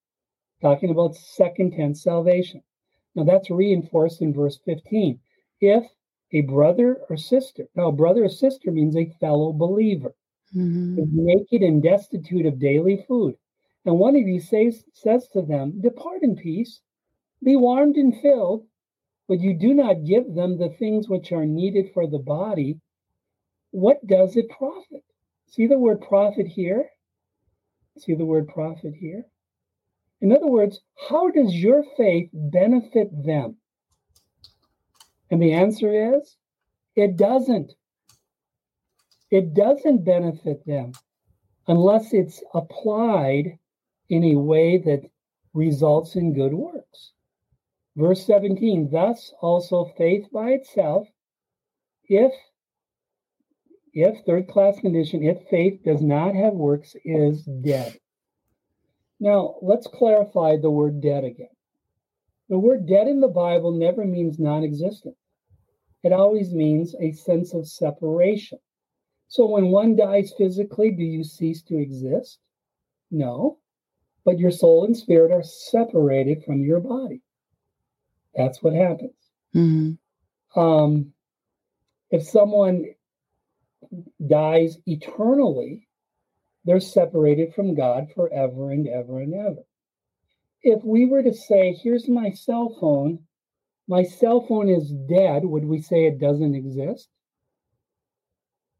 [0.61, 2.64] talking about second tense salvation.
[3.15, 5.19] Now that's reinforced in verse 15.
[5.60, 5.84] If
[6.31, 10.15] a brother or sister, now a brother or sister means a fellow believer,
[10.56, 10.99] mm-hmm.
[10.99, 13.35] is naked and destitute of daily food,
[13.84, 16.81] and one of you says, says to them, Depart in peace,
[17.43, 18.68] be warmed and filled,
[19.27, 22.80] but you do not give them the things which are needed for the body,
[23.72, 25.03] what does it profit?
[25.49, 26.89] See the word profit here?
[27.98, 29.26] See the word profit here?
[30.22, 30.80] In other words,
[31.10, 33.57] how does your faith benefit them?
[35.30, 36.38] And the answer is
[36.95, 37.73] it doesn't.
[39.31, 40.91] It doesn't benefit them
[41.68, 43.57] unless it's applied
[44.10, 45.10] in a way that
[45.53, 47.14] results in good works.
[47.95, 51.07] Verse 17, thus also faith by itself,
[52.07, 52.34] if
[53.93, 57.97] if third class condition, if faith does not have works, is dead.
[59.19, 61.47] Now, let's clarify the word dead again.
[62.49, 65.15] The word dead in the Bible never means non existent,
[66.03, 68.59] it always means a sense of separation.
[69.27, 72.39] So when one dies physically, do you cease to exist?
[73.11, 73.59] No,
[74.26, 77.22] but your soul and spirit are separated from your body.
[78.35, 79.13] That's what happens.
[79.55, 80.59] Mm-hmm.
[80.59, 81.13] Um,
[82.09, 82.85] if someone
[84.26, 85.88] dies eternally,
[86.65, 89.63] they're separated from God forever and ever and ever.
[90.61, 93.19] If we were to say, here's my cell phone,
[93.88, 97.09] my cell phone is dead, would we say it doesn't exist?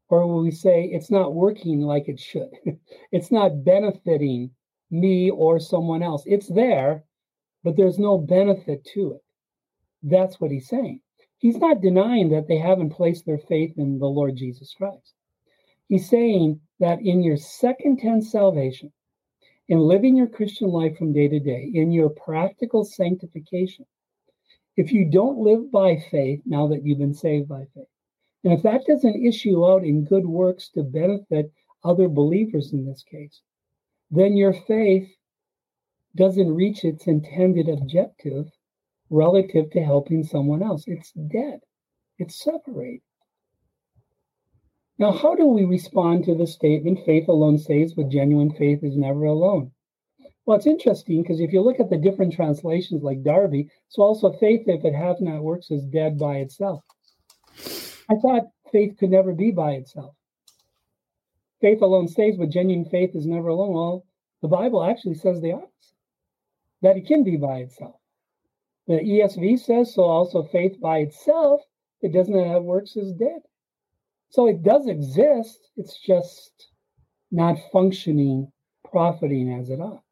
[0.08, 2.50] Or would we say it's not working like it should?
[3.12, 4.50] it's not benefiting
[4.90, 6.22] me or someone else.
[6.26, 7.04] It's there,
[7.64, 9.22] but there's no benefit to it.
[10.02, 11.00] That's what he's saying.
[11.42, 15.12] He's not denying that they haven't placed their faith in the Lord Jesus Christ.
[15.88, 18.92] He's saying that in your second tense salvation,
[19.66, 23.86] in living your Christian life from day to day, in your practical sanctification,
[24.76, 27.88] if you don't live by faith now that you've been saved by faith,
[28.44, 31.50] and if that doesn't issue out in good works to benefit
[31.82, 33.40] other believers in this case,
[34.12, 35.10] then your faith
[36.14, 38.48] doesn't reach its intended objective
[39.12, 40.84] relative to helping someone else.
[40.86, 41.60] It's dead,
[42.18, 43.02] it's separate.
[44.98, 48.96] Now, how do we respond to the statement, faith alone saves, but genuine faith is
[48.96, 49.72] never alone?
[50.44, 54.32] Well, it's interesting because if you look at the different translations, like Darby, so also
[54.32, 56.82] faith, if it has not works, is dead by itself.
[58.10, 60.14] I thought faith could never be by itself.
[61.60, 63.72] Faith alone saves, but genuine faith is never alone.
[63.72, 64.04] Well,
[64.40, 65.72] the Bible actually says the opposite
[66.82, 67.94] that it can be by itself.
[68.86, 71.60] The ESV says so also faith by itself,
[72.00, 73.42] it does not have works, is dead.
[74.30, 76.68] So it does exist, it's just
[77.30, 78.50] not functioning,
[78.90, 80.02] profiting as it ought.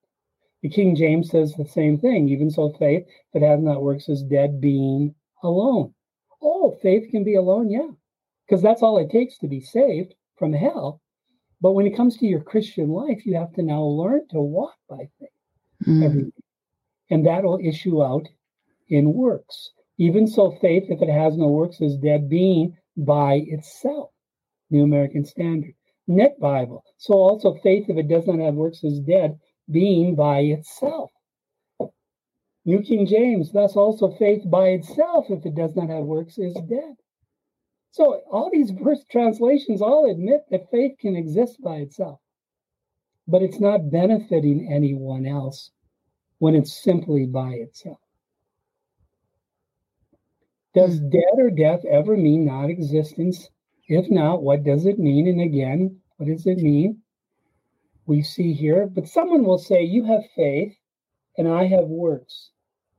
[0.63, 2.29] The King James says the same thing.
[2.29, 5.95] Even so, faith, if it has not works, is dead, being alone.
[6.43, 7.89] Oh, faith can be alone, yeah,
[8.47, 11.01] because that's all it takes to be saved from hell.
[11.61, 14.77] But when it comes to your Christian life, you have to now learn to walk
[14.89, 16.05] by faith mm.
[16.05, 16.43] every day
[17.11, 18.29] and that'll issue out
[18.91, 19.71] in works.
[19.99, 24.11] Even so, faith, if it has no works, is dead being by itself.
[24.71, 25.75] New American Standard.
[26.07, 26.85] Net Bible.
[26.97, 29.39] So also faith, if it does not have works, is dead
[29.71, 31.11] being by itself.
[32.65, 36.55] New King James, thus also faith by itself, if it does not have works, is
[36.69, 36.97] dead.
[37.93, 42.21] So all these verse translations all admit that faith can exist by itself,
[43.27, 45.71] but it's not benefiting anyone else
[46.39, 47.99] when it's simply by itself.
[50.75, 51.09] Does hmm.
[51.11, 53.51] dead or death ever mean non existence?
[53.89, 55.27] If not, what does it mean?
[55.27, 57.03] And again, what does it mean?
[58.07, 60.77] We see here, but someone will say, You have faith
[61.37, 62.51] and I have works.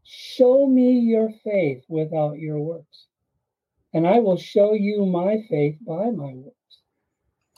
[0.04, 3.08] Show me your faith without your works,
[3.94, 6.82] and I will show you my faith by my works.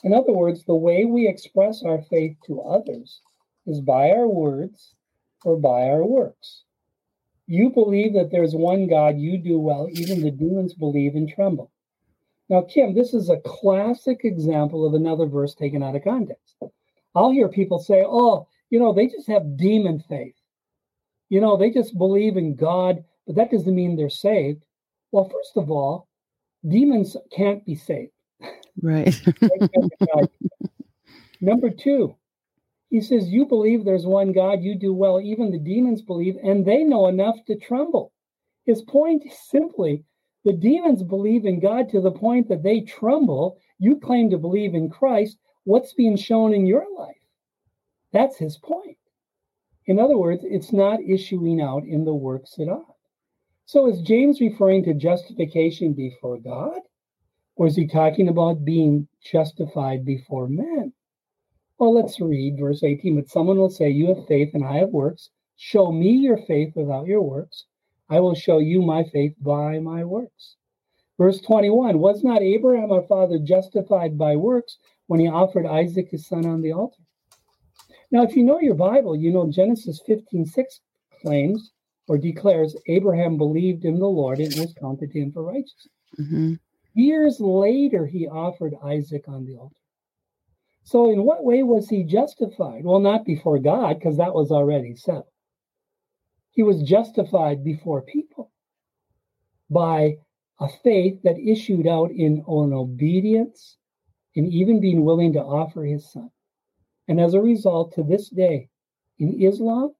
[0.02, 3.22] In other words, the way we express our faith to others
[3.66, 4.94] is by our words
[5.44, 6.64] or by our works.
[7.46, 11.70] You believe that there's one God, you do well, even the demons believe and tremble.
[12.48, 16.56] Now, Kim, this is a classic example of another verse taken out of context.
[17.14, 20.34] I'll hear people say, oh, you know, they just have demon faith.
[21.28, 24.62] You know, they just believe in God, but that doesn't mean they're saved.
[25.12, 26.08] Well, first of all,
[26.66, 28.12] demons can't be saved.
[28.82, 29.14] Right.
[31.40, 32.16] Number two,
[32.94, 35.20] he says, You believe there's one God, you do well.
[35.20, 38.12] Even the demons believe, and they know enough to tremble.
[38.66, 40.04] His point is simply
[40.44, 43.58] the demons believe in God to the point that they tremble.
[43.80, 45.38] You claim to believe in Christ.
[45.64, 47.16] What's being shown in your life?
[48.12, 48.98] That's his point.
[49.86, 53.00] In other words, it's not issuing out in the works at all.
[53.66, 56.78] So is James referring to justification before God?
[57.56, 60.92] Or is he talking about being justified before men?
[61.78, 63.16] Well, let's read verse 18.
[63.16, 65.30] But someone will say, You have faith and I have works.
[65.56, 67.66] Show me your faith without your works.
[68.10, 70.56] I will show you my faith by my works.
[71.18, 76.26] Verse 21 Was not Abraham our father justified by works when he offered Isaac his
[76.26, 77.02] son on the altar?
[78.10, 80.80] Now, if you know your Bible, you know Genesis 15 6
[81.22, 81.72] claims
[82.06, 85.88] or declares Abraham believed in the Lord and was counted to him for righteousness.
[86.20, 86.54] Mm-hmm.
[86.94, 89.74] Years later, he offered Isaac on the altar.
[90.86, 92.84] So, in what way was he justified?
[92.84, 95.32] Well, not before God, because that was already settled.
[96.50, 98.52] He was justified before people
[99.70, 100.18] by
[100.60, 103.78] a faith that issued out in an obedience
[104.36, 106.30] and even being willing to offer his son.
[107.08, 108.68] And as a result, to this day,
[109.18, 109.94] in Islam,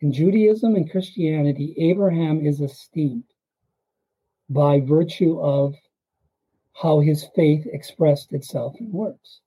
[0.00, 3.24] in Judaism, and Christianity, Abraham is esteemed
[4.48, 5.74] by virtue of
[6.72, 9.40] how his faith expressed itself in works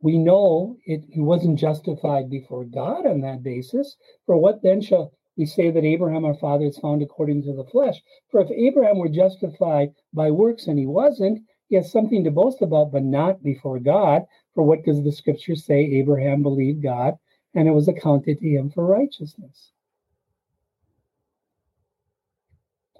[0.00, 3.96] we know it, he wasn't justified before God on that basis.
[4.26, 7.64] For what then shall we say that Abraham our father is found according to the
[7.64, 8.00] flesh?
[8.30, 12.62] For if Abraham were justified by works and he wasn't, he has something to boast
[12.62, 14.24] about, but not before God.
[14.54, 15.80] For what does the scripture say?
[15.80, 17.14] Abraham believed God,
[17.54, 19.72] and it was accounted to him for righteousness.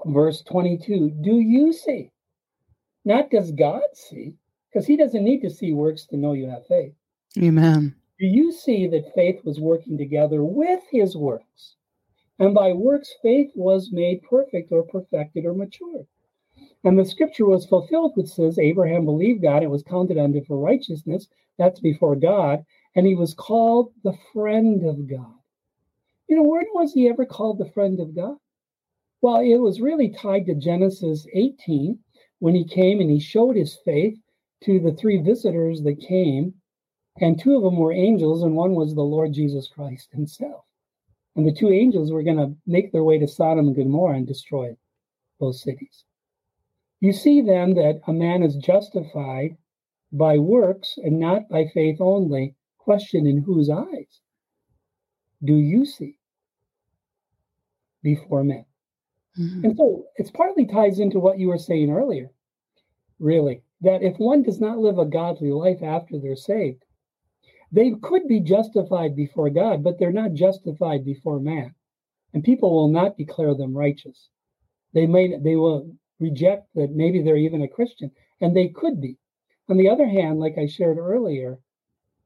[0.05, 2.11] Verse 22 Do you see?
[3.05, 4.35] Not does God see,
[4.73, 6.93] because he doesn't need to see works to know you have faith.
[7.39, 7.95] Amen.
[8.19, 11.77] Do you see that faith was working together with his works?
[12.41, 16.07] And by works, faith was made perfect or perfected or matured.
[16.85, 20.59] And the scripture was fulfilled, which says Abraham believed God, it was counted unto for
[20.59, 21.29] righteousness.
[21.59, 22.65] That's before God.
[22.95, 25.35] and he was called the friend of God.
[26.29, 28.37] You know, where was he ever called the friend of God?
[29.21, 31.99] Well, it was really tied to Genesis 18
[32.41, 34.19] when he came and he showed his faith
[34.65, 36.55] to the three visitors that came,
[37.21, 40.65] and two of them were angels, and one was the Lord Jesus Christ himself.
[41.37, 44.27] And the two angels were going to make their way to Sodom and Gomorrah and
[44.27, 44.77] destroy
[45.41, 46.05] those cities.
[47.01, 49.57] You see then that a man is justified
[50.11, 52.55] by works and not by faith only.
[52.79, 54.21] Question in whose eyes
[55.45, 56.19] do you see
[58.03, 58.65] before men?
[59.39, 59.65] Mm-hmm.
[59.65, 62.31] And so it's partly ties into what you were saying earlier,
[63.21, 66.85] really, that if one does not live a godly life after they're saved,
[67.71, 71.75] they could be justified before God, but they're not justified before man.
[72.35, 74.29] And people will not declare them righteous.
[74.95, 78.11] They may they will reject that maybe they're even a Christian,
[78.41, 79.17] and they could be.
[79.69, 81.59] On the other hand, like I shared earlier,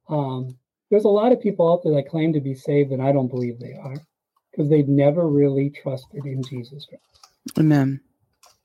[0.09, 0.57] um,
[0.91, 3.29] there's a lot of people out there that claim to be saved, and I don't
[3.29, 3.97] believe they are
[4.51, 7.59] because they've never really trusted in Jesus Christ.
[7.59, 8.01] Amen.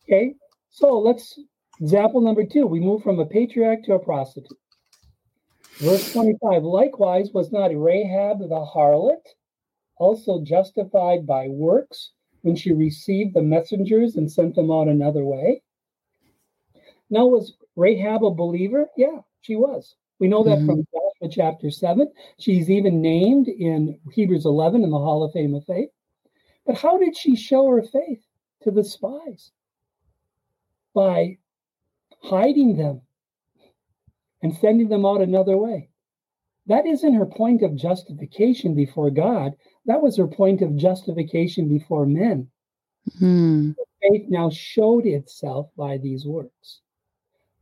[0.04, 0.36] Okay,
[0.70, 1.40] so let's
[1.80, 2.66] example number two.
[2.66, 4.58] We move from a patriarch to a prostitute.
[5.80, 9.22] Verse 25 Likewise, was not Rahab the harlot
[9.98, 15.62] also justified by works when she received the messengers and sent them out another way?
[17.10, 18.88] Now, was Rahab a believer?
[18.98, 19.96] Yeah, she was.
[20.20, 20.66] We know that mm-hmm.
[20.66, 22.12] from Joshua chapter 7.
[22.40, 25.90] She's even named in Hebrews 11 in the Hall of Fame of Faith.
[26.66, 28.24] But how did she show her faith
[28.64, 29.52] to the spies?
[30.94, 31.38] By
[32.22, 33.02] hiding them
[34.42, 35.90] and sending them out another way.
[36.68, 39.54] That isn't her point of justification before God.
[39.86, 42.50] That was her point of justification before men.
[43.22, 43.76] Mm.
[44.02, 46.82] Faith now showed itself by these works.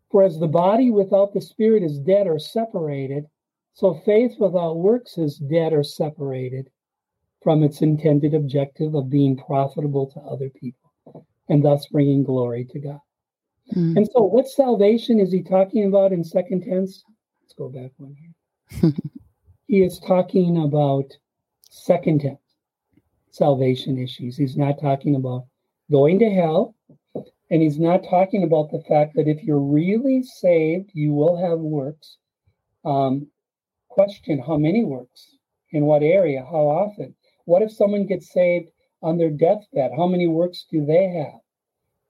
[0.09, 3.25] For as the body without the spirit is dead or separated,
[3.73, 6.69] so faith without works is dead or separated
[7.43, 10.89] from its intended objective of being profitable to other people
[11.49, 12.99] and thus bringing glory to God.
[13.73, 13.97] Mm.
[13.97, 17.03] And so, what salvation is he talking about in second tense?
[17.41, 18.93] Let's go back one here.
[19.67, 21.11] he is talking about
[21.69, 22.39] second tense
[23.31, 24.37] salvation issues.
[24.37, 25.45] He's not talking about
[25.91, 26.75] going to hell.
[27.51, 31.59] And he's not talking about the fact that if you're really saved, you will have
[31.59, 32.17] works.
[32.83, 33.27] Um,
[33.89, 35.37] question how many works?
[35.71, 36.43] In what area?
[36.43, 37.13] How often?
[37.45, 38.69] What if someone gets saved
[39.03, 39.91] on their deathbed?
[39.95, 41.39] How many works do they have?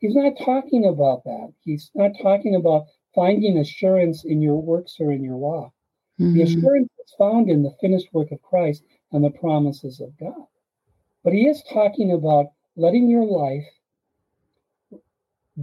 [0.06, 1.52] He's not talking about that.
[1.64, 5.74] He's not talking about finding assurance in your works or in your walk.
[6.20, 6.34] Mm-hmm.
[6.36, 10.46] The assurance is found in the finished work of Christ and the promises of God.
[11.24, 13.66] But he is talking about letting your life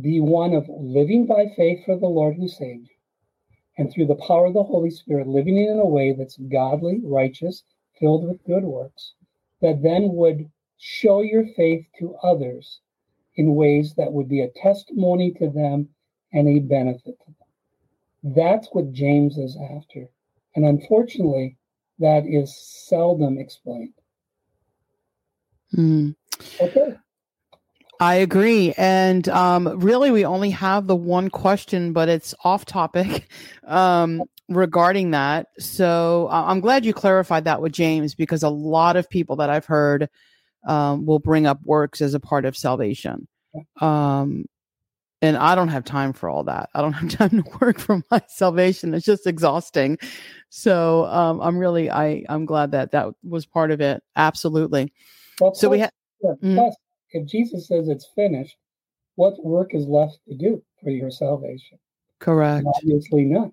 [0.01, 2.97] be one of living by faith for the Lord who saved you,
[3.78, 7.62] and through the power of the Holy Spirit, living in a way that's godly, righteous,
[8.01, 9.14] filled with good works,
[9.60, 12.81] that then would show your faith to others
[13.36, 15.88] in ways that would be a testimony to them
[16.32, 18.34] and a benefit to them.
[18.34, 20.09] That's what James is after.
[20.54, 21.56] And unfortunately,
[21.98, 22.56] that is
[22.88, 23.94] seldom explained.
[25.74, 26.14] Mm.
[26.60, 26.96] Okay.
[28.00, 28.74] I agree.
[28.76, 33.28] And um, really, we only have the one question, but it's off topic
[33.64, 35.46] um, regarding that.
[35.59, 39.50] So uh, I'm glad you clarified that with James because a lot of people that
[39.50, 40.09] I've heard
[40.66, 43.26] um, will bring up works as a part of salvation.
[43.80, 44.47] Um,
[45.20, 46.68] and I don't have time for all that.
[46.74, 48.94] I don't have time to work for my salvation.
[48.94, 49.98] It's just exhausting.
[50.48, 54.02] So um, I'm really I I'm glad that that was part of it.
[54.16, 54.93] Absolutely.
[55.40, 55.90] Well, so plus, we have.
[56.22, 56.76] Yeah, plus,
[57.12, 58.56] if Jesus says it's finished,
[59.14, 61.78] what work is left to do for your salvation?
[62.18, 62.66] Correct.
[62.76, 63.51] obviously not.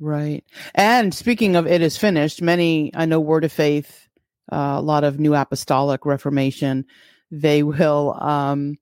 [0.00, 0.44] Right.
[0.74, 4.03] And speaking of it is finished, many, I know Word of Faith,
[4.52, 6.84] uh, a lot of New Apostolic Reformation,
[7.30, 8.76] they will, um,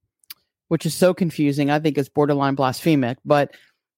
[0.69, 1.71] which is so confusing.
[1.71, 3.55] I think it's borderline blasphemic, but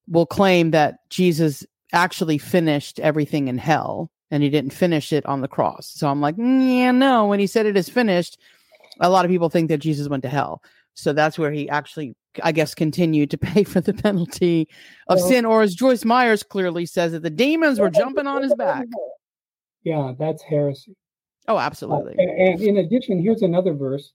[0.08, 5.40] will claim that Jesus actually finished everything in hell and he didn't finish it on
[5.40, 5.90] the cross.
[5.94, 7.26] So I'm like, mm, yeah, no.
[7.26, 8.38] When he said it is finished,
[9.00, 10.62] a lot of people think that Jesus went to hell.
[10.94, 14.68] So that's where he actually, I guess, continued to pay for the penalty
[15.08, 15.44] of well, sin.
[15.44, 18.86] Or as Joyce Myers clearly says, that the demons were jumping on his back.
[19.82, 20.96] Yeah, that's heresy.
[21.48, 22.14] Oh, absolutely.
[22.18, 24.12] Uh, and, and in addition, here's another verse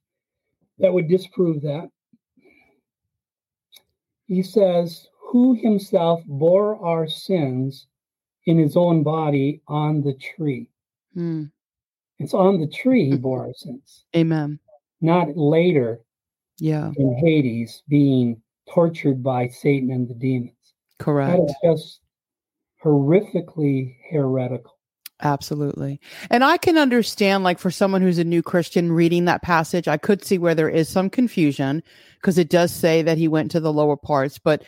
[0.80, 1.90] that would disprove that.
[4.26, 7.88] He says, Who himself bore our sins
[8.46, 10.70] in his own body on the tree.
[11.14, 11.46] Hmm.
[12.18, 14.06] It's on the tree he bore our sins.
[14.16, 14.60] Amen
[15.02, 16.02] not later
[16.58, 20.54] yeah in hades being tortured by satan and the demons
[20.98, 22.00] correct that is just
[22.84, 24.78] horrifically heretical
[25.22, 26.00] Absolutely.
[26.30, 29.98] And I can understand, like, for someone who's a new Christian reading that passage, I
[29.98, 31.84] could see where there is some confusion
[32.16, 34.64] because it does say that he went to the lower parts, but,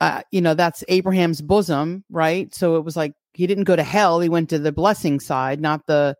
[0.00, 2.54] uh, you know, that's Abraham's bosom, right?
[2.54, 5.60] So it was like he didn't go to hell, he went to the blessing side,
[5.60, 6.16] not the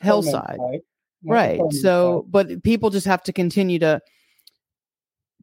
[0.00, 0.58] hell side.
[1.24, 1.60] Right.
[1.70, 2.30] So, side.
[2.30, 4.00] but people just have to continue to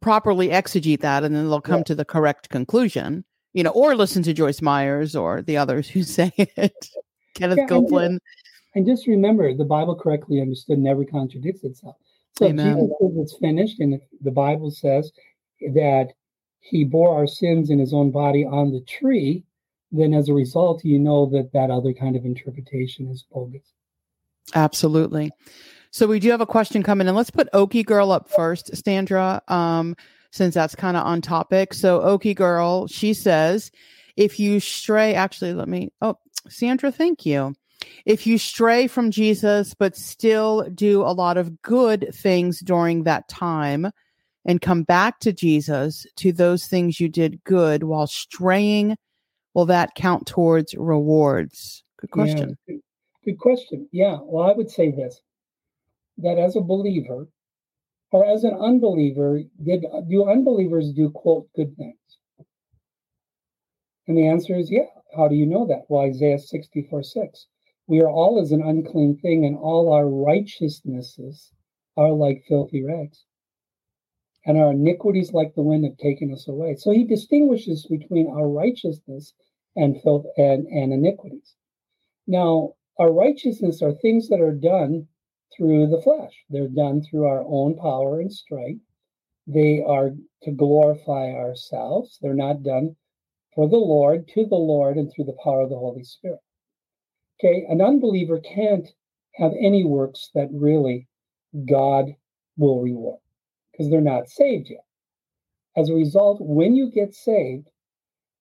[0.02, 1.84] properly exegete that and then they'll come yeah.
[1.84, 6.04] to the correct conclusion, you know, or listen to Joyce Myers or the others who
[6.04, 6.90] say it.
[7.34, 8.20] Kenneth yeah, Copeland.
[8.76, 11.96] And just remember, the Bible correctly understood never contradicts itself.
[12.38, 12.76] So Amen.
[12.76, 15.12] Jesus says it's finished, and the Bible says
[15.74, 16.14] that
[16.60, 19.44] he bore our sins in his own body on the tree,
[19.92, 23.74] then as a result, you know that that other kind of interpretation is bogus.
[24.56, 25.32] Absolutely.
[25.92, 27.14] So we do have a question coming in.
[27.14, 29.96] Let's put Okie Girl up first, Sandra, um,
[30.32, 31.74] since that's kind of on topic.
[31.74, 33.70] So Okie Girl, she says,
[34.16, 36.18] if you stray, actually, let me, oh,
[36.50, 37.56] Sandra, thank you.
[38.06, 43.28] If you stray from Jesus, but still do a lot of good things during that
[43.28, 43.92] time
[44.46, 48.96] and come back to Jesus, to those things you did good while straying,
[49.54, 51.84] will that count towards rewards?
[52.00, 52.58] Good question.
[52.68, 52.82] Yeah, good,
[53.26, 53.88] good question.
[53.92, 54.18] Yeah.
[54.22, 55.22] Well, I would say this
[56.18, 57.28] that as a believer
[58.12, 61.98] or as an unbeliever, did do unbelievers do quote good things?
[64.08, 64.86] And the answer is yeah.
[65.16, 65.86] How do you know that?
[65.90, 67.48] Well, Isaiah 64 6.
[67.88, 71.52] We are all as an unclean thing, and all our righteousnesses
[71.96, 73.26] are like filthy rags.
[74.46, 76.76] And our iniquities, like the wind, have taken us away.
[76.76, 79.34] So he distinguishes between our righteousness
[79.76, 81.56] and filth and, and iniquities.
[82.26, 85.08] Now, our righteousness are things that are done
[85.56, 86.44] through the flesh.
[86.50, 88.84] They're done through our own power and strength.
[89.46, 92.18] They are to glorify ourselves.
[92.22, 92.96] They're not done
[93.56, 96.40] for the Lord, to the Lord, and through the power of the Holy Spirit.
[97.40, 98.88] Okay, an unbeliever can't
[99.36, 101.08] have any works that really
[101.70, 102.16] God
[102.58, 103.20] will reward
[103.72, 104.86] because they're not saved yet.
[105.76, 107.70] As a result, when you get saved,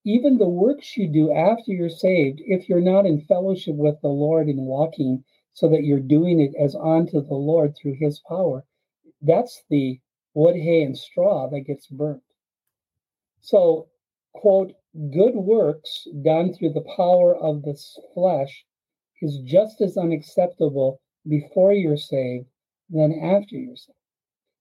[0.05, 4.09] even the works you do after you're saved, if you're not in fellowship with the
[4.09, 5.25] Lord and walking
[5.55, 8.65] so that you're doing it as unto the Lord through his power,
[9.23, 10.01] that's the
[10.35, 12.23] wood, hay, and straw that gets burnt.
[13.41, 13.89] So,
[14.33, 17.79] quote, good works done through the power of the
[18.15, 18.65] flesh
[19.23, 22.47] is just as unacceptable before you're saved
[22.91, 23.97] than after you're saved.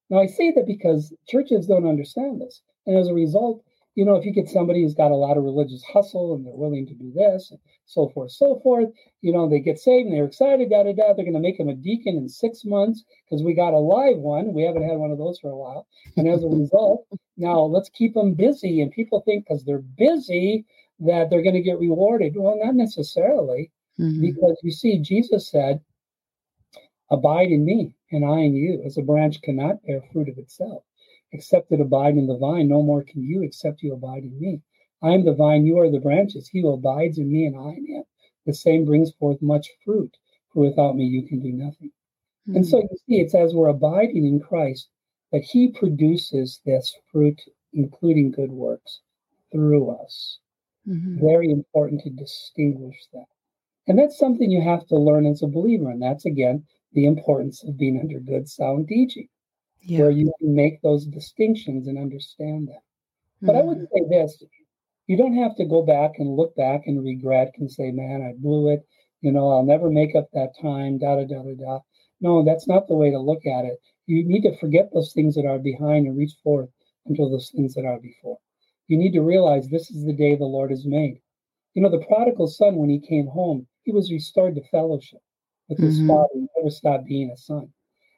[0.10, 2.62] Now, I say that because churches don't understand this.
[2.86, 3.64] And as a result,
[3.96, 6.56] you know, if you get somebody who's got a lot of religious hustle and they're
[6.56, 8.90] willing to do this and so forth, so forth,
[9.22, 11.14] you know, they get saved and they're excited, da da da.
[11.14, 14.18] They're going to make him a deacon in six months because we got a live
[14.18, 14.54] one.
[14.54, 15.88] We haven't had one of those for a while.
[16.16, 17.06] And as a result,
[17.36, 18.82] now let's keep them busy.
[18.82, 20.66] And people think because they're busy
[21.02, 22.34] that they're going to get rewarded.
[22.36, 24.22] Well, not necessarily, mm-hmm.
[24.22, 25.82] because you see, Jesus said,
[27.10, 30.84] Abide in me and I in you, as a branch cannot bear fruit of itself
[31.32, 34.62] except that abide in the vine, no more can you except you abide in me.
[35.02, 36.48] I am the vine, you are the branches.
[36.48, 38.04] He who abides in me and I in him,
[38.46, 40.16] the same brings forth much fruit,
[40.54, 41.92] for without me you can do nothing.
[42.48, 42.58] Mm-hmm.
[42.58, 44.90] And so you see, it's as we're abiding in Christ
[45.32, 47.42] that he produces this fruit,
[47.74, 49.00] including good works,
[49.52, 50.40] through us.
[50.88, 51.26] Mm-hmm.
[51.26, 53.26] Very important to distinguish that.
[53.88, 55.90] And that's something you have to learn as a believer.
[55.90, 59.28] And that's, again, the importance of being under good, sound teaching
[59.82, 60.00] yeah.
[60.00, 62.80] where you can make those distinctions and understand them.
[63.42, 63.58] But mm-hmm.
[63.58, 64.10] I would mm-hmm.
[64.10, 64.44] say this
[65.08, 68.34] you don't have to go back and look back and regret and say, man, I
[68.40, 68.86] blew it.
[69.22, 71.80] You know, I'll never make up that time, da da da da da.
[72.22, 73.78] No, that's not the way to look at it.
[74.06, 76.70] You need to forget those things that are behind and reach forth
[77.08, 78.38] until those things that are before.
[78.88, 81.20] You need to realize this is the day the Lord has made.
[81.74, 85.20] You know, the prodigal son, when he came home, he was restored to fellowship
[85.68, 86.10] with his mm-hmm.
[86.10, 86.30] father.
[86.34, 87.70] He never stopped being a son.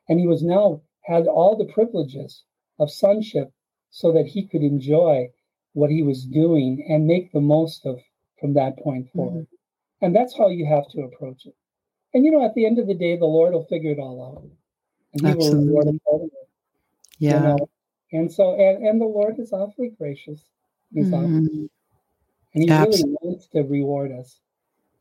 [0.10, 2.44] And he was now had all the privileges
[2.80, 3.52] of sonship
[3.92, 5.30] so that he could enjoy
[5.74, 8.00] what he was doing and make the most of
[8.40, 9.18] from that point mm-hmm.
[9.18, 9.44] forward.
[9.44, 10.06] Mm-hmm.
[10.06, 11.56] And that's how you have to approach it.
[12.14, 14.38] And you know, at the end of the day, the Lord will figure it all
[14.38, 14.44] out.
[15.14, 15.74] And he Absolutely.
[15.74, 16.30] will reward us
[17.20, 17.34] Yeah.
[17.34, 17.70] You know?
[18.12, 20.42] And so and, and the Lord is awfully gracious.
[20.94, 21.16] He's mm-hmm.
[21.16, 21.70] awfully,
[22.54, 23.04] and he Absolutely.
[23.04, 24.40] really wants to reward us.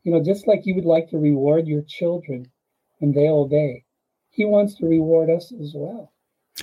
[0.03, 2.51] You know, just like you would like to reward your children
[2.97, 3.83] when they obey.
[4.33, 6.11] He wants to reward us as well.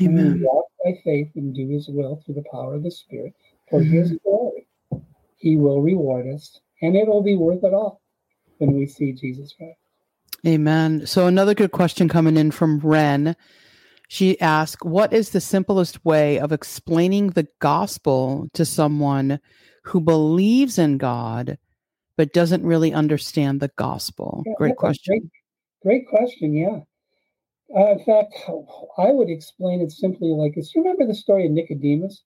[0.03, 0.27] Amen.
[0.27, 3.33] And we walk by faith and do his will through the power of the Spirit
[3.71, 3.93] for mm-hmm.
[3.93, 4.67] his glory.
[5.37, 8.03] He will reward us, and it'll be worth it all
[8.59, 9.79] when we see Jesus Christ.
[10.47, 11.07] Amen.
[11.07, 13.37] So another good question coming in from Ren.
[14.09, 19.39] She asked, What is the simplest way of explaining the gospel to someone
[19.85, 21.57] who believes in God
[22.17, 24.43] but doesn't really understand the gospel?
[24.45, 25.31] Yeah, great question.
[25.83, 26.55] Great, great, question.
[26.55, 26.81] Yeah.
[27.77, 28.35] Uh, in fact,
[28.99, 30.75] I would explain it simply like this.
[30.75, 32.23] You remember the story of Nicodemus?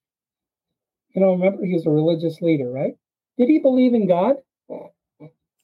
[1.14, 2.94] You know, remember he was a religious leader, right?
[3.38, 4.36] Did he believe in God?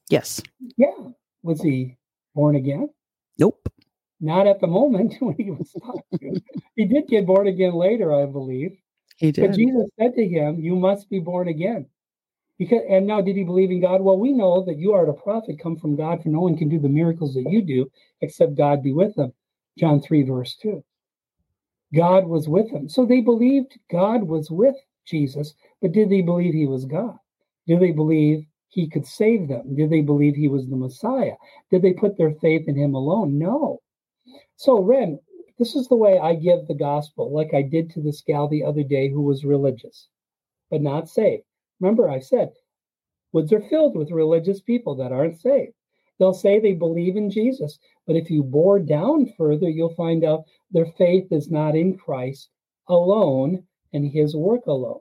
[0.09, 0.43] Yes.
[0.77, 0.93] Yeah.
[1.43, 1.97] Was he
[2.35, 2.91] born again?
[3.39, 3.69] Nope.
[4.21, 5.75] Not at the moment when he was
[6.77, 8.77] he did get born again later, I believe.
[9.17, 9.49] He did.
[9.49, 11.87] But Jesus said to him, You must be born again.
[12.59, 14.03] Because and now did he believe in God?
[14.03, 16.69] Well, we know that you are a prophet come from God, for no one can
[16.69, 17.91] do the miracles that you do
[18.21, 19.33] except God be with them.
[19.79, 20.83] John 3, verse 2.
[21.95, 22.89] God was with them.
[22.89, 24.77] So they believed God was with
[25.07, 27.17] Jesus, but did they believe he was God?
[27.67, 29.75] Did they believe he could save them?
[29.75, 31.35] Did they believe he was the Messiah?
[31.71, 33.39] Did they put their faith in him alone?
[33.39, 33.81] No.
[34.57, 35.19] So, Ren,
[35.59, 38.65] this is the way I give the gospel, like I did to this gal the
[38.65, 40.09] other day who was religious,
[40.71, 41.45] but not saved.
[41.81, 42.53] Remember, I said,
[43.33, 45.73] woods are filled with religious people that aren't saved.
[46.21, 50.45] They'll say they believe in Jesus, but if you bore down further, you'll find out
[50.71, 52.51] their faith is not in Christ
[52.89, 55.01] alone and his work alone.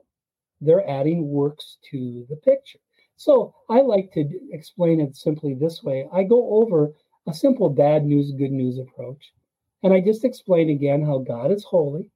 [0.62, 2.78] They're adding works to the picture.
[3.16, 6.94] So I like to explain it simply this way I go over
[7.26, 9.34] a simple bad news, good news approach.
[9.82, 12.06] And I just explain again how God is holy,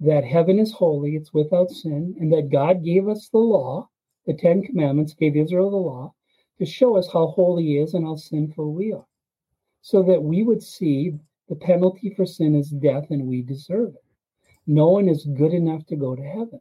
[0.00, 3.88] that heaven is holy, it's without sin, and that God gave us the law,
[4.26, 6.12] the Ten Commandments gave Israel the law,
[6.58, 9.06] to show us how holy He is and how sinful we are,
[9.82, 11.18] so that we would see
[11.48, 14.04] the penalty for sin is death and we deserve it.
[14.66, 16.60] No one is good enough to go to heaven.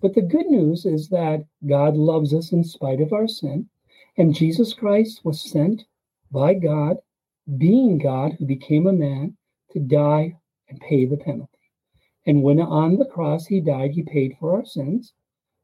[0.00, 3.68] But the good news is that God loves us in spite of our sin,
[4.16, 5.84] and Jesus Christ was sent
[6.30, 6.98] by God
[7.56, 9.36] being God who became a man
[9.72, 10.36] to die
[10.68, 11.58] and pay the penalty.
[12.26, 15.14] And when on the cross he died, he paid for our sins.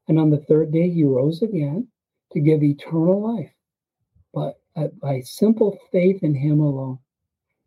[0.07, 1.87] And on the third day he rose again
[2.35, 3.51] to give eternal life
[4.35, 6.99] but uh, by simple faith in him alone.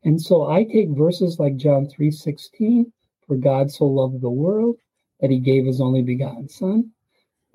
[0.05, 2.93] And so I take verses like John 3:16,
[3.27, 4.77] for God so loved the world
[5.21, 6.93] that he gave his only begotten son,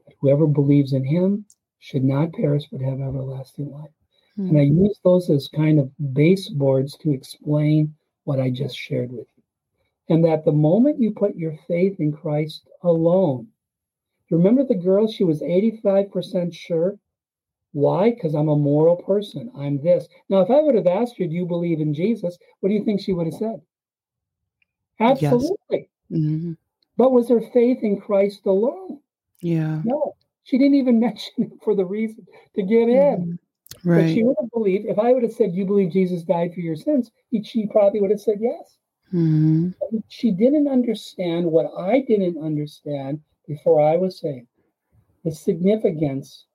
[0.05, 1.45] that whoever believes in him
[1.79, 3.91] should not perish but have everlasting life.
[4.37, 4.49] Mm-hmm.
[4.49, 9.27] And I use those as kind of baseboards to explain what I just shared with
[9.37, 9.43] you.
[10.09, 13.47] And that the moment you put your faith in Christ alone,
[14.31, 16.97] remember the girl, she was 85% sure.
[17.73, 18.11] Why?
[18.11, 19.51] Because I'm a moral person.
[19.57, 20.07] I'm this.
[20.29, 22.37] Now, if I would have asked her, Do you believe in Jesus?
[22.59, 23.61] What do you think she would have said?
[24.99, 25.89] Absolutely.
[26.09, 26.19] Yes.
[26.19, 26.53] Mm-hmm.
[26.97, 28.99] But was her faith in Christ alone?
[29.41, 29.81] Yeah.
[29.83, 30.13] No.
[30.43, 32.25] She didn't even mention it for the reason
[32.55, 33.39] to get in.
[33.79, 33.89] Mm-hmm.
[33.89, 34.01] Right.
[34.01, 36.61] But she would have believed, if I would have said, You believe Jesus died for
[36.61, 37.11] your sins,
[37.43, 38.77] she probably would have said yes.
[39.11, 39.69] Mm-hmm.
[40.07, 44.47] She didn't understand what I didn't understand before I was saved
[45.23, 46.45] the significance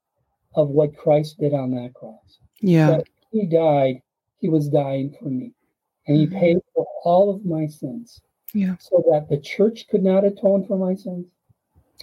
[0.58, 2.40] of what Christ did on that cross.
[2.60, 2.90] Yeah.
[2.90, 4.02] That he died,
[4.40, 5.52] he was dying for me.
[6.08, 6.38] And he mm-hmm.
[6.38, 8.20] paid for all of my sins.
[8.52, 8.74] Yeah.
[8.80, 11.26] So that the church could not atone for my sins.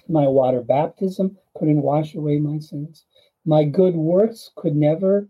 [0.08, 3.06] My water baptism couldn't wash away my sins.
[3.44, 5.28] My good works could never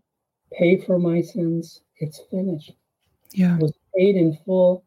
[0.53, 1.81] pay for my sins.
[1.97, 2.73] It's finished.
[3.31, 3.55] Yeah.
[3.55, 4.85] It was paid in full.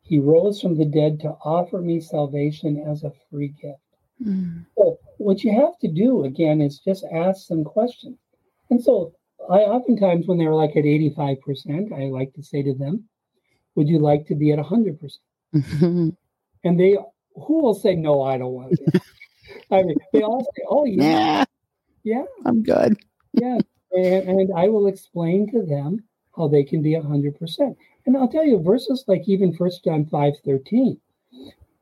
[0.00, 3.80] He rose from the dead to offer me salvation as a free gift.
[4.24, 4.64] Mm.
[4.78, 8.18] So what you have to do again is just ask some questions.
[8.70, 9.14] And so
[9.48, 13.04] I oftentimes when they're like at 85%, I like to say to them,
[13.74, 14.98] would you like to be at 100%?
[15.54, 16.08] Mm-hmm.
[16.64, 16.96] And they,
[17.36, 19.00] who will say, no, I don't want to.
[19.70, 21.44] I mean, they all say, oh, yeah.
[22.02, 22.24] Yeah.
[22.44, 22.96] I'm good.
[23.34, 23.58] yeah.
[23.92, 26.02] And, and I will explain to them
[26.36, 27.76] how they can be 100%.
[28.06, 30.98] And I'll tell you, verses like even First John 5 13,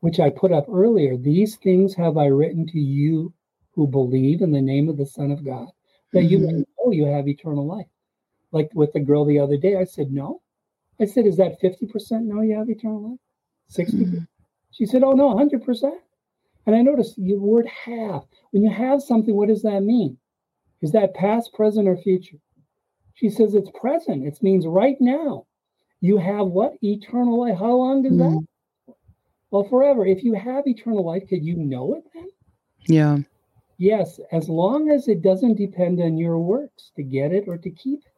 [0.05, 3.33] which I put up earlier, these things have I written to you
[3.73, 5.67] who believe in the name of the Son of God,
[6.13, 6.29] that mm-hmm.
[6.29, 7.87] you may know you have eternal life.
[8.51, 10.43] Like with the girl the other day, I said, No.
[10.99, 13.19] I said, Is that 50% no, you have eternal life?
[13.69, 14.17] 60 mm-hmm.
[14.69, 15.91] She said, Oh, no, 100%.
[16.67, 18.21] And I noticed the word have.
[18.51, 20.19] When you have something, what does that mean?
[20.83, 22.37] Is that past, present, or future?
[23.15, 24.27] She says it's present.
[24.27, 25.47] It means right now.
[25.99, 26.73] You have what?
[26.83, 27.57] Eternal life.
[27.57, 28.35] How long does mm-hmm.
[28.35, 28.47] that?
[29.55, 30.05] Well, forever.
[30.05, 32.27] If you have eternal life, could you know it then?
[32.87, 33.17] Yeah.
[33.77, 37.69] Yes, as long as it doesn't depend on your works to get it or to
[37.69, 38.11] keep it.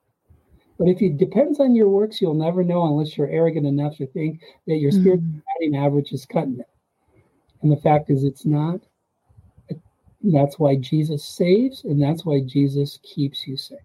[0.80, 4.07] But if it depends on your works, you'll never know unless you're arrogant enough to
[4.07, 5.01] think that your mm-hmm.
[5.01, 6.69] spiritual batting average is cutting it.
[7.61, 8.80] And the fact is, it's not.
[10.23, 13.77] That's why Jesus saves, and that's why Jesus keeps you safe.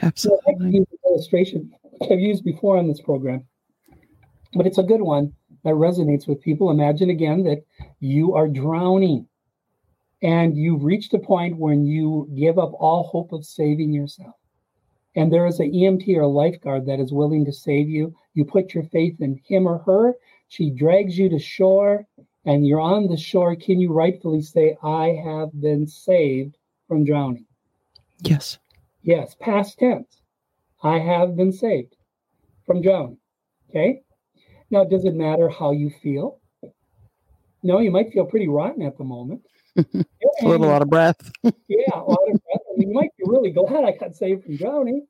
[0.00, 0.44] Absolutely.
[0.46, 1.74] So an illustration
[2.08, 3.44] I've used before on this program,
[4.52, 5.32] but it's a good one
[5.64, 6.70] that resonates with people.
[6.70, 7.64] Imagine again that
[8.00, 9.26] you are drowning
[10.22, 14.34] and you've reached a point when you give up all hope of saving yourself,
[15.16, 18.44] and there is an EMT or a lifeguard that is willing to save you, you
[18.44, 20.14] put your faith in him or her,
[20.48, 22.06] she drags you to shore,
[22.46, 26.56] and you're on the shore, can you rightfully say, I have been saved
[26.88, 27.46] from drowning?
[28.20, 28.58] Yes.
[29.02, 30.22] Yes, past tense.
[30.82, 31.96] I have been saved
[32.64, 33.18] from drowning.
[33.68, 34.03] Okay.
[34.74, 36.40] Now, does it matter how you feel?
[37.62, 39.42] No, you might feel pretty rotten at the moment.
[39.76, 40.04] a
[40.42, 41.30] little out of breath.
[41.44, 42.60] yeah, a lot of breath.
[42.72, 45.06] I mean, you might be really glad I got saved from drowning.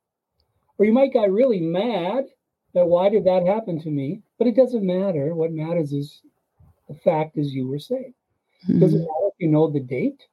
[0.76, 2.26] Or you might get really mad
[2.74, 4.20] that why did that happen to me?
[4.36, 5.34] But it doesn't matter.
[5.34, 6.20] What matters is
[6.86, 8.12] the fact is you were saved.
[8.68, 8.80] Mm-hmm.
[8.80, 9.04] Does it mm-hmm.
[9.04, 10.24] matter if you know the date?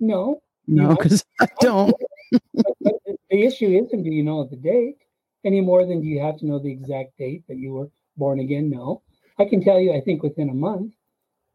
[0.00, 0.40] No.
[0.66, 1.94] No, because I don't.
[2.32, 4.96] the issue isn't do you know the date
[5.44, 8.40] any more than do you have to know the exact date that you were born
[8.40, 8.70] again?
[8.70, 9.02] No.
[9.38, 10.94] I can tell you, I think within a month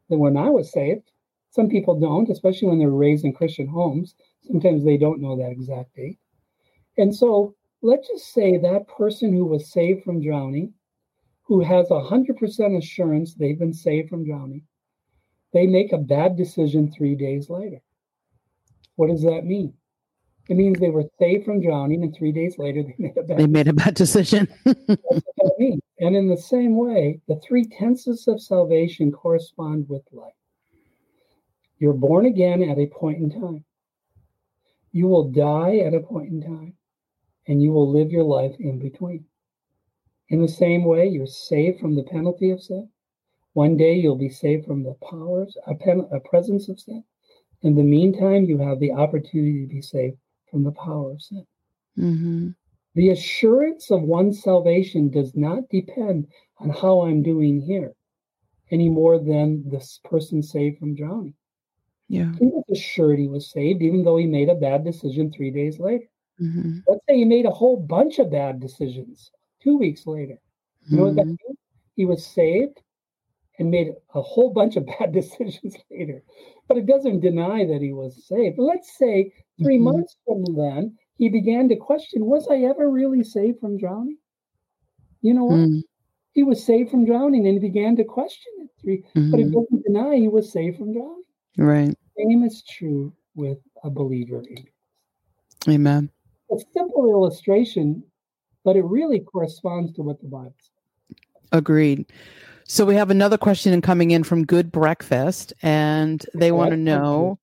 [0.08, 1.10] that when I was saved,
[1.50, 4.14] some people don't, especially when they're raised in Christian homes.
[4.42, 6.18] Sometimes they don't know that exact date.
[6.96, 10.74] And so let's just say that person who was saved from drowning,
[11.42, 14.62] who has a 100% assurance they've been saved from drowning,
[15.52, 17.80] they make a bad decision three days later.
[18.94, 19.74] What does that mean?
[20.50, 23.38] It means they were saved from drowning, and three days later they made a bad.
[23.38, 24.48] They made a bad decision.
[24.66, 30.34] and in the same way, the three tenses of salvation correspond with life.
[31.78, 33.64] You're born again at a point in time.
[34.90, 36.74] You will die at a point in time,
[37.46, 39.26] and you will live your life in between.
[40.30, 42.88] In the same way, you're saved from the penalty of sin.
[43.52, 47.04] One day you'll be saved from the powers, a, pen, a presence of sin.
[47.62, 50.16] In the meantime, you have the opportunity to be saved
[50.50, 51.46] from the power of sin.
[51.98, 52.48] Mm-hmm.
[52.94, 56.26] The assurance of one's salvation does not depend
[56.58, 57.94] on how I'm doing here
[58.70, 61.34] any more than this person saved from drowning.
[62.08, 62.32] Yeah.
[62.38, 65.78] He was assured he was saved, even though he made a bad decision three days
[65.78, 66.06] later.
[66.40, 66.78] Mm-hmm.
[66.88, 69.30] Let's say he made a whole bunch of bad decisions
[69.62, 70.38] two weeks later.
[70.86, 71.06] You know mm-hmm.
[71.06, 71.48] what that mm-hmm.
[71.48, 71.58] means?
[71.94, 72.80] He was saved
[73.60, 76.22] and made a whole bunch of bad decisions later.
[76.66, 78.58] But it doesn't deny that he was saved.
[78.58, 79.32] Let's say
[79.62, 79.84] 3 mm-hmm.
[79.84, 84.18] months from then, he began to question Was I ever really saved from drowning?
[85.22, 85.58] You know what?
[85.58, 85.82] Mm.
[86.32, 88.70] He was saved from drowning and he began to question it.
[88.82, 89.30] 3 mm-hmm.
[89.30, 89.60] But it mm-hmm.
[89.60, 91.22] doesn't deny he was saved from drowning.
[91.58, 91.94] Right.
[92.16, 94.42] Same is true with a believer.
[95.68, 96.10] Amen.
[96.50, 98.02] A simple illustration,
[98.64, 101.18] but it really corresponds to what the Bible says.
[101.52, 102.06] Agreed.
[102.70, 107.40] So we have another question coming in from Good Breakfast, and they want to know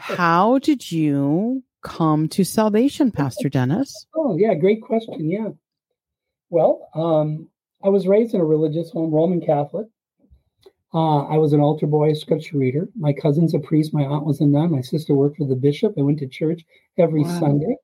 [0.00, 3.94] how did you come to salvation, Pastor Dennis?
[4.16, 5.30] Oh, yeah, great question.
[5.30, 5.50] Yeah.
[6.50, 7.48] Well, um,
[7.84, 9.86] I was raised in a religious home, Roman Catholic.
[10.92, 12.88] Uh, I was an altar boy, a scripture reader.
[12.96, 13.94] My cousin's a priest.
[13.94, 14.72] My aunt was a nun.
[14.72, 15.94] My sister worked for the bishop.
[15.96, 16.62] I went to church
[16.98, 17.38] every wow.
[17.38, 17.76] Sunday.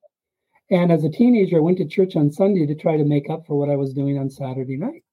[0.73, 3.47] And as a teenager, I went to church on Sunday to try to make up
[3.47, 5.05] for what I was doing on Saturday night.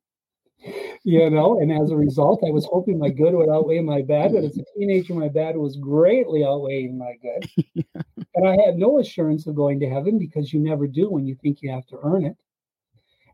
[1.03, 4.34] You know, and as a result, I was hoping my good would outweigh my bad.
[4.34, 7.85] But as a teenager, my bad was greatly outweighing my good.
[8.35, 11.35] and I had no assurance of going to heaven because you never do when you
[11.35, 12.35] think you have to earn it.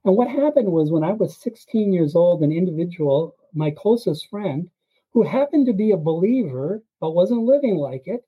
[0.05, 4.69] And what happened was when I was 16 years old, an individual, my closest friend,
[5.11, 8.25] who happened to be a believer but wasn't living like it,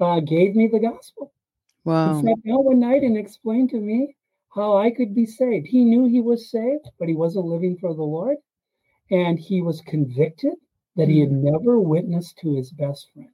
[0.00, 1.32] uh, gave me the gospel.
[1.84, 2.20] Wow.
[2.20, 4.16] He sat down one night and explained to me
[4.54, 5.66] how I could be saved.
[5.66, 8.38] He knew he was saved, but he wasn't living for the Lord.
[9.10, 10.54] And he was convicted
[10.96, 11.44] that he had hmm.
[11.44, 13.30] never witnessed to his best friend.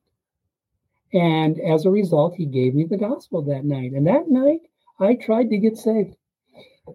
[1.12, 3.92] And as a result, he gave me the gospel that night.
[3.92, 4.60] And that night,
[4.98, 6.16] I tried to get saved.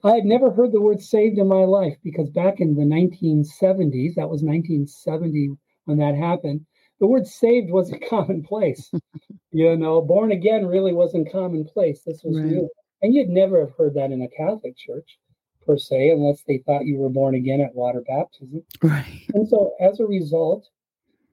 [0.03, 4.15] I had never heard the word saved in my life because back in the 1970s,
[4.15, 5.51] that was 1970
[5.85, 6.65] when that happened,
[6.99, 8.91] the word saved wasn't commonplace.
[9.51, 12.01] you know, born again really wasn't commonplace.
[12.05, 12.45] This was right.
[12.45, 12.69] new.
[13.01, 15.19] And you'd never have heard that in a Catholic church
[15.65, 18.63] per se, unless they thought you were born again at water baptism.
[18.81, 19.25] Right.
[19.33, 20.67] And so as a result,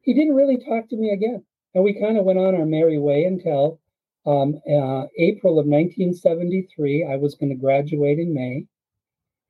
[0.03, 1.45] he didn't really talk to me again.
[1.75, 3.81] And we kind of went on our merry way until
[4.27, 8.67] um, uh, April of 1973, I was going to graduate in May,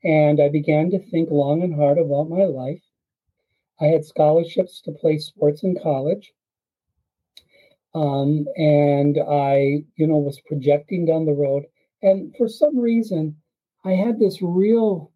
[0.04, 2.82] and I began to think long and hard about my life.
[3.80, 6.32] I had scholarships to play sports in college,
[7.94, 11.64] um, and I, you know, was projecting down the road.
[12.06, 13.36] And for some reason,
[13.84, 15.12] I had this real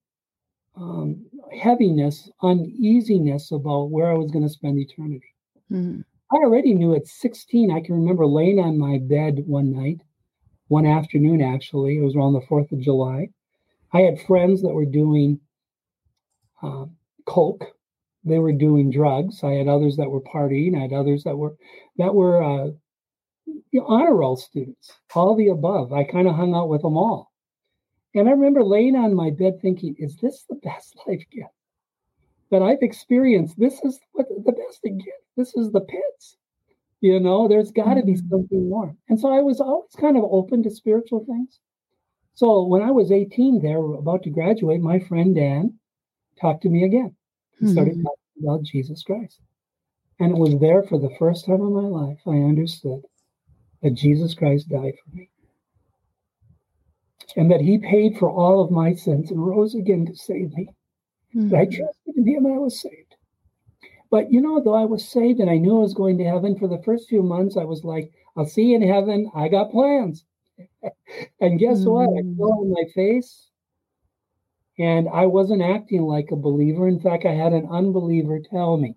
[0.76, 1.24] um,
[1.56, 5.34] heaviness, uneasiness about where I was going to spend eternity.
[5.70, 6.00] Mm-hmm.
[6.32, 10.00] I already knew at 16, I can remember laying on my bed one night,
[10.68, 13.28] one afternoon actually, it was around the 4th of July.
[13.92, 15.40] I had friends that were doing
[16.62, 16.86] uh,
[17.24, 17.64] Coke
[18.24, 19.42] they were doing drugs.
[19.42, 20.76] I had others that were partying.
[20.76, 21.56] I had others that were
[21.96, 22.70] that were uh,
[23.86, 24.92] honor roll students.
[25.14, 25.92] All the above.
[25.92, 27.30] I kind of hung out with them all.
[28.14, 31.50] And I remember laying on my bed thinking, "Is this the best life gift
[32.50, 33.58] that I've experienced?
[33.58, 35.24] This is what the best gift.
[35.36, 36.36] This is the pits."
[37.00, 38.28] You know, there's got to be mm-hmm.
[38.28, 38.94] something more.
[39.08, 41.58] And so I was always kind of open to spiritual things.
[42.34, 45.78] So when I was 18, there about to graduate, my friend Dan
[46.38, 47.16] talked to me again.
[47.58, 47.72] He mm-hmm.
[47.72, 49.40] started talking about Jesus Christ.
[50.18, 53.02] And it was there for the first time in my life I understood
[53.82, 55.30] that Jesus Christ died for me.
[57.36, 60.68] And that he paid for all of my sins and rose again to save me.
[61.34, 61.54] Mm-hmm.
[61.54, 63.14] I trusted in him and I was saved.
[64.10, 66.58] But you know, though I was saved and I knew I was going to heaven
[66.58, 69.30] for the first few months, I was like, I'll see you in heaven.
[69.34, 70.24] I got plans.
[71.40, 71.90] and guess mm-hmm.
[71.90, 72.08] what?
[72.08, 72.36] I mm.
[72.36, 73.50] fell on my face
[74.78, 76.88] and I wasn't acting like a believer.
[76.88, 78.96] In fact, I had an unbeliever tell me,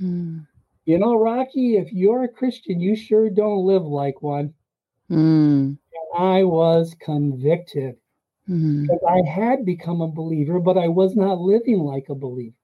[0.00, 0.46] mm.
[0.84, 4.52] You know, Rocky, if you're a Christian, you sure don't live like one.
[5.10, 5.78] Mm.
[6.16, 7.96] I was convicted
[8.48, 8.82] mm-hmm.
[8.82, 12.56] because I had become a believer, but I was not living like a believer.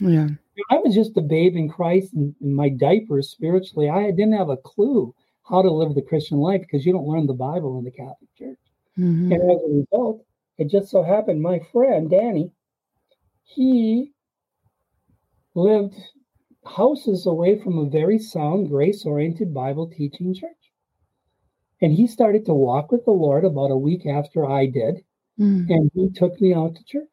[0.00, 0.28] Yeah.
[0.70, 3.90] I was just a babe in Christ and in my diapers spiritually.
[3.90, 5.14] I didn't have a clue
[5.48, 8.34] how to live the Christian life because you don't learn the Bible in the Catholic
[8.36, 8.58] Church.
[8.98, 9.32] Mm-hmm.
[9.32, 10.24] And as a result,
[10.58, 12.50] it just so happened my friend Danny,
[13.44, 14.12] he
[15.54, 15.94] lived
[16.66, 20.50] houses away from a very sound, grace oriented Bible teaching church.
[21.82, 25.04] And he started to walk with the Lord about a week after I did.
[25.38, 25.66] Mm.
[25.68, 27.08] And he took me out to church.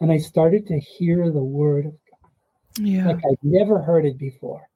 [0.00, 2.30] And I started to hear the word of God.
[2.78, 3.06] yeah.
[3.06, 4.68] like I'd never heard it before.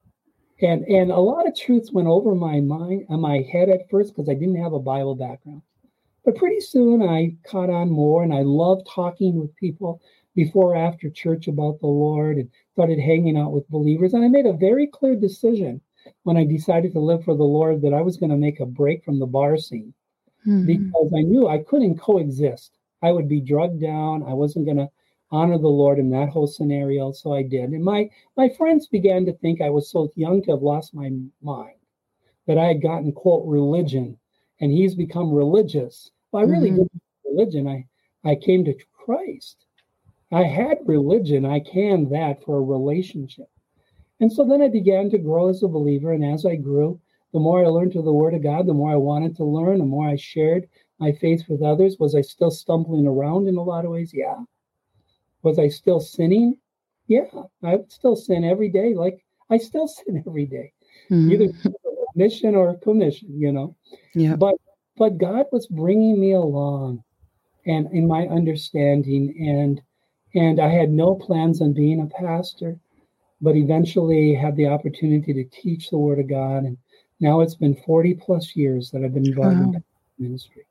[0.63, 4.15] And and a lot of truths went over my mind and my head at first
[4.15, 5.63] because I didn't have a Bible background.
[6.25, 10.01] But pretty soon I caught on more and I loved talking with people
[10.35, 14.15] before after church about the Lord and started hanging out with believers.
[14.15, 15.81] And I made a very clear decision
[16.23, 18.67] when I decided to live for the Lord that I was going to make a
[18.67, 19.93] break from the bar scene
[20.47, 20.67] mm-hmm.
[20.67, 22.79] because I knew I couldn't coexist.
[23.03, 24.23] I would be drugged down.
[24.23, 24.91] I wasn't going to
[25.31, 27.13] honor the Lord in that whole scenario.
[27.13, 27.71] So I did.
[27.71, 31.11] And my my friends began to think I was so young to have lost my
[31.43, 31.77] mind
[32.47, 34.19] that I had gotten quote religion
[34.61, 36.11] and he's become religious.
[36.33, 36.83] Well, I really mm-hmm.
[36.83, 37.67] didn't religion.
[37.69, 37.87] I
[38.29, 39.67] I came to Christ.
[40.33, 41.45] I had religion.
[41.45, 43.49] I canned that for a relationship.
[44.21, 46.13] And so then I began to grow as a believer.
[46.13, 47.01] And as I grew,
[47.33, 49.79] the more I learned to the Word of God, the more I wanted to learn,
[49.79, 51.97] the more I shared my faith with others.
[51.99, 54.13] Was I still stumbling around in a lot of ways?
[54.13, 54.37] Yeah.
[55.43, 56.57] Was I still sinning?
[57.07, 57.27] Yeah,
[57.65, 58.95] I would still sin every day.
[58.95, 60.73] Like I still sin every day,
[61.11, 61.33] mm-hmm.
[61.33, 61.53] either
[62.15, 63.75] mission or commission, you know.
[64.15, 64.37] Yeah.
[64.37, 64.55] But
[64.97, 67.03] but God was bringing me along,
[67.67, 69.81] and in my understanding, and
[70.35, 72.79] and I had no plans on being a pastor,
[73.41, 76.77] but eventually had the opportunity to teach the Word of God, and
[77.21, 79.73] now it's been forty plus years that I've been involved wow.
[79.73, 79.85] in
[80.19, 80.67] ministry.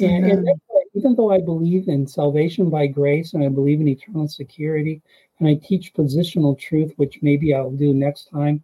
[0.00, 0.48] And, and
[0.94, 5.02] even though I believe in salvation by grace and I believe in eternal security,
[5.38, 8.62] and I teach positional truth, which maybe I'll do next time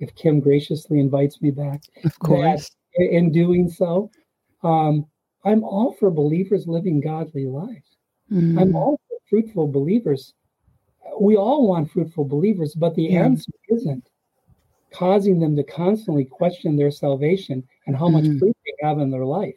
[0.00, 1.82] if Kim graciously invites me back.
[2.04, 2.70] Of course.
[2.98, 4.10] in doing so,
[4.62, 5.06] um,
[5.44, 7.96] I'm all for believers living godly lives.
[8.30, 8.58] Mm-hmm.
[8.58, 10.34] I'm all fruitful believers.
[11.20, 13.24] We all want fruitful believers, but the yeah.
[13.24, 14.08] answer isn't
[14.92, 18.28] causing them to constantly question their salvation and how mm-hmm.
[18.28, 19.56] much fruit they have in their life.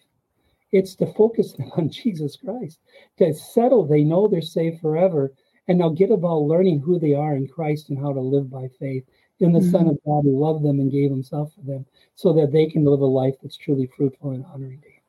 [0.72, 2.80] It's to focus them on Jesus Christ,
[3.18, 5.34] to settle they know they're saved forever,
[5.68, 8.68] and now get about learning who they are in Christ and how to live by
[8.80, 9.06] faith
[9.40, 9.72] in the mm-hmm.
[9.72, 11.86] Son of God who loved them and gave himself for them
[12.16, 15.01] so that they can live a life that's truly fruitful and honoring to him.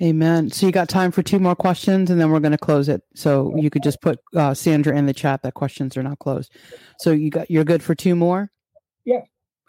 [0.00, 0.50] Amen.
[0.52, 3.02] So you got time for two more questions and then we're going to close it.
[3.14, 6.52] So you could just put uh, Sandra in the chat that questions are not closed.
[7.00, 8.50] So you got you're good for two more?
[9.04, 9.22] Yeah.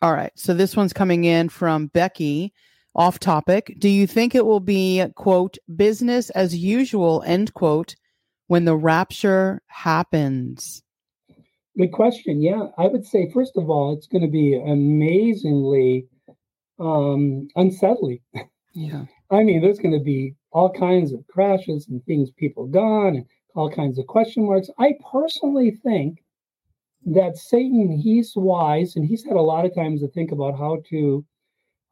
[0.03, 0.31] All right.
[0.35, 2.53] So this one's coming in from Becky
[2.95, 3.75] off topic.
[3.79, 7.95] Do you think it will be, quote, business as usual, end quote,
[8.47, 10.83] when the rapture happens?
[11.77, 12.41] Good question.
[12.41, 16.07] Yeah, I would say, first of all, it's going to be amazingly
[16.79, 18.19] um, unsettling.
[18.73, 19.05] Yeah.
[19.31, 23.25] I mean, there's going to be all kinds of crashes and things, people gone, and
[23.55, 24.69] all kinds of question marks.
[24.79, 26.23] I personally think
[27.05, 30.81] that Satan, he's wise and he's had a lot of times to think about how
[30.89, 31.25] to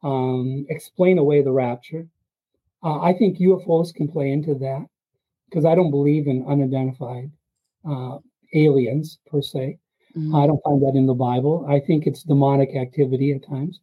[0.02, 2.06] um, explain away the rapture.
[2.82, 4.86] Uh, I think UFOs can play into that
[5.48, 7.30] because I don't believe in unidentified
[7.88, 8.18] uh,
[8.54, 9.78] aliens per se.
[10.16, 10.34] Mm-hmm.
[10.34, 11.66] I don't find that in the Bible.
[11.68, 13.80] I think it's demonic activity at times.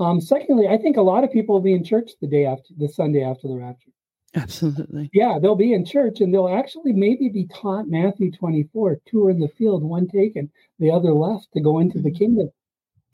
[0.00, 2.72] Um, secondly, I think a lot of people will be in church the day after
[2.76, 3.90] the Sunday after the rapture.
[4.34, 5.10] Absolutely.
[5.12, 9.30] Yeah, they'll be in church and they'll actually maybe be taught Matthew 24, two are
[9.30, 12.18] in the field, one taken, the other left to go into the mm-hmm.
[12.18, 12.50] kingdom.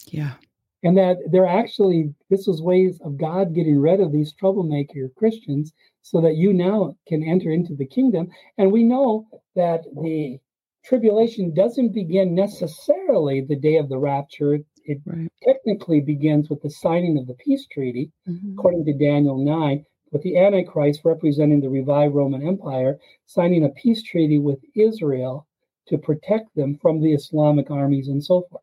[0.09, 0.35] Yeah.
[0.83, 5.73] And that they're actually, this is ways of God getting rid of these troublemaker Christians
[6.03, 8.29] so that you now can enter into the kingdom.
[8.59, 9.27] And we know
[9.57, 10.39] that the
[10.85, 14.61] tribulation doesn't begin necessarily the day of the rapture.
[14.87, 15.31] It right.
[15.43, 18.53] technically begins with the signing of the peace treaty, mm-hmm.
[18.53, 24.03] according to Daniel 9, with the Antichrist representing the revived Roman Empire, signing a peace
[24.03, 25.47] treaty with Israel
[25.89, 28.63] to protect them from the Islamic armies and so forth.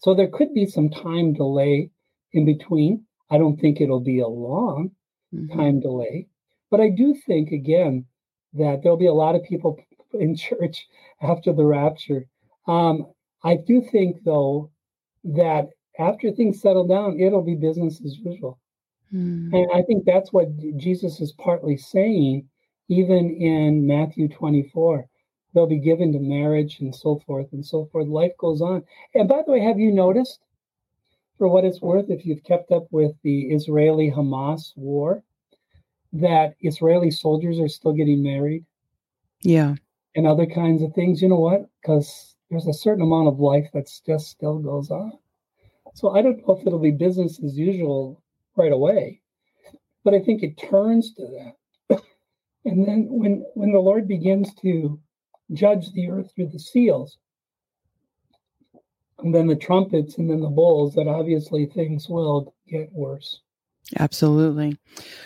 [0.00, 1.90] So there could be some time delay
[2.32, 3.04] in between.
[3.30, 4.90] I don't think it'll be a long
[5.32, 5.56] mm-hmm.
[5.56, 6.26] time delay,
[6.70, 8.06] but I do think, again,
[8.54, 9.78] that there'll be a lot of people
[10.12, 10.88] in church
[11.22, 12.26] after the rapture.
[12.66, 13.06] Um,
[13.44, 14.70] I do think, though,
[15.24, 15.68] that
[15.98, 18.58] after things settle down, it'll be business as usual.
[19.12, 19.52] Mm.
[19.52, 22.48] And I think that's what Jesus is partly saying,
[22.88, 25.06] even in Matthew 24.
[25.54, 28.08] They'll be given to marriage and so forth and so forth.
[28.08, 28.82] Life goes on.
[29.14, 30.40] And by the way, have you noticed,
[31.38, 35.22] for what it's worth, if you've kept up with the Israeli Hamas war,
[36.12, 38.64] that Israeli soldiers are still getting married?
[39.42, 39.76] Yeah.
[40.16, 41.22] And other kinds of things.
[41.22, 41.68] You know what?
[41.80, 45.12] Because there's a certain amount of life that's just still goes on.
[45.94, 48.22] So I don't know if it'll be business as usual
[48.56, 49.20] right away,
[50.04, 51.26] but I think it turns to
[51.88, 52.02] that.
[52.64, 55.00] and then when when the Lord begins to
[55.52, 57.18] judge the earth through the seals,
[59.18, 63.40] and then the trumpets, and then the bowls, that obviously things will get worse.
[63.98, 64.78] Absolutely.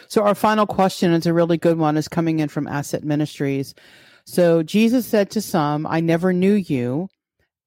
[0.08, 3.74] So our final question is a really good one is coming in from Asset Ministries.
[4.24, 7.08] So Jesus said to some, I never knew you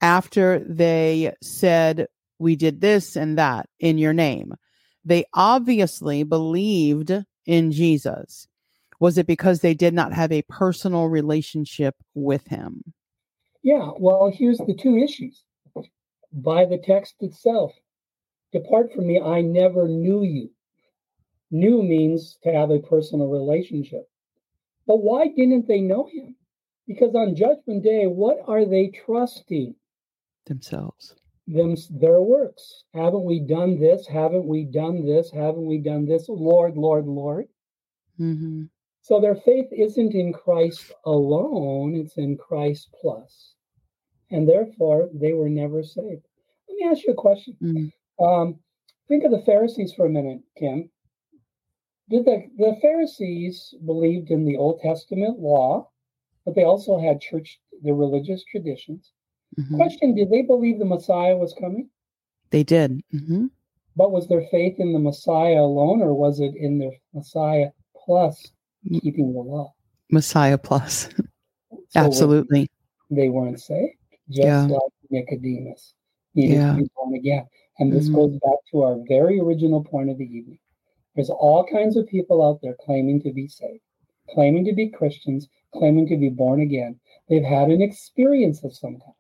[0.02, 2.08] after they said,
[2.40, 4.54] We did this and that in your name.
[5.06, 7.12] They obviously believed
[7.46, 8.48] in Jesus.
[9.00, 12.94] Was it because they did not have a personal relationship with him?
[13.64, 15.44] Yeah, well, here's the two issues.
[16.32, 17.74] By the text itself,
[18.54, 20.52] depart from me, I never knew you.
[21.50, 24.08] Knew means to have a personal relationship.
[24.88, 26.36] But why didn't they know him?
[26.88, 29.76] Because on Judgment Day, what are they trusting?
[30.52, 31.16] Themselves
[31.48, 32.84] them their works.
[32.94, 34.08] Haven't we done this?
[34.08, 35.32] Haven't we done this?
[35.32, 36.30] Haven't we done this?
[36.30, 37.48] Lord, Lord, Lord.
[38.20, 38.64] Mm-hmm.
[39.02, 43.56] So their faith isn't in Christ alone, it's in Christ plus.
[44.30, 46.26] And therefore, they were never saved.
[46.70, 47.58] Let me ask you a question.
[47.62, 48.24] Mm-hmm.
[48.24, 48.60] Um,
[49.08, 50.90] think of the Pharisees for a minute, Kim.
[52.10, 55.90] Did the, the Pharisees believed in the Old Testament law,
[56.46, 59.12] but they also had church, the religious traditions.
[59.60, 59.76] Mm-hmm.
[59.76, 61.90] Question Did they believe the Messiah was coming?
[62.52, 63.02] They did.
[63.14, 63.48] Mm-hmm.
[63.96, 67.70] But was their faith in the Messiah alone, or was it in their Messiah
[68.06, 68.52] plus
[68.90, 69.02] mm.
[69.02, 69.74] keeping the law?
[70.10, 71.10] Messiah plus.
[71.92, 72.70] So Absolutely.
[73.10, 73.98] They weren't saved,
[74.30, 74.62] just yeah.
[74.62, 75.94] like Nicodemus
[76.36, 76.72] needed yeah.
[76.72, 77.46] to be born again.
[77.80, 78.16] And this mm-hmm.
[78.16, 80.60] goes back to our very original point of the evening.
[81.16, 83.82] There's all kinds of people out there claiming to be saved,
[84.30, 86.98] claiming to be Christians, claiming to be born again.
[87.28, 89.16] They've had an experience of some kind.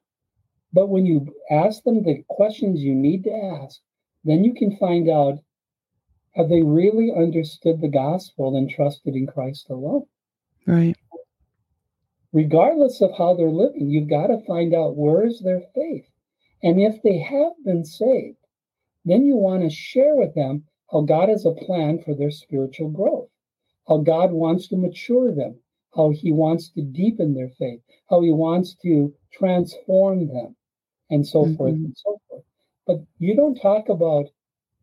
[0.73, 3.81] But when you ask them the questions you need to ask,
[4.23, 5.39] then you can find out
[6.33, 10.05] have they really understood the gospel and trusted in Christ alone?
[10.65, 10.95] Right.
[12.31, 16.09] Regardless of how they're living, you've got to find out where is their faith.
[16.63, 18.37] And if they have been saved,
[19.03, 22.89] then you want to share with them how God has a plan for their spiritual
[22.89, 23.29] growth,
[23.89, 25.59] how God wants to mature them,
[25.93, 30.55] how He wants to deepen their faith, how He wants to transform them
[31.11, 31.55] and so mm-hmm.
[31.55, 32.43] forth and so forth.
[32.87, 34.25] But you don't talk about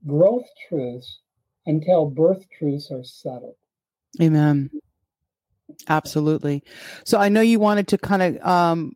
[0.06, 1.18] growth truths
[1.66, 3.56] until birth truths are settled.
[4.22, 4.70] Amen.
[5.88, 6.62] Absolutely.
[7.05, 8.92] So I know you wanted to kind of um,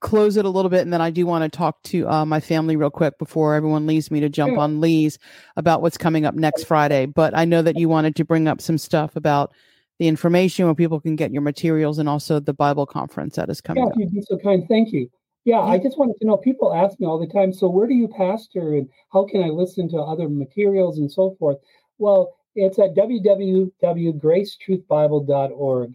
[0.00, 2.40] close it a little bit, and then I do want to talk to uh, my
[2.40, 4.60] family real quick before everyone leaves me to jump yeah.
[4.60, 5.18] on Lee's
[5.56, 7.06] about what's coming up next Friday.
[7.06, 9.52] But I know that you wanted to bring up some stuff about
[9.98, 13.60] the information where people can get your materials and also the Bible conference that is
[13.60, 13.84] coming.
[13.84, 13.94] Yeah, up.
[13.96, 14.66] you'd be so kind.
[14.68, 15.10] Thank you.
[15.48, 16.36] Yeah, I just wanted to know.
[16.36, 19.48] People ask me all the time, so where do you pastor and how can I
[19.48, 21.56] listen to other materials and so forth?
[21.96, 25.94] Well, it's at www.gracetruthbible.org.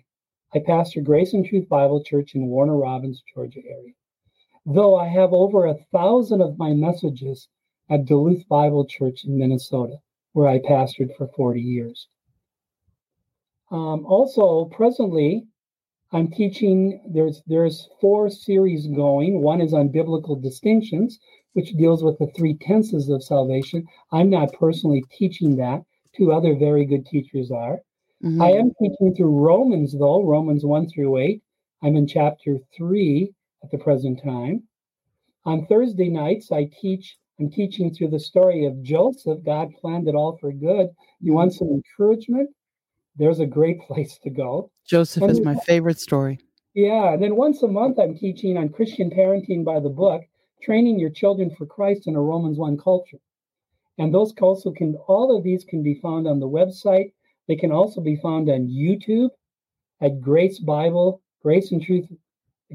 [0.56, 3.94] I pastor Grace and Truth Bible Church in Warner Robins, Georgia area.
[4.66, 7.48] Though I have over a thousand of my messages
[7.92, 10.00] at Duluth Bible Church in Minnesota,
[10.32, 12.08] where I pastored for 40 years.
[13.70, 15.46] Um, also, presently,
[16.14, 19.41] I'm teaching, there's, there's four series going.
[19.41, 21.19] One is on biblical distinctions,
[21.53, 23.88] which deals with the three tenses of salvation.
[24.11, 25.84] I'm not personally teaching that.
[26.15, 27.80] Two other very good teachers are.
[28.23, 28.41] Mm-hmm.
[28.41, 31.41] I am teaching through Romans, though, Romans 1 through 8.
[31.81, 33.34] I'm in chapter 3
[33.64, 34.64] at the present time.
[35.45, 37.18] On Thursday nights, I teach.
[37.40, 39.44] I'm teaching through the story of Joseph.
[39.44, 40.90] God planned it all for good.
[41.19, 42.52] You want some encouragement?
[43.15, 44.72] There's a great place to go.
[44.85, 46.40] Joseph and is my favorite story.
[46.73, 47.14] Yeah.
[47.14, 50.23] And then once a month, I'm teaching on Christian parenting by the book,
[50.61, 53.19] training your children for Christ in a Romans 1 culture.
[53.99, 57.14] And those also can, all of these can be found on the website.
[57.48, 59.30] They can also be found on YouTube
[60.02, 62.07] at Grace Bible, Grace and Truth,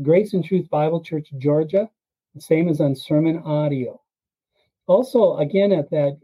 [0.02, 1.90] Grace and Truth Bible Church, Georgia.
[2.35, 4.01] The same as on Sermon Audio.
[4.86, 6.19] Also, again, at that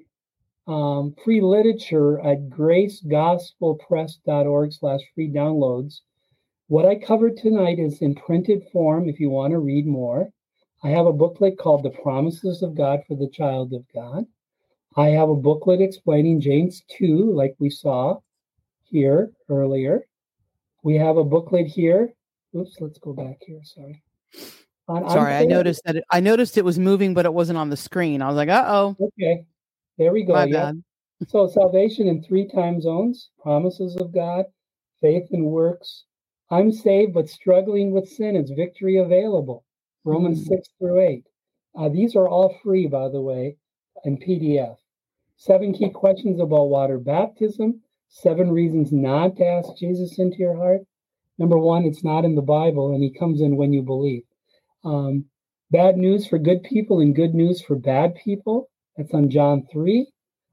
[0.67, 6.01] um, free literature at gracegospelpress.org slash free downloads.
[6.69, 10.31] What I covered tonight is in printed form if you want to read more.
[10.83, 14.25] I have a booklet called The Promises of God for the Child of God.
[14.97, 18.21] I have a booklet explaining James 2, like we saw
[18.85, 20.07] here earlier.
[20.83, 22.13] We have a booklet here.
[22.57, 23.61] Oops, let's go back here.
[23.65, 24.03] Sorry.
[24.87, 27.71] On, Sorry, I noticed that it, I noticed it was moving, but it wasn't on
[27.71, 28.21] the screen.
[28.21, 29.47] I was like, "Uh oh." Okay,
[29.99, 30.35] there we go.
[30.35, 30.73] My yeah.
[30.73, 30.83] bad.
[31.29, 34.47] So salvation in three time zones: promises of God,
[35.01, 36.05] faith and works.
[36.51, 38.37] I'm saved, but struggling with sin.
[38.37, 39.65] Is victory available?
[40.05, 40.49] Romans mm.
[40.49, 41.25] six through eight.
[41.77, 43.57] Uh, these are all free, by the way,
[44.05, 44.77] in PDF.
[45.37, 47.81] Seven key questions about water baptism.
[48.09, 50.83] Seven reasons not to ask Jesus into your heart.
[51.39, 54.23] Number one, it's not in the Bible, and He comes in when you believe.
[54.85, 55.25] Um,
[55.71, 58.71] bad news for good people and good news for bad people.
[58.97, 60.07] That's on John 3.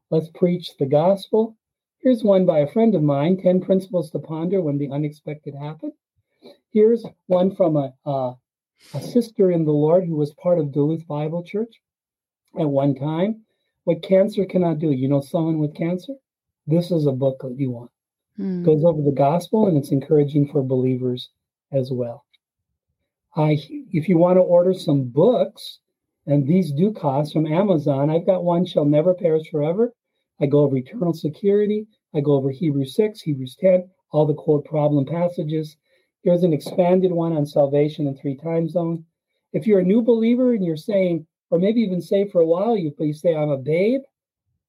[0.09, 1.57] Let's preach the gospel.
[1.99, 5.93] Here's one by a friend of mine 10 principles to ponder when the unexpected happen.
[6.71, 8.33] Here's one from a, uh,
[8.93, 11.75] a sister in the Lord who was part of Duluth Bible Church
[12.59, 13.45] at one time.
[13.83, 14.91] What cancer cannot do.
[14.91, 16.13] You know someone with cancer?
[16.65, 17.91] This is a book that you want.
[18.37, 18.63] Hmm.
[18.63, 21.29] Goes over the gospel and it's encouraging for believers
[21.71, 22.25] as well.
[23.35, 23.59] I,
[23.91, 25.79] if you want to order some books,
[26.27, 29.91] and these do cost from Amazon, I've got one shall never perish forever.
[30.39, 31.87] I go over eternal security.
[32.13, 35.77] I go over Hebrews 6, Hebrews 10, all the core problem passages.
[36.21, 39.05] Here's an expanded one on salvation in three time zone.
[39.51, 42.77] If you're a new believer and you're saying, or maybe even saved for a while,
[42.77, 44.01] you please say, I'm a babe,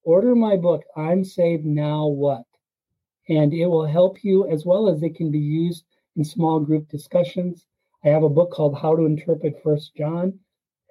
[0.05, 2.45] order my book, I'm saved now what?
[3.29, 5.85] And it will help you as well as it can be used
[6.17, 7.67] in small group discussions.
[8.05, 10.41] I have a book called How to Interpret First John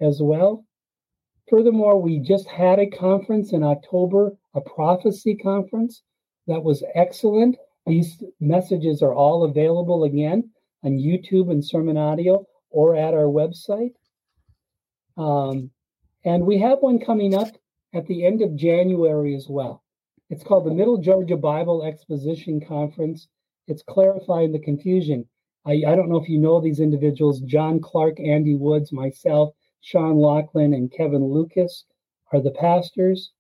[0.02, 0.66] as well.
[1.50, 6.02] Furthermore, we just had a conference in October, a prophecy conference
[6.48, 7.58] that was excellent.
[7.86, 10.50] These messages are all available again
[10.84, 13.94] on YouTube and Sermon Audio or at our website.
[15.18, 15.70] Um,
[16.24, 17.50] and we have one coming up
[17.94, 19.84] at the end of January as well.
[20.30, 23.28] It's called the Middle Georgia Bible Exposition Conference.
[23.68, 25.28] It's clarifying the confusion.
[25.66, 30.18] I, I don't know if you know these individuals John Clark, Andy Woods, myself, Sean
[30.18, 31.85] Lachlan, and Kevin Lucas
[32.32, 33.32] are the pastors.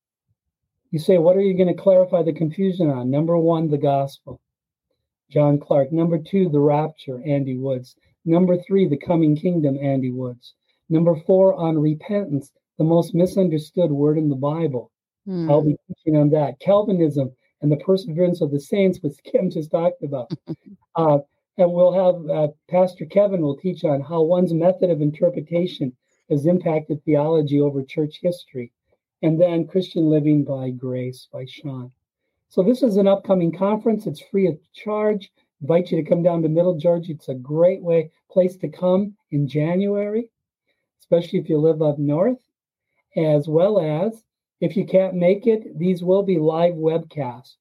[0.89, 3.09] You say, what are you going to clarify the confusion on?
[3.09, 4.41] Number one, the gospel,
[5.29, 5.91] John Clark.
[5.91, 7.95] Number two, the rapture, Andy Woods.
[8.25, 10.53] Number three, the coming kingdom, Andy Woods.
[10.89, 14.91] Number four, on repentance, the most misunderstood word in the Bible.
[15.25, 15.49] Hmm.
[15.49, 16.59] I'll be teaching on that.
[16.59, 20.31] Calvinism and the perseverance of the saints, which Kim just talked about.
[20.95, 21.19] uh,
[21.57, 25.95] and we'll have uh, Pastor Kevin will teach on how one's method of interpretation
[26.31, 28.71] has impacted theology over church history.
[29.21, 31.91] And then Christian Living by Grace by Sean.
[32.49, 34.07] So this is an upcoming conference.
[34.07, 35.31] It's free of charge.
[35.61, 37.11] invite you to come down to Middle Georgia.
[37.11, 40.29] It's a great way place to come in January,
[40.99, 42.39] especially if you live up north,
[43.15, 44.23] as well as
[44.61, 47.55] if you can't make it, these will be live webcasts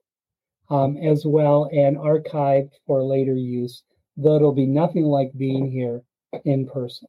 [0.69, 3.83] um, as well and archived for later use,
[4.17, 6.03] though it'll be nothing like being here
[6.45, 7.09] in person,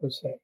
[0.00, 0.34] per se.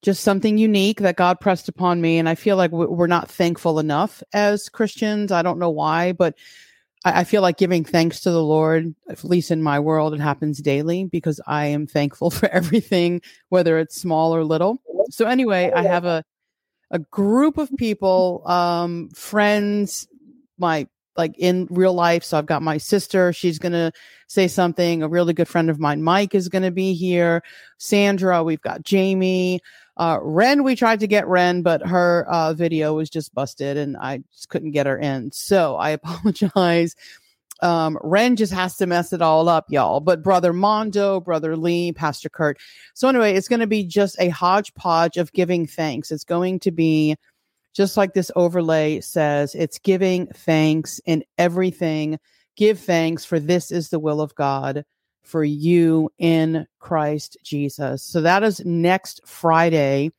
[0.00, 3.78] just something unique that God pressed upon me, and I feel like we're not thankful
[3.78, 5.30] enough as Christians.
[5.30, 6.36] I don't know why, but
[7.04, 10.20] I, I feel like giving thanks to the Lord, at least in my world, it
[10.20, 13.20] happens daily because I am thankful for everything,
[13.50, 14.80] whether it's small or little.
[15.10, 16.24] So anyway, I have a
[16.90, 20.08] a group of people, um, friends,
[20.58, 20.86] my
[21.16, 22.22] like in real life.
[22.22, 23.32] So I've got my sister.
[23.32, 23.92] She's going to
[24.28, 25.02] say something.
[25.02, 27.42] A really good friend of mine, Mike, is going to be here.
[27.76, 29.60] Sandra, we've got Jamie.
[29.96, 33.96] Uh, Ren, we tried to get Ren, but her uh, video was just busted and
[33.96, 35.32] I just couldn't get her in.
[35.32, 36.94] So I apologize.
[37.60, 40.00] Um, Ren just has to mess it all up, y'all.
[40.00, 42.58] But brother Mondo, brother Lee, Pastor Kurt.
[42.94, 46.10] So anyway, it's going to be just a hodgepodge of giving thanks.
[46.10, 47.16] It's going to be
[47.74, 52.18] just like this overlay says, it's giving thanks in everything.
[52.56, 54.84] Give thanks, for this is the will of God
[55.22, 58.02] for you in Christ Jesus.
[58.02, 60.10] So that is next Friday.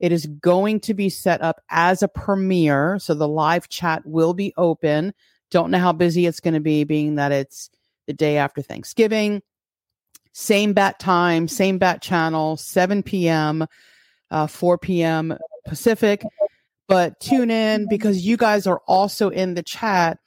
[0.00, 2.98] It is going to be set up as a premiere.
[2.98, 5.14] So the live chat will be open.
[5.50, 7.70] Don't know how busy it's going to be, being that it's
[8.06, 9.42] the day after Thanksgiving.
[10.32, 13.66] Same bat time, same bat channel, 7 p.m.,
[14.30, 15.36] uh, 4 p.m.
[15.66, 16.22] Pacific.
[16.88, 20.18] But tune in because you guys are also in the chat,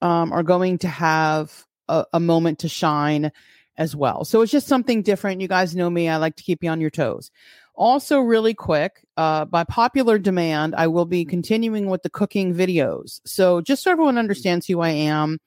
[0.00, 3.30] um, are going to have a, a moment to shine
[3.78, 4.24] as well.
[4.24, 5.40] So it's just something different.
[5.40, 6.08] You guys know me.
[6.08, 7.30] I like to keep you on your toes.
[7.74, 13.20] Also, really quick, uh, by popular demand, I will be continuing with the cooking videos.
[13.24, 15.38] So just so everyone understands who I am,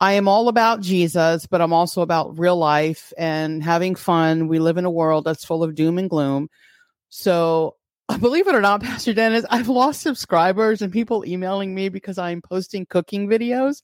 [0.00, 4.48] I am all about Jesus, but I'm also about real life and having fun.
[4.48, 6.48] We live in a world that's full of doom and gloom.
[7.10, 7.76] So
[8.20, 12.40] believe it or not, Pastor Dennis, I've lost subscribers and people emailing me because I'm
[12.40, 13.82] posting cooking videos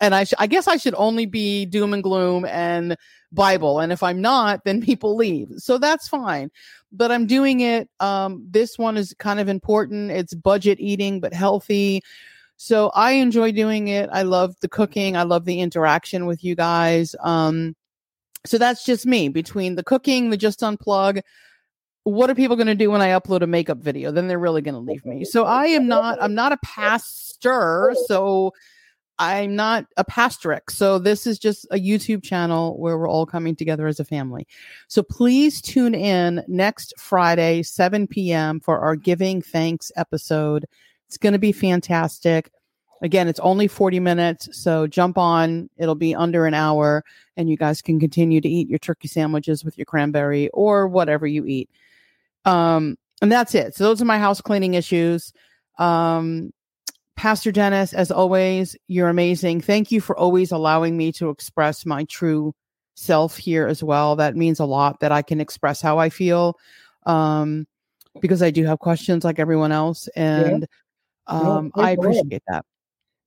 [0.00, 2.96] and I, sh- I guess I should only be doom and gloom and
[3.30, 3.80] Bible.
[3.80, 5.48] And if I'm not, then people leave.
[5.58, 6.50] So that's fine.
[6.92, 7.88] But I'm doing it.
[8.00, 10.10] Um, this one is kind of important.
[10.10, 12.02] It's budget eating, but healthy.
[12.56, 14.10] So I enjoy doing it.
[14.12, 15.16] I love the cooking.
[15.16, 17.16] I love the interaction with you guys.
[17.20, 17.74] Um,
[18.44, 21.22] so that's just me between the cooking, the just unplug.
[22.04, 24.10] What are people going to do when I upload a makeup video?
[24.10, 25.24] Then they're really going to leave me.
[25.24, 27.94] So I am not, I'm not a pastor.
[28.06, 28.52] So
[29.20, 30.70] I'm not a pastoric.
[30.70, 34.48] So this is just a YouTube channel where we're all coming together as a family.
[34.88, 38.60] So please tune in next Friday, 7 p.m.
[38.60, 40.64] for our Giving Thanks episode.
[41.06, 42.50] It's going to be fantastic.
[43.02, 44.48] Again, it's only 40 minutes.
[44.52, 45.68] So jump on.
[45.76, 47.04] It'll be under an hour
[47.36, 51.26] and you guys can continue to eat your turkey sandwiches with your cranberry or whatever
[51.26, 51.68] you eat.
[52.46, 53.74] Um, and that's it.
[53.74, 55.34] So those are my house cleaning issues.
[55.78, 56.54] Um,
[57.20, 59.60] Pastor Dennis, as always, you're amazing.
[59.60, 62.54] Thank you for always allowing me to express my true
[62.94, 64.16] self here as well.
[64.16, 66.56] That means a lot that I can express how I feel
[67.04, 67.66] um,
[68.22, 70.08] because I do have questions like everyone else.
[70.16, 70.66] And
[71.28, 71.38] yeah.
[71.38, 72.64] um, no, I appreciate that.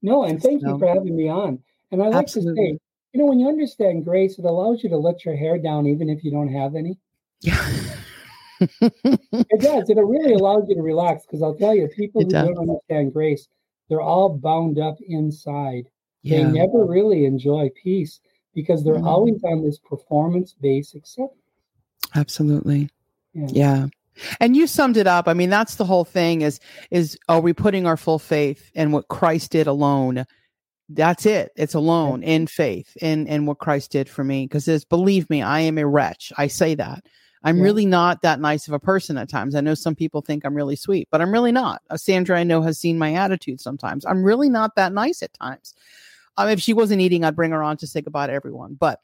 [0.01, 1.59] No, and thank so, you for having me on.
[1.91, 2.55] And I like absolutely.
[2.55, 2.79] to say,
[3.13, 6.09] you know, when you understand grace, it allows you to let your hair down even
[6.09, 6.97] if you don't have any.
[7.41, 7.63] Yeah.
[8.59, 9.87] it does.
[9.87, 12.47] It really allows you to relax because I'll tell you, people it who does.
[12.47, 13.47] don't understand grace,
[13.89, 15.85] they're all bound up inside.
[16.21, 16.37] Yeah.
[16.37, 18.19] They never really enjoy peace
[18.53, 19.07] because they're mm-hmm.
[19.07, 21.39] always on this performance based acceptance.
[22.15, 22.89] Absolutely.
[23.33, 23.47] Yeah.
[23.51, 23.87] yeah.
[24.39, 25.27] And you summed it up.
[25.27, 26.59] I mean, that's the whole thing is
[26.91, 30.25] is are we putting our full faith in what Christ did alone?
[30.89, 31.51] That's it.
[31.55, 34.45] It's alone in faith in in what Christ did for me.
[34.45, 36.31] Because believe me, I am a wretch.
[36.37, 37.03] I say that.
[37.43, 37.63] I'm yeah.
[37.63, 39.55] really not that nice of a person at times.
[39.55, 41.81] I know some people think I'm really sweet, but I'm really not.
[41.89, 44.05] Uh, Sandra, I know, has seen my attitude sometimes.
[44.05, 45.73] I'm really not that nice at times.
[46.37, 48.75] Um, if she wasn't eating, I'd bring her on to say goodbye to everyone.
[48.75, 48.99] But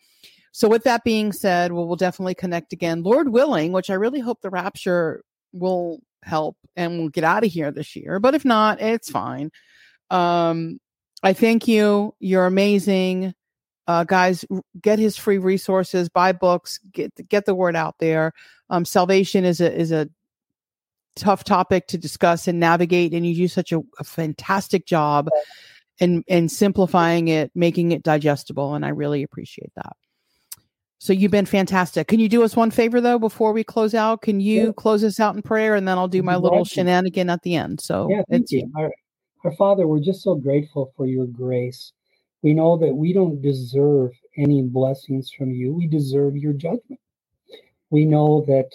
[0.52, 4.20] so, with that being said, we'll, we'll definitely connect again, Lord willing, which I really
[4.20, 8.20] hope the rapture will help and we'll get out of here this year.
[8.20, 9.52] But if not, it's fine.
[10.10, 10.80] Um,
[11.22, 12.16] I thank you.
[12.20, 13.34] You're amazing
[13.90, 14.46] uh, guys,
[14.80, 18.34] get his free resources, buy books, get get the word out there.
[18.70, 20.08] Um, salvation is a is a
[21.16, 25.28] tough topic to discuss and navigate, and you do such a, a fantastic job
[25.98, 29.94] in in simplifying it, making it digestible, and I really appreciate that.
[31.00, 32.08] So you've been fantastic.
[32.08, 34.22] Can you do us one favor though before we close out?
[34.22, 34.72] Can you yeah.
[34.78, 37.82] close us out in prayer, and then I'll do my little shenanigan at the end.
[37.82, 38.72] So yeah, thank you.
[38.78, 38.92] Our,
[39.46, 41.92] our Father, we're just so grateful for your grace.
[42.42, 45.74] We know that we don't deserve any blessings from you.
[45.74, 47.02] We deserve your judgment.
[47.90, 48.70] We know that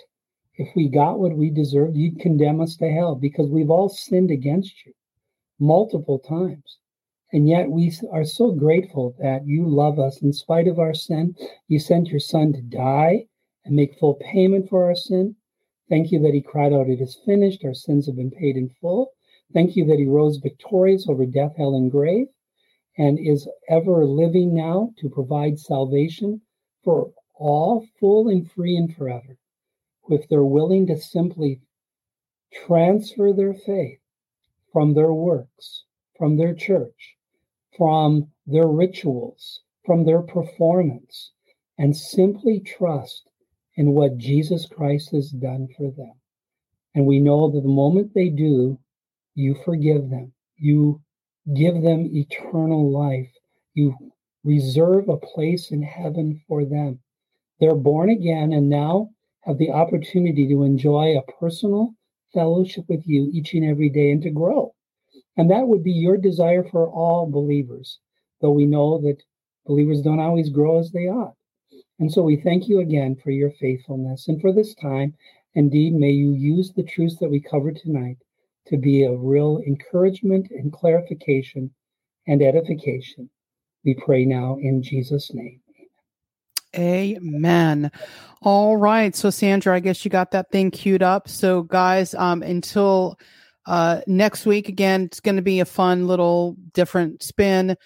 [0.56, 4.30] if we got what we deserved, you'd condemn us to hell because we've all sinned
[4.30, 4.92] against you
[5.58, 6.78] multiple times.
[7.32, 11.34] And yet we are so grateful that you love us in spite of our sin.
[11.68, 13.26] You sent your son to die
[13.64, 15.36] and make full payment for our sin.
[15.88, 17.64] Thank you that he cried out, It is finished.
[17.64, 19.12] Our sins have been paid in full.
[19.52, 22.26] Thank you that he rose victorious over death, hell, and grave
[22.96, 26.40] and is ever living now to provide salvation
[26.82, 29.36] for all, full and free and forever.
[30.08, 31.60] If they're willing to simply
[32.66, 33.98] transfer their faith
[34.72, 35.84] from their works,
[36.16, 37.16] from their church,
[37.76, 41.32] from their rituals, from their performance,
[41.78, 43.28] and simply trust
[43.76, 46.14] in what Jesus Christ has done for them.
[46.94, 48.78] And we know that the moment they do,
[49.34, 50.32] you forgive them.
[50.56, 51.02] You
[51.52, 53.30] give them eternal life.
[53.74, 53.94] You
[54.44, 57.00] reserve a place in heaven for them.
[57.60, 59.10] They're born again and now
[59.42, 61.94] have the opportunity to enjoy a personal
[62.32, 64.74] fellowship with you each and every day and to grow.
[65.36, 67.98] And that would be your desire for all believers,
[68.40, 69.22] though we know that
[69.66, 71.34] believers don't always grow as they ought.
[71.98, 75.14] And so we thank you again for your faithfulness and for this time.
[75.54, 78.18] Indeed, may you use the truths that we covered tonight
[78.66, 81.70] to be a real encouragement and clarification
[82.26, 83.28] and edification.
[83.84, 85.60] We pray now in Jesus' name.
[86.76, 87.90] Amen.
[88.42, 89.14] All right.
[89.14, 91.28] So Sandra, I guess you got that thing queued up.
[91.28, 93.18] So guys, um, until
[93.66, 97.76] uh next week again, it's gonna be a fun little different spin.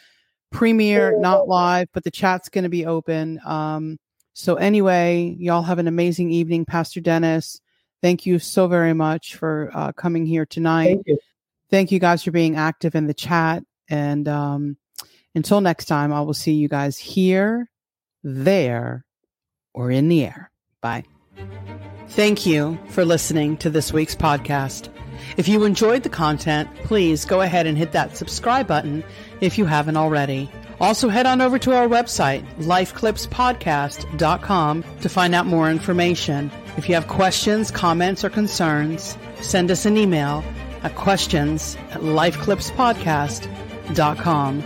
[0.50, 3.38] Premiere, not live, but the chat's gonna be open.
[3.44, 3.98] Um,
[4.32, 7.60] so anyway, y'all have an amazing evening, Pastor Dennis.
[8.02, 10.86] Thank you so very much for uh, coming here tonight.
[10.86, 11.18] Thank you.
[11.70, 13.62] Thank you guys for being active in the chat.
[13.90, 14.76] And um,
[15.34, 17.70] until next time, I will see you guys here,
[18.22, 19.04] there,
[19.74, 20.50] or in the air.
[20.80, 21.04] Bye.
[22.08, 24.88] Thank you for listening to this week's podcast.
[25.36, 29.04] If you enjoyed the content, please go ahead and hit that subscribe button
[29.40, 30.50] if you haven't already.
[30.80, 36.52] Also, head on over to our website, lifeclipspodcast.com, to find out more information.
[36.78, 40.44] If you have questions, comments, or concerns, send us an email
[40.84, 44.62] at questions at lifeclipspodcast.com.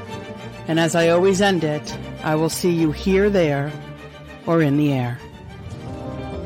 [0.68, 3.72] And as I always end it, I will see you here, there,
[4.44, 5.18] or in the air.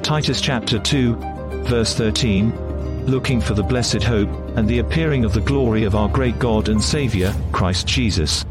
[0.04, 1.16] Titus chapter 2,
[1.64, 6.08] verse 13 Looking for the blessed hope and the appearing of the glory of our
[6.08, 8.44] great God and Savior, Christ Jesus.